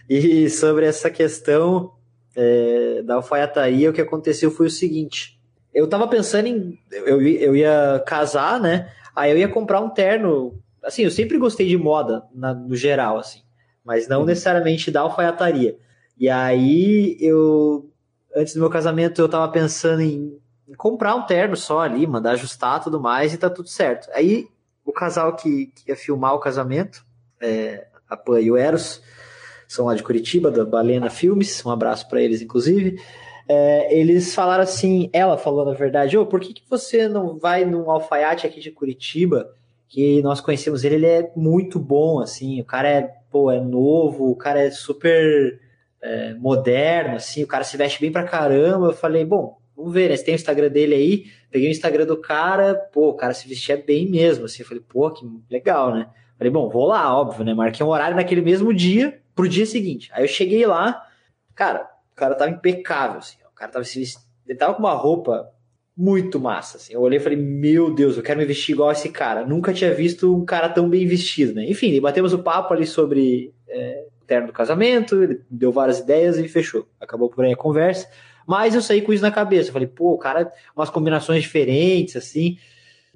[0.09, 1.93] E sobre essa questão
[2.35, 5.39] é, da alfaiataria, o que aconteceu foi o seguinte:
[5.73, 6.77] eu tava pensando em.
[6.91, 8.91] Eu, eu ia casar, né?
[9.15, 10.59] Aí eu ia comprar um terno.
[10.84, 13.41] Assim, eu sempre gostei de moda, na, no geral, assim,
[13.84, 14.25] mas não uhum.
[14.25, 15.77] necessariamente da alfaiataria.
[16.17, 17.89] E aí eu.
[18.35, 20.38] Antes do meu casamento, eu tava pensando em
[20.77, 24.10] comprar um terno só ali, mandar ajustar tudo mais e tá tudo certo.
[24.14, 24.48] Aí
[24.85, 27.06] o casal que, que ia filmar o casamento,
[27.41, 29.02] é, a Pan e o Eros,
[29.68, 33.02] são lá de Curitiba, da Balena Filmes, um abraço para eles, inclusive.
[33.48, 37.65] É, eles falaram assim, ela falou na verdade, oh, por que, que você não vai
[37.65, 39.52] num alfaiate aqui de Curitiba,
[39.90, 44.30] que nós conhecemos ele, ele é muito bom, assim, o cara é, pô, é novo,
[44.30, 45.60] o cara é super
[46.02, 48.88] é, moderno, assim, o cara se veste bem pra caramba.
[48.88, 50.15] Eu falei, bom, Vamos ver, né?
[50.15, 51.25] Você tem o Instagram dele aí.
[51.49, 54.45] Peguei o Instagram do cara, pô, o cara se vestia bem mesmo.
[54.45, 56.09] Assim, eu falei, pô, que legal, né?
[56.37, 57.53] Falei, bom, vou lá, óbvio, né?
[57.53, 60.09] Marquei um horário naquele mesmo dia pro dia seguinte.
[60.13, 61.05] Aí eu cheguei lá,
[61.55, 63.37] cara, o cara tava impecável, assim.
[63.51, 64.23] O cara tava se vestindo.
[64.47, 65.49] Ele tava com uma roupa
[65.95, 66.93] muito massa, assim.
[66.93, 69.45] Eu olhei e falei, meu Deus, eu quero me vestir igual esse cara.
[69.45, 71.69] Nunca tinha visto um cara tão bem vestido, né?
[71.69, 76.47] Enfim, batemos o papo ali sobre é, terno do casamento, ele deu várias ideias e
[76.47, 76.87] fechou.
[76.99, 78.07] Acabou por aí a conversa.
[78.47, 79.69] Mas eu saí com isso na cabeça.
[79.69, 82.57] Eu falei, pô, o cara, umas combinações diferentes, assim.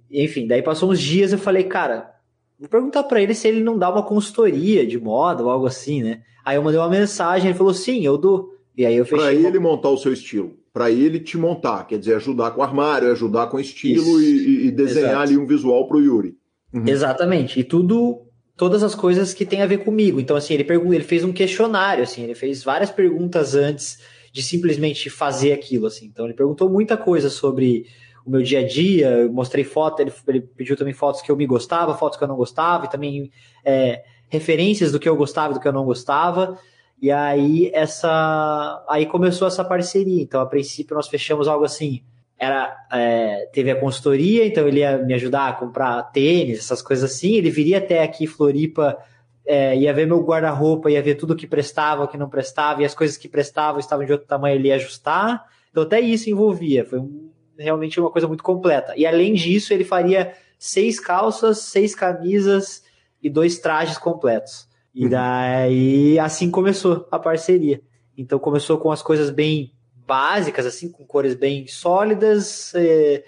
[0.10, 2.12] Enfim, daí passou uns dias eu falei, cara,
[2.60, 6.02] vou perguntar para ele se ele não dá uma consultoria de moda ou algo assim,
[6.02, 6.22] né?
[6.46, 8.56] Aí eu mandei uma mensagem, ele falou, sim, eu dou.
[8.76, 9.26] E aí eu fechei.
[9.26, 10.54] Pra ele montar o seu estilo.
[10.72, 14.68] Para ele te montar, quer dizer, ajudar com o armário, ajudar com o estilo e,
[14.68, 15.24] e, desenhar Exato.
[15.24, 16.38] ali um visual pro Yuri.
[16.72, 16.84] Uhum.
[16.86, 17.60] Exatamente.
[17.60, 18.27] E tudo
[18.58, 20.20] todas as coisas que tem a ver comigo.
[20.20, 24.02] Então, assim, ele, pergun ele fez um questionário, assim, ele fez várias perguntas antes
[24.34, 26.08] de simplesmente fazer aquilo, assim.
[26.08, 27.86] Então ele perguntou muita coisa sobre
[28.26, 31.36] o meu dia a dia, eu mostrei foto, ele, ele, pediu também fotos que eu
[31.38, 33.32] me gostava, fotos que eu não gostava, e também
[33.64, 36.58] é, referências do que eu gostava e do que eu não gostava.
[37.00, 38.84] E aí essa.
[38.90, 40.22] Aí começou essa parceria.
[40.22, 42.02] Então, a princípio, nós fechamos algo assim.
[42.40, 47.12] Era, é, teve a consultoria, então ele ia me ajudar a comprar tênis, essas coisas
[47.12, 47.34] assim.
[47.34, 48.98] Ele viria até aqui, Floripa,
[49.46, 52.86] é, ia ver meu guarda-roupa, ia ver tudo que prestava, o que não prestava, e
[52.86, 55.46] as coisas que prestavam estavam de outro tamanho, ele ia ajustar.
[55.72, 57.00] Então até isso envolvia, foi
[57.58, 58.94] realmente uma coisa muito completa.
[58.96, 62.84] E além disso, ele faria seis calças, seis camisas
[63.22, 64.68] e dois trajes completos.
[64.94, 65.10] E uhum.
[65.10, 67.82] daí assim começou a parceria.
[68.18, 69.72] Então começou com as coisas bem
[70.08, 72.74] básicas, assim, com cores bem sólidas.
[72.74, 73.24] É,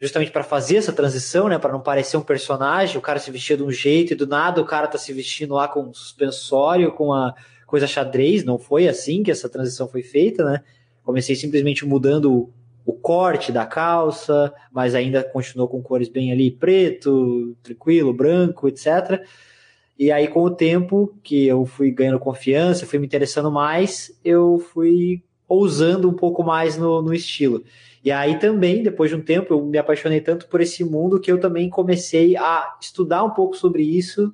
[0.00, 3.56] justamente para fazer essa transição, né, para não parecer um personagem, o cara se vestia
[3.56, 6.92] de um jeito e do nada o cara tá se vestindo lá com um suspensório,
[6.92, 7.34] com a
[7.66, 10.62] coisa xadrez, não foi assim que essa transição foi feita, né?
[11.04, 12.50] Comecei simplesmente mudando
[12.84, 19.22] o corte da calça, mas ainda continuou com cores bem ali preto, tranquilo, branco, etc.
[19.98, 24.58] E aí com o tempo que eu fui ganhando confiança, fui me interessando mais, eu
[24.58, 27.64] fui ousando um pouco mais no, no estilo.
[28.02, 31.30] E aí também, depois de um tempo, eu me apaixonei tanto por esse mundo que
[31.30, 34.32] eu também comecei a estudar um pouco sobre isso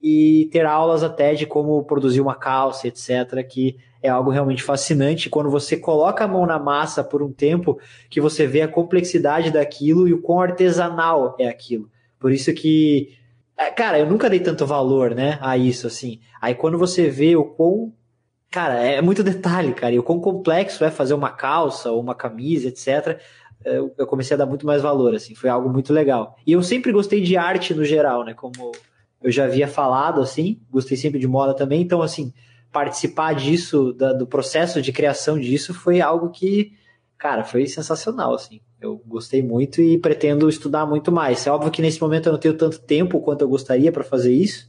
[0.00, 5.28] e ter aulas até de como produzir uma calça, etc., que é algo realmente fascinante
[5.28, 9.50] quando você coloca a mão na massa por um tempo que você vê a complexidade
[9.50, 11.90] daquilo e o quão artesanal é aquilo.
[12.20, 13.16] Por isso que,
[13.56, 16.20] é, cara, eu nunca dei tanto valor, né, a isso, assim.
[16.40, 17.92] Aí quando você vê o quão
[18.50, 19.94] Cara, é muito detalhe, cara.
[19.94, 23.20] E o quão complexo é fazer uma calça ou uma camisa, etc.
[23.64, 25.34] Eu comecei a dar muito mais valor, assim.
[25.34, 26.36] Foi algo muito legal.
[26.46, 28.32] E eu sempre gostei de arte no geral, né?
[28.32, 28.72] Como
[29.22, 30.60] eu já havia falado, assim.
[30.70, 31.82] Gostei sempre de moda também.
[31.82, 32.32] Então, assim,
[32.72, 36.72] participar disso, da, do processo de criação disso, foi algo que,
[37.18, 38.60] cara, foi sensacional, assim.
[38.80, 41.46] Eu gostei muito e pretendo estudar muito mais.
[41.46, 44.32] É óbvio que nesse momento eu não tenho tanto tempo quanto eu gostaria para fazer
[44.32, 44.67] isso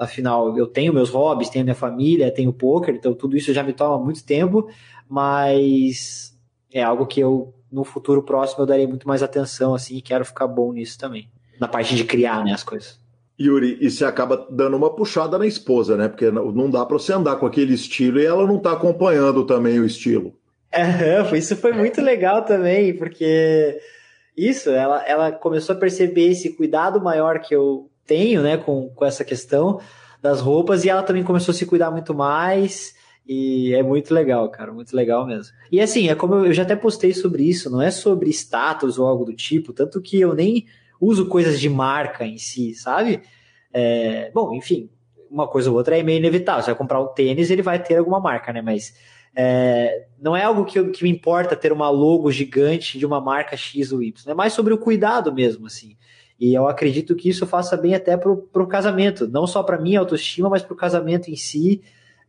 [0.00, 3.74] Afinal, eu tenho meus hobbies, tenho minha família, tenho poker, então tudo isso já me
[3.74, 4.66] toma muito tempo,
[5.06, 6.34] mas
[6.72, 10.24] é algo que eu no futuro próximo eu darei muito mais atenção assim e quero
[10.24, 11.28] ficar bom nisso também.
[11.60, 12.98] Na parte de criar, né, as coisas.
[13.38, 16.08] Yuri, e você acaba dando uma puxada na esposa, né?
[16.08, 19.78] Porque não dá para você andar com aquele estilo e ela não tá acompanhando também
[19.78, 20.34] o estilo.
[20.72, 23.78] É, isso foi muito legal também, porque
[24.36, 29.04] Isso, ela, ela começou a perceber esse cuidado maior que eu tenho, né, com, com
[29.04, 29.80] essa questão
[30.20, 32.98] das roupas, e ela também começou a se cuidar muito mais.
[33.24, 35.54] E é muito legal, cara, muito legal mesmo.
[35.70, 39.06] E assim, é como eu já até postei sobre isso, não é sobre status ou
[39.06, 40.66] algo do tipo, tanto que eu nem
[41.00, 43.22] uso coisas de marca em si, sabe?
[43.72, 44.90] É, bom, enfim,
[45.30, 46.62] uma coisa ou outra é meio inevitável.
[46.62, 48.60] Você vai comprar um tênis, ele vai ter alguma marca, né?
[48.60, 48.94] Mas
[49.36, 53.56] é, não é algo que, que me importa ter uma logo gigante de uma marca
[53.56, 54.32] X ou Y.
[54.32, 55.96] É mais sobre o cuidado mesmo, assim.
[56.40, 60.00] E eu acredito que isso faça bem até pro, pro casamento, não só para minha
[60.00, 61.82] autoestima, mas pro casamento em si.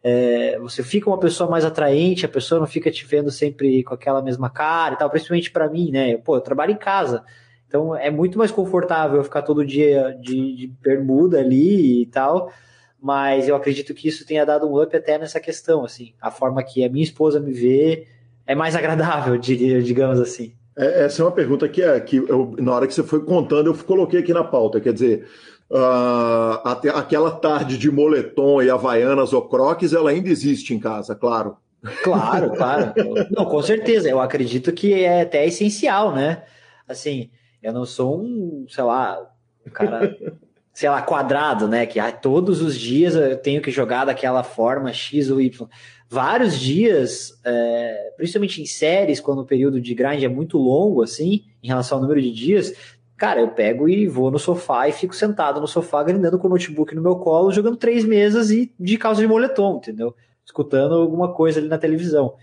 [0.04, 3.94] É, você fica uma pessoa mais atraente, a pessoa não fica te vendo sempre com
[3.94, 6.18] aquela mesma cara e tal, principalmente para mim, né?
[6.18, 7.24] Pô, eu trabalho em casa,
[7.68, 12.52] então é muito mais confortável eu ficar todo dia de, de bermuda ali e tal,
[13.00, 16.64] mas eu acredito que isso tenha dado um up até nessa questão, assim, a forma
[16.64, 18.08] que a minha esposa me vê
[18.46, 20.54] é mais agradável, digamos assim.
[20.78, 23.68] É, essa é uma pergunta que, é, que eu, na hora que você foi contando,
[23.68, 24.80] eu coloquei aqui na pauta.
[24.80, 25.28] Quer dizer,
[25.70, 31.16] uh, até aquela tarde de moletom e havaianas ou croques, ela ainda existe em casa,
[31.16, 31.58] claro.
[32.04, 32.94] Claro, claro.
[33.32, 34.10] Não, com certeza.
[34.10, 36.44] Eu acredito que é até essencial, né?
[36.88, 37.30] Assim,
[37.62, 39.20] eu não sou um, sei lá,
[39.66, 40.16] um cara,
[40.74, 41.86] sei lá, quadrado, né?
[41.86, 45.68] Que ah, todos os dias eu tenho que jogar daquela forma X ou Y
[46.12, 51.46] vários dias, é, principalmente em séries, quando o período de grind é muito longo, assim,
[51.64, 52.74] em relação ao número de dias,
[53.16, 56.50] cara, eu pego e vou no sofá e fico sentado no sofá, grindando com o
[56.50, 60.14] notebook no meu colo, jogando três mesas e de calça de moletom, entendeu?
[60.46, 62.36] Escutando alguma coisa ali na televisão.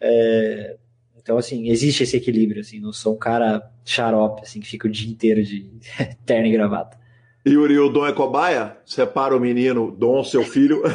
[0.00, 0.78] É,
[1.18, 4.90] então, assim, existe esse equilíbrio, assim, não sou um cara xarope, assim, que fica o
[4.90, 5.70] dia inteiro de
[6.24, 6.98] terno e gravata.
[7.46, 8.76] Yuri, o Dom é cobaia?
[8.84, 10.82] Separa o menino, Dom, seu filho.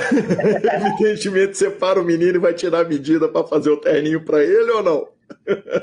[1.00, 4.72] Evidentemente, separa o menino e vai tirar a medida para fazer o terninho para ele
[4.72, 5.08] ou não?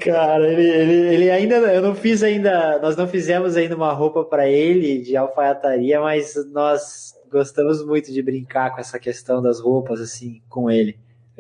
[0.01, 1.57] Cara, ele, ele, ele, ainda.
[1.57, 2.79] Eu não fiz ainda.
[2.81, 8.23] Nós não fizemos ainda uma roupa para ele de alfaiataria, mas nós gostamos muito de
[8.23, 10.97] brincar com essa questão das roupas, assim, com ele.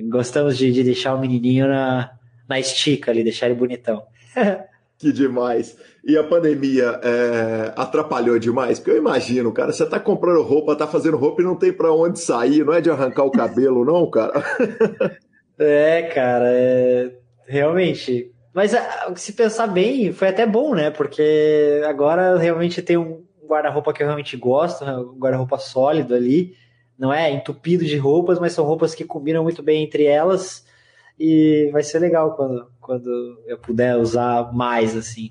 [0.08, 2.12] Gostamos de, de deixar o menininho na,
[2.48, 4.04] na estica ali, deixar ele bonitão.
[4.98, 5.76] que demais.
[6.04, 8.80] E a pandemia é, atrapalhou demais?
[8.80, 11.92] Porque eu imagino, cara, você tá comprando roupa, tá fazendo roupa e não tem para
[11.92, 14.42] onde sair, não é de arrancar o cabelo, não, cara?
[15.58, 17.12] é, cara, é...
[17.46, 18.32] realmente.
[18.52, 20.90] Mas ah, se pensar bem, foi até bom, né?
[20.90, 24.96] Porque agora realmente tem um guarda-roupa que eu realmente gosto, né?
[24.96, 26.54] um guarda-roupa sólido ali.
[26.98, 30.66] Não é entupido de roupas, mas são roupas que combinam muito bem entre elas.
[31.18, 35.30] E vai ser legal quando, quando eu puder usar mais, assim.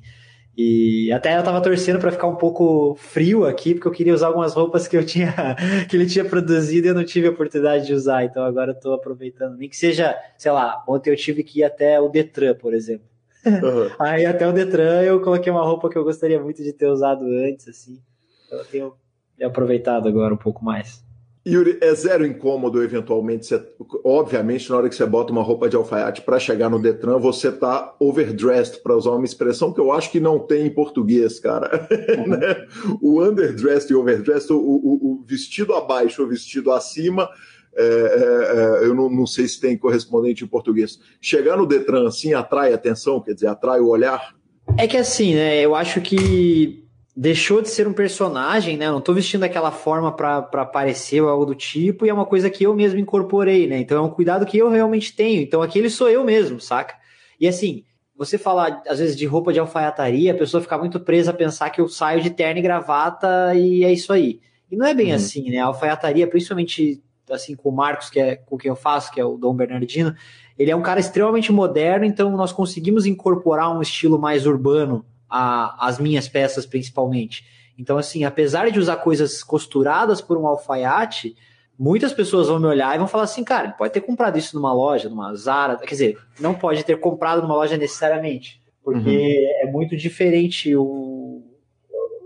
[0.57, 4.27] E até eu tava torcendo para ficar um pouco frio aqui, porque eu queria usar
[4.27, 5.33] algumas roupas que eu tinha,
[5.89, 8.25] que ele tinha produzido e eu não tive a oportunidade de usar.
[8.25, 9.57] Então agora eu tô aproveitando.
[9.57, 13.07] Nem que seja, sei lá, ontem eu tive que ir até o Detran, por exemplo.
[13.45, 13.89] Uhum.
[13.99, 17.25] Aí até o Detran eu coloquei uma roupa que eu gostaria muito de ter usado
[17.25, 17.99] antes, assim.
[18.45, 18.93] Então eu tenho
[19.41, 21.03] aproveitado agora um pouco mais.
[21.47, 23.47] Yuri, é zero incômodo eventualmente.
[23.47, 23.63] Você,
[24.03, 27.51] obviamente, na hora que você bota uma roupa de alfaiate para chegar no Detran, você
[27.51, 31.87] tá overdressed, para usar uma expressão que eu acho que não tem em português, cara.
[32.17, 32.27] Uhum.
[32.37, 32.67] né?
[33.01, 37.27] O underdressed e overdressed, o, o, o, vestido abaixo ou vestido acima,
[37.75, 40.99] é, é, é, eu não, não, sei se tem correspondente em português.
[41.19, 44.35] Chegar no Detran assim atrai atenção, quer dizer, atrai o olhar?
[44.77, 45.59] É que assim, né?
[45.59, 46.80] Eu acho que
[47.15, 48.87] deixou de ser um personagem, né?
[48.87, 52.25] Eu não tô vestindo daquela forma para aparecer ou algo do tipo, e é uma
[52.25, 53.79] coisa que eu mesmo incorporei, né?
[53.79, 55.41] Então é um cuidado que eu realmente tenho.
[55.41, 56.95] Então aquele sou eu mesmo, saca?
[57.39, 57.83] E assim,
[58.15, 61.69] você falar às vezes de roupa de alfaiataria, a pessoa fica muito presa a pensar
[61.69, 64.39] que eu saio de terno e gravata e é isso aí.
[64.71, 65.15] E não é bem uhum.
[65.15, 65.57] assim, né?
[65.57, 69.25] A alfaiataria, principalmente assim com o Marcos, que é com quem eu faço, que é
[69.25, 70.15] o Dom Bernardino,
[70.57, 75.87] ele é um cara extremamente moderno, então nós conseguimos incorporar um estilo mais urbano a,
[75.87, 77.45] as minhas peças principalmente.
[77.77, 81.35] Então, assim, apesar de usar coisas costuradas por um alfaiate,
[81.79, 84.73] muitas pessoas vão me olhar e vão falar assim, cara, pode ter comprado isso numa
[84.73, 89.67] loja, numa Zara, quer dizer, não pode ter comprado numa loja necessariamente, porque uhum.
[89.67, 91.41] é muito diferente o.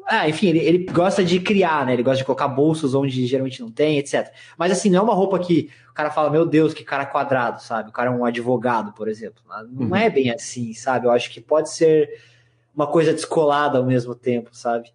[0.07, 1.94] Ah, enfim, ele, ele, gosta de criar, né?
[1.94, 4.32] Ele gosta de colocar bolsos onde geralmente não tem, etc.
[4.56, 7.60] Mas assim, não é uma roupa que o cara fala, meu Deus, que cara quadrado,
[7.60, 7.90] sabe?
[7.90, 9.41] O cara é um advogado, por exemplo.
[9.72, 9.95] Não uhum.
[9.95, 11.07] é bem assim, sabe?
[11.07, 12.07] Eu acho que pode ser
[12.76, 14.91] uma coisa descolada ao mesmo tempo, sabe?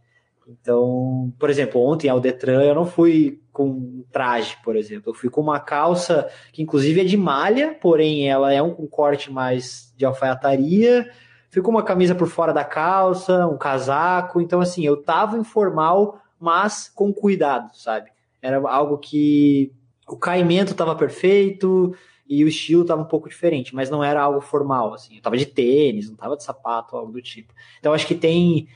[0.47, 5.11] Então, por exemplo, ontem ao Detran eu não fui com traje, por exemplo.
[5.11, 8.87] Eu fui com uma calça que inclusive é de malha, porém ela é um, um
[8.87, 11.09] corte mais de alfaiataria.
[11.51, 14.41] Fui com uma camisa por fora da calça, um casaco.
[14.41, 18.11] Então, assim, eu tava informal, mas com cuidado, sabe?
[18.43, 19.73] Era algo que
[20.09, 21.95] o caimento estava perfeito
[22.31, 25.17] e o estilo estava um pouco diferente, mas não era algo formal, assim.
[25.17, 27.53] Eu tava de tênis, não tava de sapato, algo do tipo.
[27.81, 28.69] Então acho que tem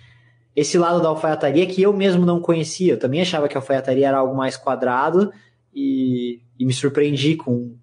[0.56, 2.94] esse lado da alfaiataria que eu mesmo não conhecia.
[2.94, 5.32] Eu também achava que a alfaiataria era algo mais quadrado
[5.72, 7.76] e, e me surpreendi com,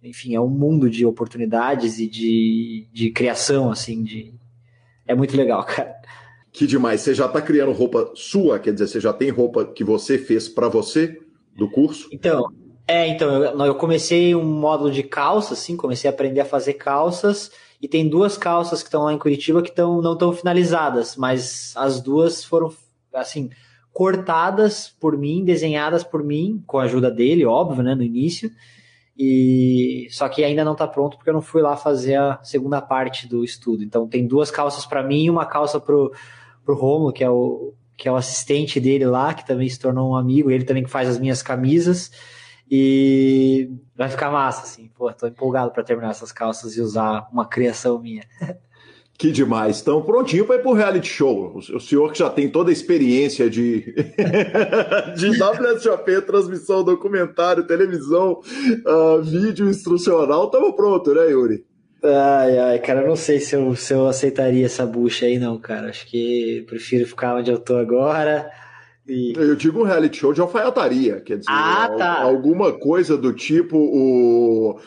[0.00, 4.32] enfim, é um mundo de oportunidades e de, de criação, assim, de...
[5.08, 5.92] É muito legal, cara.
[6.52, 7.00] Que demais.
[7.00, 8.60] Você já está criando roupa sua?
[8.60, 11.20] Quer dizer, você já tem roupa que você fez para você
[11.56, 12.08] do curso?
[12.12, 12.46] Então,
[12.86, 16.74] é, então, eu, eu comecei um módulo de calças, assim, comecei a aprender a fazer
[16.74, 17.50] calças,
[17.80, 21.72] e tem duas calças que estão lá em Curitiba que tão, não estão finalizadas, mas
[21.76, 22.72] as duas foram,
[23.12, 23.50] assim,
[23.92, 28.50] cortadas por mim, desenhadas por mim, com a ajuda dele, óbvio, né, no início,
[29.18, 32.82] e só que ainda não está pronto porque eu não fui lá fazer a segunda
[32.82, 33.82] parte do estudo.
[33.82, 36.12] Então tem duas calças para mim e uma calça pro
[36.64, 40.10] pro Romulo, que é o que é o assistente dele lá, que também se tornou
[40.10, 42.10] um amigo, ele também que faz as minhas camisas.
[42.70, 44.90] E vai ficar massa, assim.
[44.96, 48.24] Pô, tô empolgado para terminar essas calças e usar uma criação minha.
[49.18, 49.80] Que demais.
[49.80, 51.56] Então, prontinho para ir pro reality show.
[51.56, 53.94] O senhor que já tem toda a experiência de,
[55.16, 58.42] de WSOP, transmissão, documentário, televisão,
[58.86, 61.64] uh, vídeo instrucional, tamo pronto, né, Yuri?
[62.04, 65.58] Ai, ai, cara, eu não sei se eu, se eu aceitaria essa bucha aí, não,
[65.58, 65.88] cara.
[65.88, 68.50] Acho que prefiro ficar onde eu tô agora
[69.08, 69.32] e...
[69.36, 72.22] Eu digo um reality show de alfaiataria, quer dizer, ah, tá.
[72.22, 74.78] alguma coisa do tipo o,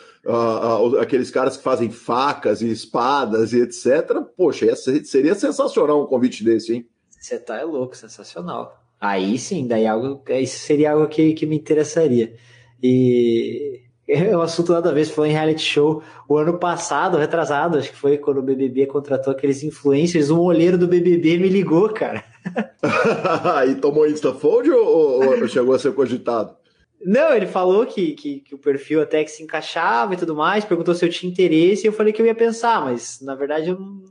[0.99, 4.21] aqueles caras que fazem facas e espadas e etc.
[4.35, 6.85] Poxa, seria sensacional um convite desse, hein?
[7.09, 8.77] Você tá é louco, sensacional.
[8.99, 12.35] Aí sim, daí algo, isso seria algo que, que me interessaria.
[12.81, 16.03] E é um assunto nada a ver, falou em reality show.
[16.27, 20.77] O ano passado, retrasado, acho que foi quando o BBB contratou aqueles influencers, um olheiro
[20.77, 22.23] do BBB me ligou, cara.
[23.69, 26.55] e tomou instafold ou, ou chegou a ser cogitado?
[27.03, 30.65] Não, ele falou que, que, que, o perfil até que se encaixava e tudo mais,
[30.65, 33.69] perguntou se eu tinha interesse e eu falei que eu ia pensar, mas na verdade
[33.69, 34.01] eu não,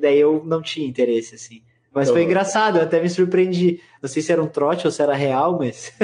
[0.00, 1.62] daí eu não tinha interesse, assim.
[1.94, 3.80] Mas foi engraçado, eu até me surpreendi.
[4.02, 5.94] Não sei se era um trote ou se era real, mas.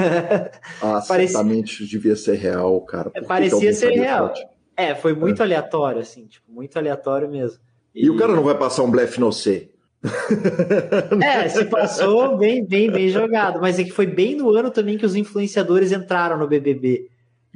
[0.80, 1.36] ah, Parecia...
[1.36, 3.10] certamente devia ser real, cara.
[3.10, 4.30] Por Parecia ser real.
[4.30, 4.46] Trote?
[4.74, 5.44] É, foi muito é.
[5.44, 7.58] aleatório, assim, tipo, muito aleatório mesmo.
[7.94, 9.71] E, e o cara não vai passar um blefe no C?
[11.22, 13.60] É, se passou bem, bem, bem jogado.
[13.60, 17.08] Mas é que foi bem no ano também que os influenciadores entraram no BBB.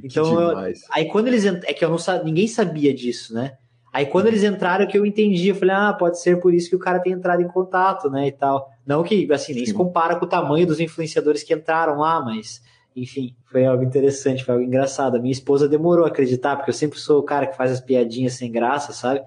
[0.03, 3.53] Então, eu, aí quando eles é que eu não ninguém sabia disso, né?
[3.91, 6.75] Aí quando eles entraram que eu entendi, eu falei, ah, pode ser por isso que
[6.75, 8.69] o cara tem entrado em contato, né, e tal.
[8.85, 9.71] Não que, assim, nem Sim.
[9.71, 12.61] se compara com o tamanho dos influenciadores que entraram lá, mas,
[12.95, 15.17] enfim, foi algo interessante, foi algo engraçado.
[15.17, 17.81] A minha esposa demorou a acreditar, porque eu sempre sou o cara que faz as
[17.81, 19.21] piadinhas sem graça, sabe?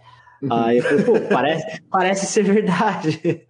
[0.48, 3.46] Aí eu falei, pô, parece, parece ser verdade.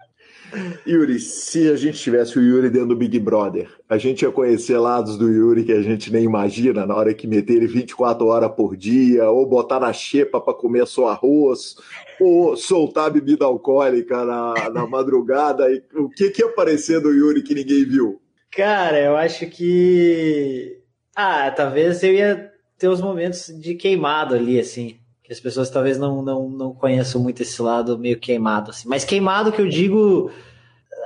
[0.87, 4.79] Yuri, se a gente tivesse o Yuri dentro do Big Brother, a gente ia conhecer
[4.79, 8.51] lados do Yuri que a gente nem imagina na hora que meter ele 24 horas
[8.51, 11.77] por dia, ou botar na xepa para comer só arroz,
[12.21, 15.71] ou soltar bebida alcoólica na, na madrugada.
[15.71, 18.21] E, o que, que ia aparecer do Yuri que ninguém viu?
[18.51, 20.79] Cara, eu acho que.
[21.15, 25.00] Ah, talvez eu ia ter os momentos de queimado ali, assim
[25.33, 28.89] as pessoas talvez não, não, não conheçam muito esse lado meio queimado, assim.
[28.89, 30.31] Mas queimado que eu digo,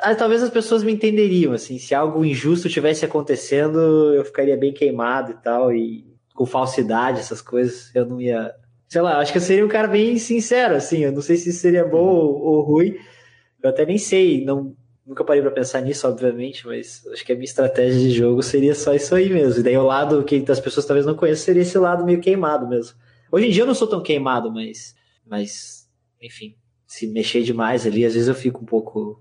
[0.01, 3.79] ah, talvez as pessoas me entenderiam, assim, se algo injusto tivesse acontecendo,
[4.15, 8.55] eu ficaria bem queimado e tal, e com falsidade, essas coisas, eu não ia.
[8.89, 11.53] Sei lá, acho que eu seria um cara bem sincero, assim, eu não sei se
[11.53, 12.97] seria bom ou, ou ruim,
[13.63, 14.75] eu até nem sei, não,
[15.07, 18.75] nunca parei para pensar nisso, obviamente, mas acho que a minha estratégia de jogo seria
[18.75, 19.61] só isso aí mesmo.
[19.61, 22.67] E daí o lado que as pessoas talvez não conheçam seria esse lado meio queimado
[22.67, 22.97] mesmo.
[23.35, 24.95] Hoje em dia eu não sou tão queimado, mas,
[25.27, 25.89] mas
[26.23, 26.55] enfim,
[26.87, 29.21] se mexer demais ali, às vezes eu fico um pouco.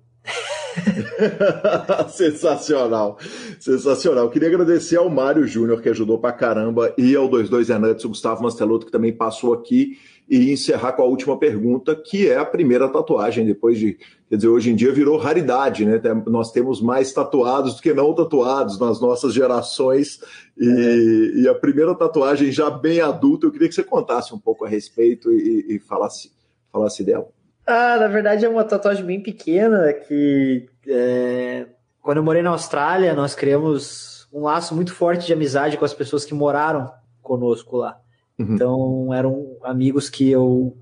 [2.10, 3.18] sensacional,
[3.60, 4.30] sensacional.
[4.30, 8.44] Queria agradecer ao Mário Júnior, que ajudou pra caramba, e ao 22 Enuts, o Gustavo
[8.44, 9.98] Mastelotto, que também passou aqui,
[10.34, 14.00] e encerrar com a última pergunta, que é a primeira tatuagem, depois de.
[14.28, 16.02] Quer dizer, hoje em dia virou raridade, né?
[16.26, 20.20] Nós temos mais tatuados do que não tatuados nas nossas gerações.
[20.58, 21.42] E, é.
[21.42, 24.68] e a primeira tatuagem já bem adulta, eu queria que você contasse um pouco a
[24.68, 26.32] respeito e, e falasse,
[26.72, 27.28] falasse dela.
[27.64, 31.68] Ah, na verdade é uma tatuagem bem pequena que é...
[32.02, 35.94] quando eu morei na Austrália, nós criamos um laço muito forte de amizade com as
[35.94, 36.92] pessoas que moraram
[37.22, 38.03] conosco lá.
[38.40, 38.56] Uhum.
[38.56, 40.76] Então eram amigos que eu,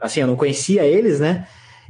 [0.00, 1.46] assim, eu não conhecia eles, né?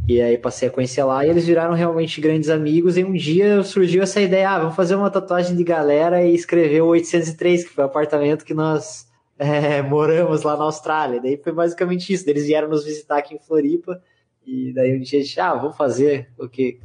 [0.09, 2.97] E aí passei a conhecer lá e eles viraram realmente grandes amigos.
[2.97, 6.83] E um dia surgiu essa ideia: ah, vamos fazer uma tatuagem de galera e escrever
[6.83, 11.21] o 803, que foi o apartamento que nós é, moramos lá na Austrália.
[11.21, 12.29] Daí foi basicamente isso.
[12.29, 14.01] Eles vieram nos visitar aqui em Floripa.
[14.47, 16.79] E daí um dia a gente, ah, vamos fazer o que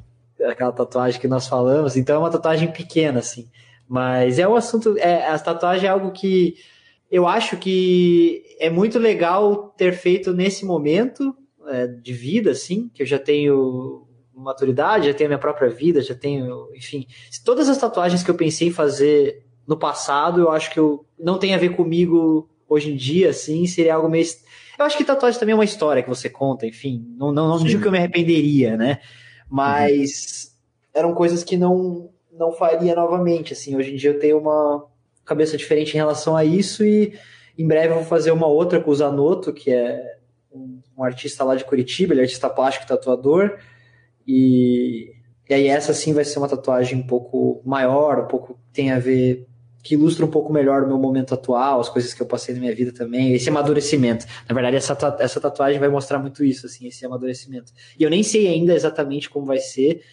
[0.43, 1.95] aquela tatuagem que nós falamos.
[1.95, 3.47] Então é uma tatuagem pequena, assim.
[3.87, 4.97] Mas é um assunto.
[4.97, 6.55] É, a tatuagem é algo que
[7.11, 11.35] eu acho que é muito legal ter feito nesse momento
[11.67, 16.15] é, de vida, assim, que eu já tenho maturidade, já tenho minha própria vida, já
[16.15, 17.05] tenho, enfim,
[17.43, 21.37] todas as tatuagens que eu pensei em fazer no passado, eu acho que eu não
[21.37, 24.25] tem a ver comigo hoje em dia, assim, seria algo meio.
[24.79, 27.05] Eu acho que tatuagem também é uma história que você conta, enfim.
[27.17, 28.99] Não, não, não digo que eu me arrependeria, né?
[29.49, 30.55] Mas
[30.95, 30.99] uhum.
[31.01, 33.75] eram coisas que não, não faria novamente, assim.
[33.75, 34.89] Hoje em dia eu tenho uma
[35.25, 37.13] cabeça diferente em relação a isso e
[37.57, 40.17] em breve eu vou fazer uma outra com o Zanotto, que é
[40.51, 43.57] um, artista lá de Curitiba, ele é artista plástico e tatuador.
[44.27, 45.13] E,
[45.49, 48.99] e aí essa sim vai ser uma tatuagem um pouco maior, um pouco tem a
[48.99, 49.47] ver
[49.83, 52.61] que ilustra um pouco melhor o meu momento atual, as coisas que eu passei na
[52.61, 54.25] minha vida também, esse amadurecimento.
[54.47, 57.73] Na verdade, essa, essa tatuagem vai mostrar muito isso, assim, esse amadurecimento.
[57.97, 60.03] E eu nem sei ainda exatamente como vai ser,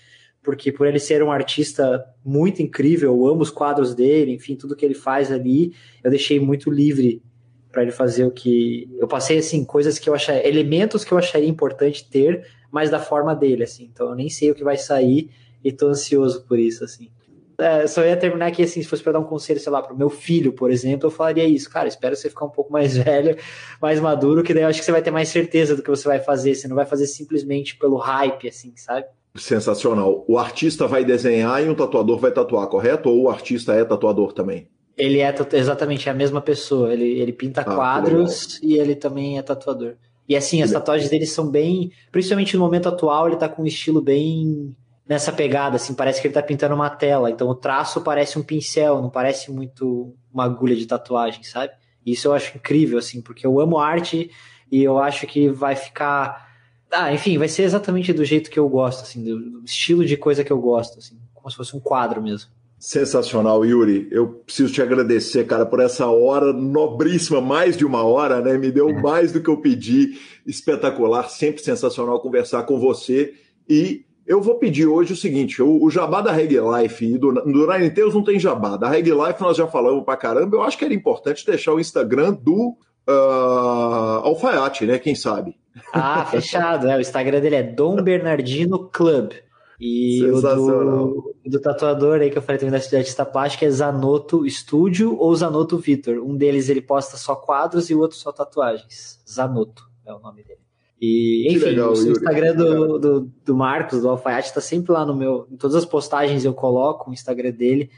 [0.48, 4.74] porque por ele ser um artista muito incrível, eu amo os quadros dele, enfim, tudo
[4.74, 7.22] que ele faz ali, eu deixei muito livre
[7.70, 11.18] para ele fazer o que eu passei assim coisas que eu achei elementos que eu
[11.18, 14.78] acharia importante ter mas da forma dele assim então eu nem sei o que vai
[14.78, 15.28] sair
[15.62, 17.10] e tô ansioso por isso assim
[17.58, 19.96] é, só ia terminar aqui assim, se fosse para dar um conselho, sei lá, pro
[19.96, 23.36] meu filho, por exemplo, eu falaria isso, cara, espero você ficar um pouco mais velho,
[23.82, 26.06] mais maduro, que daí eu acho que você vai ter mais certeza do que você
[26.06, 29.06] vai fazer, você não vai fazer simplesmente pelo hype, assim, sabe?
[29.38, 30.24] Sensacional.
[30.28, 33.08] O artista vai desenhar e um tatuador vai tatuar, correto?
[33.08, 34.68] Ou o artista é tatuador também?
[34.96, 36.92] Ele é exatamente a mesma pessoa.
[36.92, 39.94] Ele, ele pinta ah, quadros e ele também é tatuador.
[40.28, 41.90] E assim, as tatuagens dele são bem.
[42.12, 44.76] Principalmente no momento atual, ele tá com um estilo bem
[45.08, 47.30] nessa pegada, assim, parece que ele tá pintando uma tela.
[47.30, 51.72] Então o traço parece um pincel, não parece muito uma agulha de tatuagem, sabe?
[52.04, 54.30] Isso eu acho incrível, assim, porque eu amo arte
[54.70, 56.47] e eu acho que vai ficar.
[56.90, 60.42] Ah, enfim, vai ser exatamente do jeito que eu gosto, assim, do, estilo de coisa
[60.42, 62.50] que eu gosto, assim, como se fosse um quadro mesmo.
[62.78, 64.06] Sensacional, Yuri.
[64.10, 68.56] Eu preciso te agradecer, cara, por essa hora nobríssima, mais de uma hora, né?
[68.56, 70.16] Me deu mais do que eu pedi.
[70.46, 73.34] Espetacular, sempre sensacional conversar com você.
[73.68, 77.32] E eu vou pedir hoje o seguinte: o, o jabá da Reg Life e do,
[77.32, 78.76] do Nine Tails não tem jabá.
[78.76, 80.56] Da Reg Life nós já falamos pra caramba.
[80.56, 82.76] Eu acho que era importante deixar o Instagram do
[83.08, 85.00] uh, Alfaiate, né?
[85.00, 85.56] Quem sabe?
[85.92, 86.88] Ah, fechado.
[86.88, 89.32] É, o Instagram dele é Dom Bernardino Club.
[89.80, 93.70] E o do, do, tatuador aí que eu falei também da cidade artista plástica é
[93.70, 96.18] Zanotto Studio ou Zanotto Vitor.
[96.18, 99.20] Um deles ele posta só quadros e o outro só tatuagens.
[99.28, 100.58] Zanotto é o nome dele.
[101.00, 105.14] E, enfim, legal, o Instagram do, do, do, Marcos, do Alfaiate, tá sempre lá no
[105.14, 105.46] meu.
[105.48, 107.88] Em todas as postagens eu coloco o Instagram dele,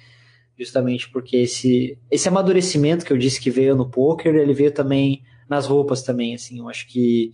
[0.58, 5.22] justamente porque esse, esse amadurecimento que eu disse que veio no poker, ele veio também
[5.48, 6.58] nas roupas também, assim.
[6.58, 7.32] Eu acho que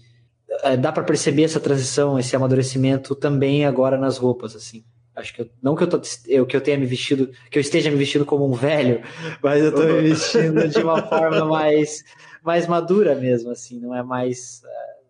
[0.78, 4.85] dá para perceber essa transição, esse amadurecimento também agora nas roupas, assim.
[5.14, 7.60] Acho que eu, não que eu, tô, eu, que eu tenha me vestido, que eu
[7.60, 9.01] esteja me vestindo como um velho,
[9.43, 12.05] mas eu tô me vestindo de uma forma mais,
[12.44, 14.60] mais madura mesmo, assim, não é mais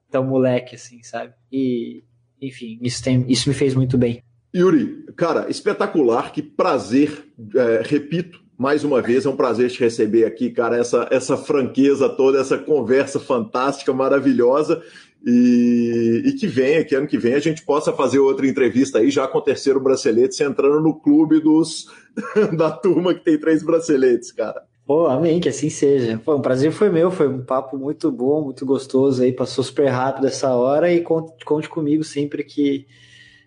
[0.08, 1.34] tão moleque, assim, sabe?
[1.50, 2.04] E,
[2.40, 4.22] enfim, isso, tem, isso me fez muito bem.
[4.54, 10.24] Yuri, cara, espetacular, que prazer, é, repito, mais uma vez, é um prazer te receber
[10.24, 14.82] aqui, cara, essa, essa franqueza toda, essa conversa fantástica, maravilhosa,
[15.24, 19.10] e, e, que venha, que ano que vem a gente possa fazer outra entrevista aí,
[19.10, 21.86] já com o terceiro bracelete, entrando no clube dos
[22.56, 24.62] da turma que tem três braceletes, cara.
[24.86, 26.20] Pô, amém, que assim seja.
[26.24, 29.88] Pô, um prazer foi meu, foi um papo muito bom, muito gostoso aí, passou super
[29.88, 32.86] rápido essa hora e conte, conte comigo sempre que,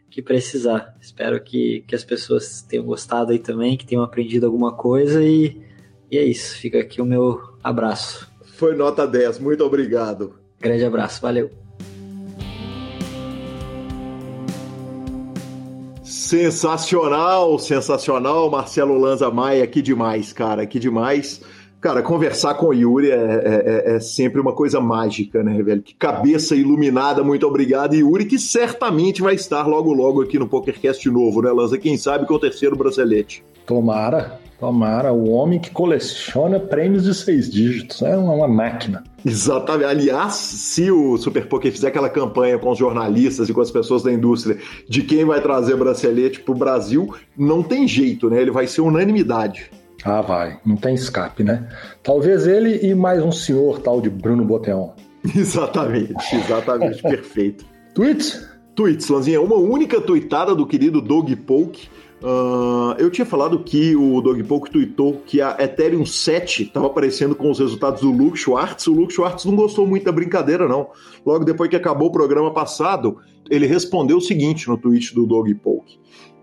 [0.09, 0.97] que precisar.
[0.99, 5.61] Espero que, que as pessoas tenham gostado aí também, que tenham aprendido alguma coisa e,
[6.11, 6.57] e é isso.
[6.57, 8.29] Fica aqui o meu abraço.
[8.57, 10.38] Foi nota 10, muito obrigado.
[10.59, 11.49] Grande abraço, valeu.
[16.03, 21.41] Sensacional, sensacional, Marcelo Lanza Maia, que demais, cara, que demais.
[21.81, 25.81] Cara, conversar com o Yuri é, é, é, é, sempre uma coisa mágica, né, velho?
[25.81, 31.09] Que cabeça iluminada, muito obrigado, Yuri, que certamente vai estar logo, logo aqui no PokerCast
[31.09, 31.77] novo, né, Lanza?
[31.77, 33.43] Quem sabe com o terceiro bracelete.
[33.65, 35.13] Tomara, tomara.
[35.13, 39.03] O homem que coleciona prêmios de seis dígitos, é uma, uma máquina.
[39.25, 39.85] Exatamente.
[39.85, 44.03] Aliás, se o Super Poker fizer aquela campanha com os jornalistas e com as pessoas
[44.03, 44.57] da indústria
[44.87, 48.41] de quem vai trazer bracelete para o Brasil, não tem jeito, né?
[48.41, 49.71] Ele vai ser unanimidade.
[50.03, 50.59] Ah, vai.
[50.65, 51.67] Não tem escape, né?
[52.03, 54.91] Talvez ele e mais um senhor tal de Bruno Boteon.
[55.35, 57.01] Exatamente, exatamente.
[57.03, 57.65] Perfeito.
[57.93, 58.47] Tweets?
[58.73, 59.41] Tweets, Lanzinha.
[59.41, 61.89] Uma única tweetada do querido Doug Polk
[62.21, 67.49] Uh, eu tinha falado que o Poke tweetou que a Ethereum 7 estava aparecendo com
[67.49, 68.87] os resultados do Luke Schwartz.
[68.87, 70.89] O Luke Schwartz não gostou muito da brincadeira, não.
[71.25, 73.17] Logo depois que acabou o programa passado,
[73.49, 75.25] ele respondeu o seguinte no tweet do
[75.55, 75.97] Poke: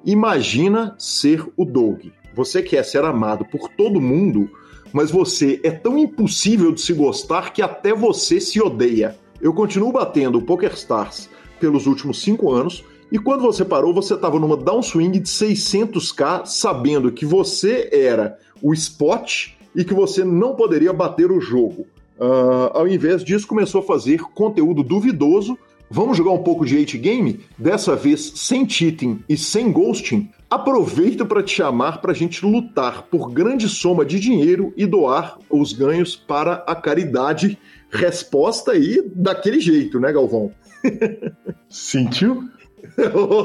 [0.05, 2.11] Imagina ser o Dog.
[2.35, 4.49] Você quer ser amado por todo mundo,
[4.93, 9.19] mas você é tão impossível de se gostar que até você se odeia.
[9.43, 11.29] Eu continuo batendo o PokerStars
[11.61, 17.13] pelos últimos cinco anos e quando você parou, você estava numa downswing de 600k, sabendo
[17.13, 21.87] que você era o spot e que você não poderia bater o jogo.
[22.19, 25.57] Uh, ao invés disso, começou a fazer conteúdo duvidoso.
[25.89, 27.41] Vamos jogar um pouco de 8 game?
[27.57, 30.29] Dessa vez sem cheating e sem ghosting?
[30.51, 35.39] Aproveito para te chamar para a gente lutar por grande soma de dinheiro e doar
[35.49, 37.57] os ganhos para a caridade.
[37.89, 40.51] Resposta aí daquele jeito, né, Galvão?
[41.69, 42.49] Sentiu?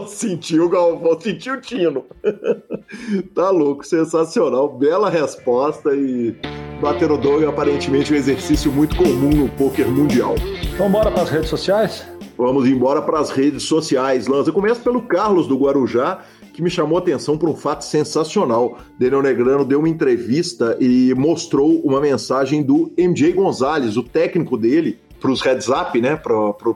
[0.08, 2.06] Sentiu, Galvão, sentiu o Tino.
[3.36, 4.78] tá louco, sensacional.
[4.78, 6.36] Bela resposta e
[6.82, 10.36] bater o dog é aparentemente um exercício muito comum no poker mundial.
[10.78, 12.08] Vamos embora para as redes sociais?
[12.38, 14.28] Vamos embora para as redes sociais.
[14.28, 16.24] Lança, começa pelo Carlos do Guarujá,
[16.54, 18.80] que me chamou a atenção por um fato sensacional.
[18.98, 25.00] Daniel Negrano deu uma entrevista e mostrou uma mensagem do MJ Gonzalez, o técnico dele,
[25.22, 26.34] para os heads up, né, para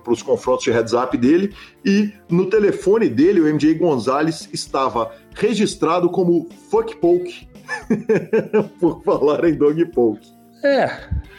[0.07, 1.53] os confrontos de heads up dele,
[1.83, 7.47] e no telefone dele o MJ Gonzalez estava registrado como fuck poke,
[8.79, 10.31] por falar em dog poke.
[10.63, 10.89] É,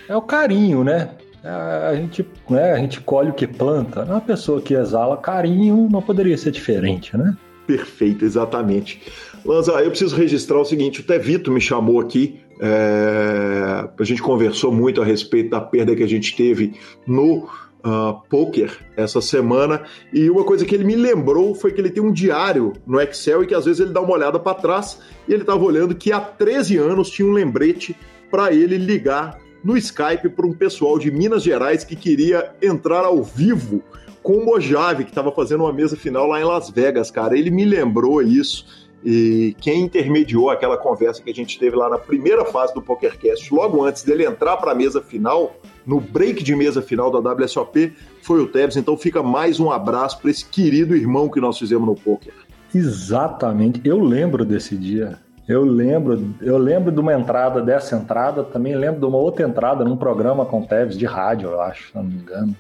[0.09, 1.11] é o carinho, né?
[1.45, 4.03] A gente, né, a gente colhe o que planta.
[4.03, 7.37] Uma pessoa que exala carinho não poderia ser diferente, né?
[7.69, 9.01] Perfeito, exatamente.
[9.45, 14.73] Lanza, eu preciso registrar o seguinte: o Tevito me chamou aqui é, a gente conversou
[14.73, 16.75] muito a respeito da perda que a gente teve
[17.07, 17.49] no
[17.87, 22.03] uh, poker essa semana e uma coisa que ele me lembrou foi que ele tem
[22.03, 25.33] um diário no Excel e que às vezes ele dá uma olhada para trás e
[25.33, 27.97] ele estava olhando que há 13 anos tinha um lembrete
[28.31, 33.23] para ele ligar no Skype para um pessoal de Minas Gerais que queria entrar ao
[33.23, 33.83] vivo
[34.23, 37.39] com o Mojave, que estava fazendo uma mesa final lá em Las Vegas, cara.
[37.39, 38.86] Ele me lembrou isso.
[39.05, 43.55] E quem intermediou aquela conversa que a gente teve lá na primeira fase do PokerCast,
[43.55, 45.55] logo antes dele entrar para a mesa final,
[45.87, 47.93] no break de mesa final da WSOP,
[48.23, 48.77] foi o Tebs.
[48.77, 52.33] Então fica mais um abraço para esse querido irmão que nós fizemos no poker.
[52.75, 53.81] Exatamente.
[53.85, 55.19] Eu lembro desse dia.
[55.49, 59.85] Eu lembro, eu lembro de uma entrada dessa entrada, também lembro de uma outra entrada
[59.85, 62.57] num programa com o Tevez de rádio, eu acho, se não me engano.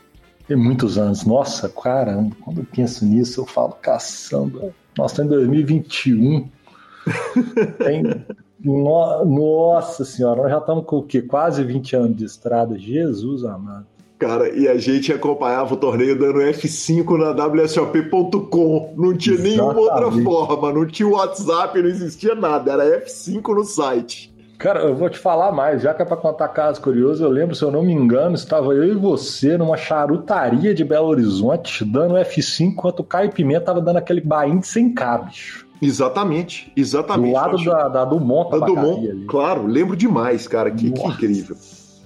[0.46, 1.24] Tem muitos anos.
[1.24, 4.72] Nossa, caramba, quando eu penso nisso, eu falo, caçamba.
[4.96, 6.48] Nós estamos em 2021.
[7.78, 8.02] Tem,
[8.64, 11.22] no, nossa senhora, nós já estamos com o quê?
[11.22, 12.78] Quase 20 anos de estrada.
[12.78, 13.86] Jesus amado.
[14.18, 18.94] Cara, e a gente acompanhava o torneio dando F5 na WSOP.com.
[18.96, 19.58] Não tinha Exatamente.
[19.58, 24.34] nenhuma outra forma, não tinha WhatsApp, não existia nada, era F5 no site.
[24.58, 27.54] Cara, eu vou te falar mais, já que é pra contar casos curiosos, eu lembro,
[27.54, 32.14] se eu não me engano, estava eu e você numa charutaria de Belo Horizonte, dando
[32.14, 35.66] F5, enquanto o Caio Pimenta tava dando aquele bain sem cabos.
[35.80, 37.32] Exatamente, exatamente.
[37.32, 39.24] Do lado da, da do Monta da Dumont, ali.
[39.26, 41.56] claro, lembro demais, cara, que, que incrível.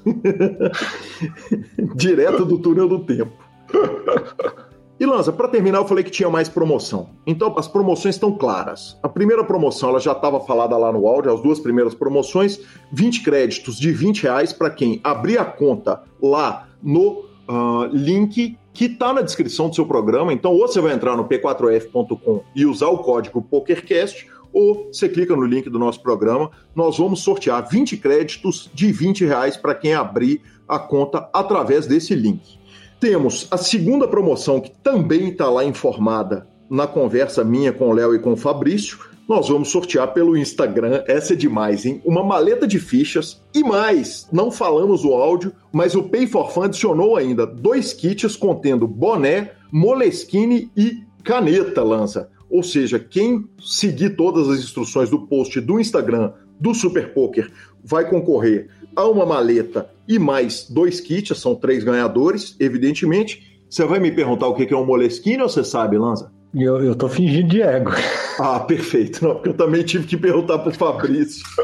[1.95, 3.33] Direto do túnel do tempo.
[5.01, 7.09] E Lanza, para terminar, eu falei que tinha mais promoção.
[7.27, 8.99] Então, as promoções estão claras.
[9.03, 12.61] A primeira promoção, ela já estava falada lá no áudio, as duas primeiras promoções,
[12.93, 18.85] 20 créditos de 20 reais para quem abrir a conta lá no uh, link que
[18.85, 20.35] está na descrição do seu programa.
[20.35, 25.35] Então, ou você vai entrar no p4f.com e usar o código PokerCast, ou você clica
[25.35, 26.51] no link do nosso programa.
[26.77, 32.15] Nós vamos sortear 20 créditos de 20 reais para quem abrir a conta através desse
[32.15, 32.60] link.
[33.01, 38.15] Temos a segunda promoção, que também está lá informada na conversa minha com o Léo
[38.15, 38.99] e com o Fabrício.
[39.27, 42.03] Nós vamos sortear pelo Instagram, essa é demais, hein?
[42.05, 46.65] Uma maleta de fichas e mais, não falamos o áudio, mas o Pay for Fun
[46.65, 52.29] adicionou ainda dois kits contendo boné, moleskine e caneta, lança.
[52.51, 57.51] Ou seja, quem seguir todas as instruções do post do Instagram do Super Poker
[57.83, 63.63] vai concorrer a uma maleta e mais dois kits, são três ganhadores, evidentemente.
[63.71, 66.33] Você vai me perguntar o que é um Moleskine ou você sabe, Lanza?
[66.53, 67.93] Eu, eu tô fingindo de ego.
[68.43, 69.23] Ah, perfeito.
[69.23, 71.45] Não, porque eu também tive que perguntar pro Fabrício.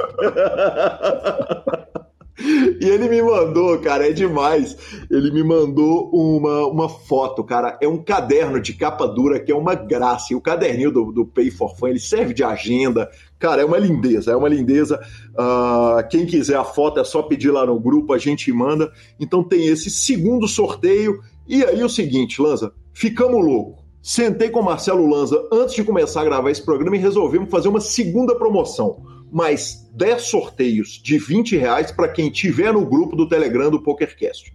[2.38, 4.76] E ele me mandou, cara, é demais.
[5.10, 7.78] Ele me mandou uma, uma foto, cara.
[7.80, 10.32] É um caderno de capa dura que é uma graça.
[10.32, 13.10] E o caderninho do, do Pay for Fun, ele serve de agenda.
[13.38, 15.00] Cara, é uma lindeza, é uma lindeza.
[15.32, 18.90] Uh, quem quiser a foto é só pedir lá no grupo, a gente manda.
[19.20, 21.20] Então tem esse segundo sorteio.
[21.46, 23.84] E aí o seguinte, Lanza, ficamos loucos.
[24.02, 27.68] Sentei com o Marcelo Lanza antes de começar a gravar esse programa e resolvemos fazer
[27.68, 33.28] uma segunda promoção mais 10 sorteios de 20 reais para quem tiver no grupo do
[33.28, 34.54] Telegram do PokerCast.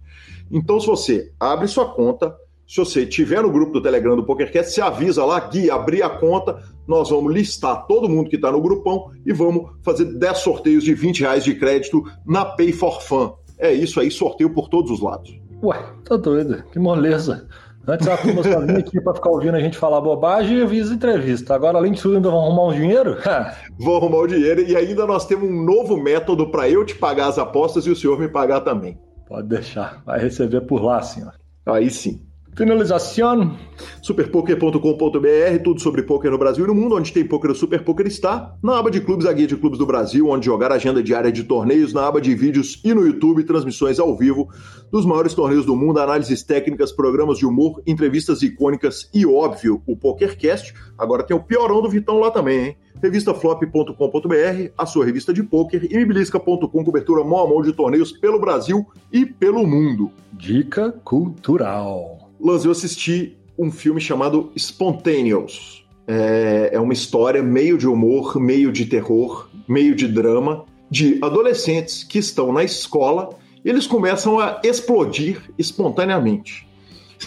[0.50, 2.36] Então, se você abre sua conta,
[2.72, 6.10] Se você tiver no grupo do Telegram do PokerCast, se avisa lá, Gui, abrir a
[6.10, 6.58] conta,
[6.88, 10.94] nós vamos listar todo mundo que está no grupão e vamos fazer 10 sorteios de
[10.94, 13.34] 20 reais de crédito na Pay for Fun.
[13.60, 15.38] É isso aí, sorteio por todos os lados.
[15.62, 17.46] Ué, tá doido, que moleza.
[17.86, 20.94] Antes a turma só vinha aqui para ficar ouvindo a gente falar bobagem e avisa
[20.94, 21.54] entrevista.
[21.54, 23.18] Agora, além disso, ainda vão arrumar um dinheiro?
[23.78, 26.96] vão arrumar o um dinheiro e ainda nós temos um novo método para eu te
[26.96, 28.98] pagar as apostas e o senhor me pagar também.
[29.28, 31.34] Pode deixar, vai receber por lá, senhor.
[31.66, 32.31] Aí sim.
[32.56, 33.58] Finalização.
[34.02, 36.96] Superpoker.com.br, tudo sobre poker no Brasil e no mundo.
[36.96, 38.56] Onde tem poker, o Super Poker está.
[38.62, 41.44] Na aba de clubes, a guia de clubes do Brasil, onde jogar agenda diária de
[41.44, 41.94] torneios.
[41.94, 44.50] Na aba de vídeos e no YouTube, transmissões ao vivo
[44.92, 49.96] dos maiores torneios do mundo, análises técnicas, programas de humor, entrevistas icônicas e, óbvio, o
[49.96, 50.74] PokerCast.
[50.98, 52.78] Agora tem o piorão do Vitão lá também, hein?
[53.02, 58.40] revistaflop.com.br, a sua revista de poker, e mibilisca.com, cobertura mão a mão de torneios pelo
[58.40, 60.12] Brasil e pelo mundo.
[60.34, 62.21] Dica cultural.
[62.42, 65.86] Lanz, eu assisti um filme chamado Spontaneous.
[66.08, 72.04] É, é uma história meio de humor, meio de terror, meio de drama, de adolescentes
[72.04, 73.30] que estão na escola
[73.64, 76.68] e eles começam a explodir espontaneamente.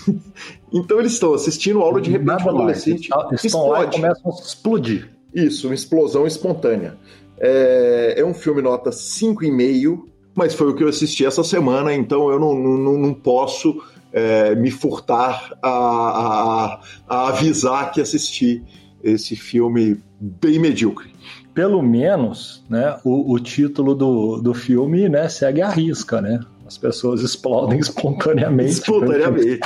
[0.72, 4.34] então eles estão assistindo aula de repente um adolescente eles estão lá e começam a
[4.34, 5.10] explodir.
[5.32, 6.96] Isso, uma explosão espontânea.
[7.38, 10.04] É, é um filme nota 5,5,
[10.34, 13.80] mas foi o que eu assisti essa semana, então eu não, não, não posso
[14.14, 18.62] é, me furtar a, a, a avisar que assisti
[19.02, 21.12] esse filme bem medíocre.
[21.52, 26.40] Pelo menos, né, o, o título do, do filme né, segue a risca, né?
[26.64, 28.70] As pessoas explodem espontaneamente.
[28.72, 29.60] Espontaneamente.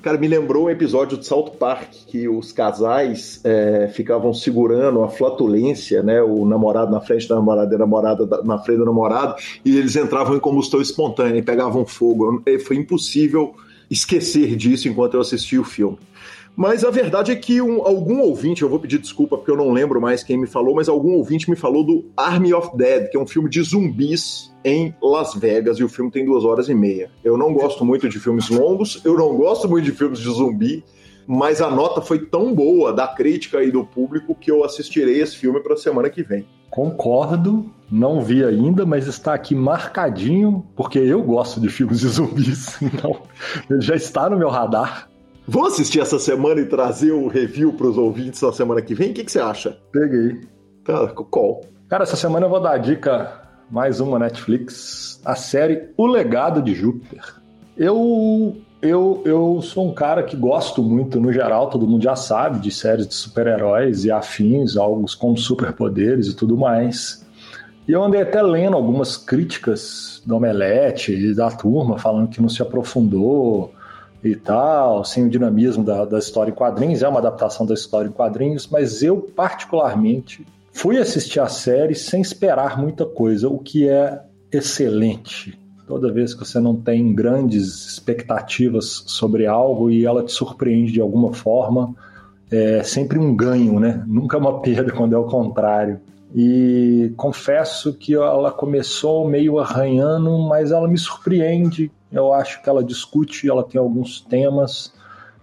[0.00, 5.08] Cara, me lembrou um episódio de South Park que os casais é, ficavam segurando a
[5.08, 6.22] flatulência, né?
[6.22, 9.34] O namorado na frente da namorada e a namorada na frente do namorado,
[9.64, 12.42] e eles entravam em combustão espontânea e pegavam fogo.
[12.64, 13.54] Foi impossível
[13.90, 15.98] esquecer disso enquanto eu assistia o filme.
[16.54, 19.72] Mas a verdade é que um, algum ouvinte, eu vou pedir desculpa porque eu não
[19.72, 23.16] lembro mais quem me falou, mas algum ouvinte me falou do Army of Dead, que
[23.16, 26.74] é um filme de zumbis em Las Vegas, e o filme tem duas horas e
[26.74, 27.10] meia.
[27.22, 30.84] Eu não gosto muito de filmes longos, eu não gosto muito de filmes de zumbi,
[31.26, 35.36] mas a nota foi tão boa da crítica e do público que eu assistirei esse
[35.36, 36.46] filme para a semana que vem.
[36.70, 42.80] Concordo, não vi ainda, mas está aqui marcadinho, porque eu gosto de filmes de zumbis,
[42.82, 43.22] então
[43.68, 45.08] ele já está no meu radar.
[45.46, 49.10] Vamos assistir essa semana e trazer o review para os ouvintes na semana que vem?
[49.10, 49.78] O que, que você acha?
[49.90, 50.42] Peguei.
[50.84, 51.62] Tá, qual?
[51.88, 56.62] Cara, essa semana eu vou dar a dica, mais uma Netflix, a série O Legado
[56.62, 57.34] de Júpiter.
[57.76, 62.60] Eu, eu, eu sou um cara que gosto muito, no geral, todo mundo já sabe,
[62.60, 67.26] de séries de super-heróis e afins, algo com superpoderes e tudo mais.
[67.86, 72.48] E eu andei até lendo algumas críticas do Omelete e da turma, falando que não
[72.48, 73.72] se aprofundou
[74.24, 78.08] e tal, sem o dinamismo da, da história em quadrinhos, é uma adaptação da história
[78.08, 80.44] em quadrinhos, mas eu, particularmente,
[80.78, 84.22] fui assistir a série sem esperar muita coisa, o que é
[84.52, 85.58] excelente.
[85.88, 91.00] Toda vez que você não tem grandes expectativas sobre algo e ela te surpreende de
[91.00, 91.92] alguma forma,
[92.48, 94.04] é sempre um ganho, né?
[94.06, 96.00] Nunca uma perda quando é o contrário.
[96.32, 102.82] E confesso que ela começou meio arranhando, mas ela me surpreende eu acho que ela
[102.82, 104.92] discute, ela tem alguns temas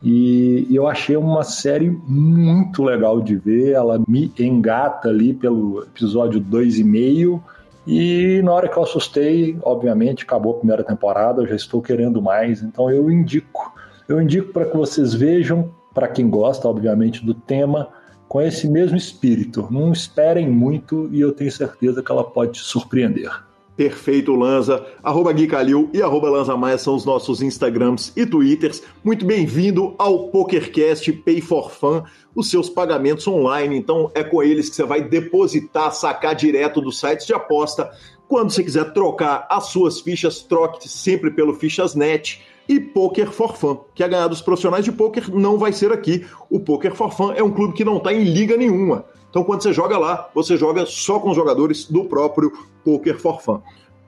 [0.03, 3.72] e eu achei uma série muito legal de ver.
[3.72, 7.41] Ela me engata ali pelo episódio 2,5
[7.88, 12.22] e na hora que eu assustei, obviamente, acabou a primeira temporada, eu já estou querendo
[12.22, 13.73] mais, então eu indico.
[14.07, 17.89] Eu indico para que vocês vejam, para quem gosta, obviamente, do tema,
[18.27, 19.67] com esse mesmo espírito.
[19.69, 23.31] Não esperem muito e eu tenho certeza que ela pode te surpreender.
[23.76, 24.85] Perfeito, Lanza.
[25.03, 28.81] Arroba Gui Calil e arroba Lanza Maia são os nossos Instagrams e Twitters.
[29.03, 32.02] Muito bem-vindo ao PokerCast Pay for Fun,
[32.34, 33.76] os seus pagamentos online.
[33.76, 37.91] Então é com eles que você vai depositar, sacar direto dos sites de aposta.
[38.30, 43.77] Quando você quiser trocar as suas fichas, troque sempre pelo Fichas.net e Poker for Fun.
[43.93, 45.30] Quer ganhar dos profissionais de poker?
[45.35, 46.26] Não vai ser aqui.
[46.49, 49.06] O Poker for Fun é um clube que não está em liga nenhuma.
[49.36, 52.53] Então, quando você joga lá, você joga só com os jogadores do próprio
[52.86, 53.60] Poker for Fun.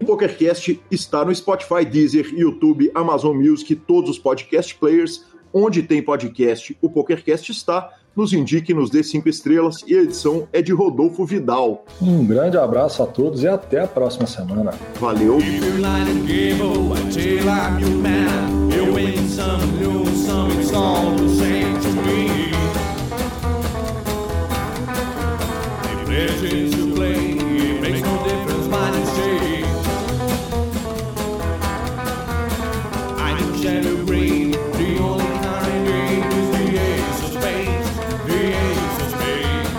[0.01, 5.25] O PokerCast está no Spotify, Deezer, YouTube, Amazon Music, todos os podcast players.
[5.53, 7.91] Onde tem podcast, o PokerCast está.
[8.15, 11.83] Nos indique, nos dê cinco estrelas e a edição é de Rodolfo Vidal.
[12.01, 14.73] Um grande abraço a todos e até a próxima semana.
[14.97, 15.39] Valeu!
[26.17, 27.35] Legends play,
[27.79, 28.67] makes no difference.
[33.19, 33.37] I'm
[34.73, 35.93] the only kind of
[36.33, 37.89] is the ace of spades,
[38.25, 39.73] the ace of spades.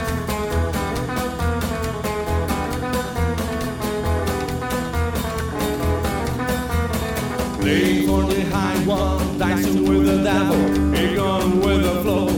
[8.07, 10.63] For the high one, dancing with the devil,
[10.95, 12.29] a gun with a flow,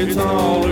[0.00, 0.69] it's all.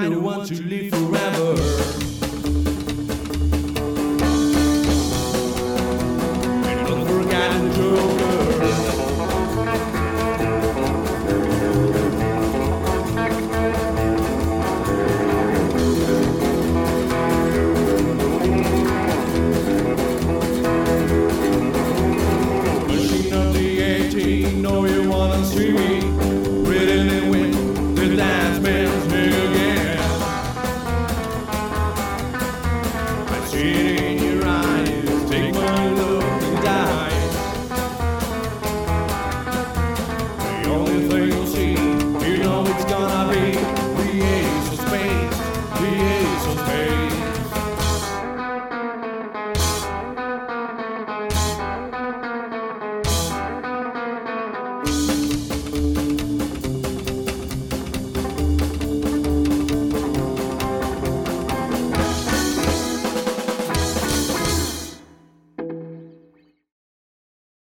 [0.00, 0.54] kind who want to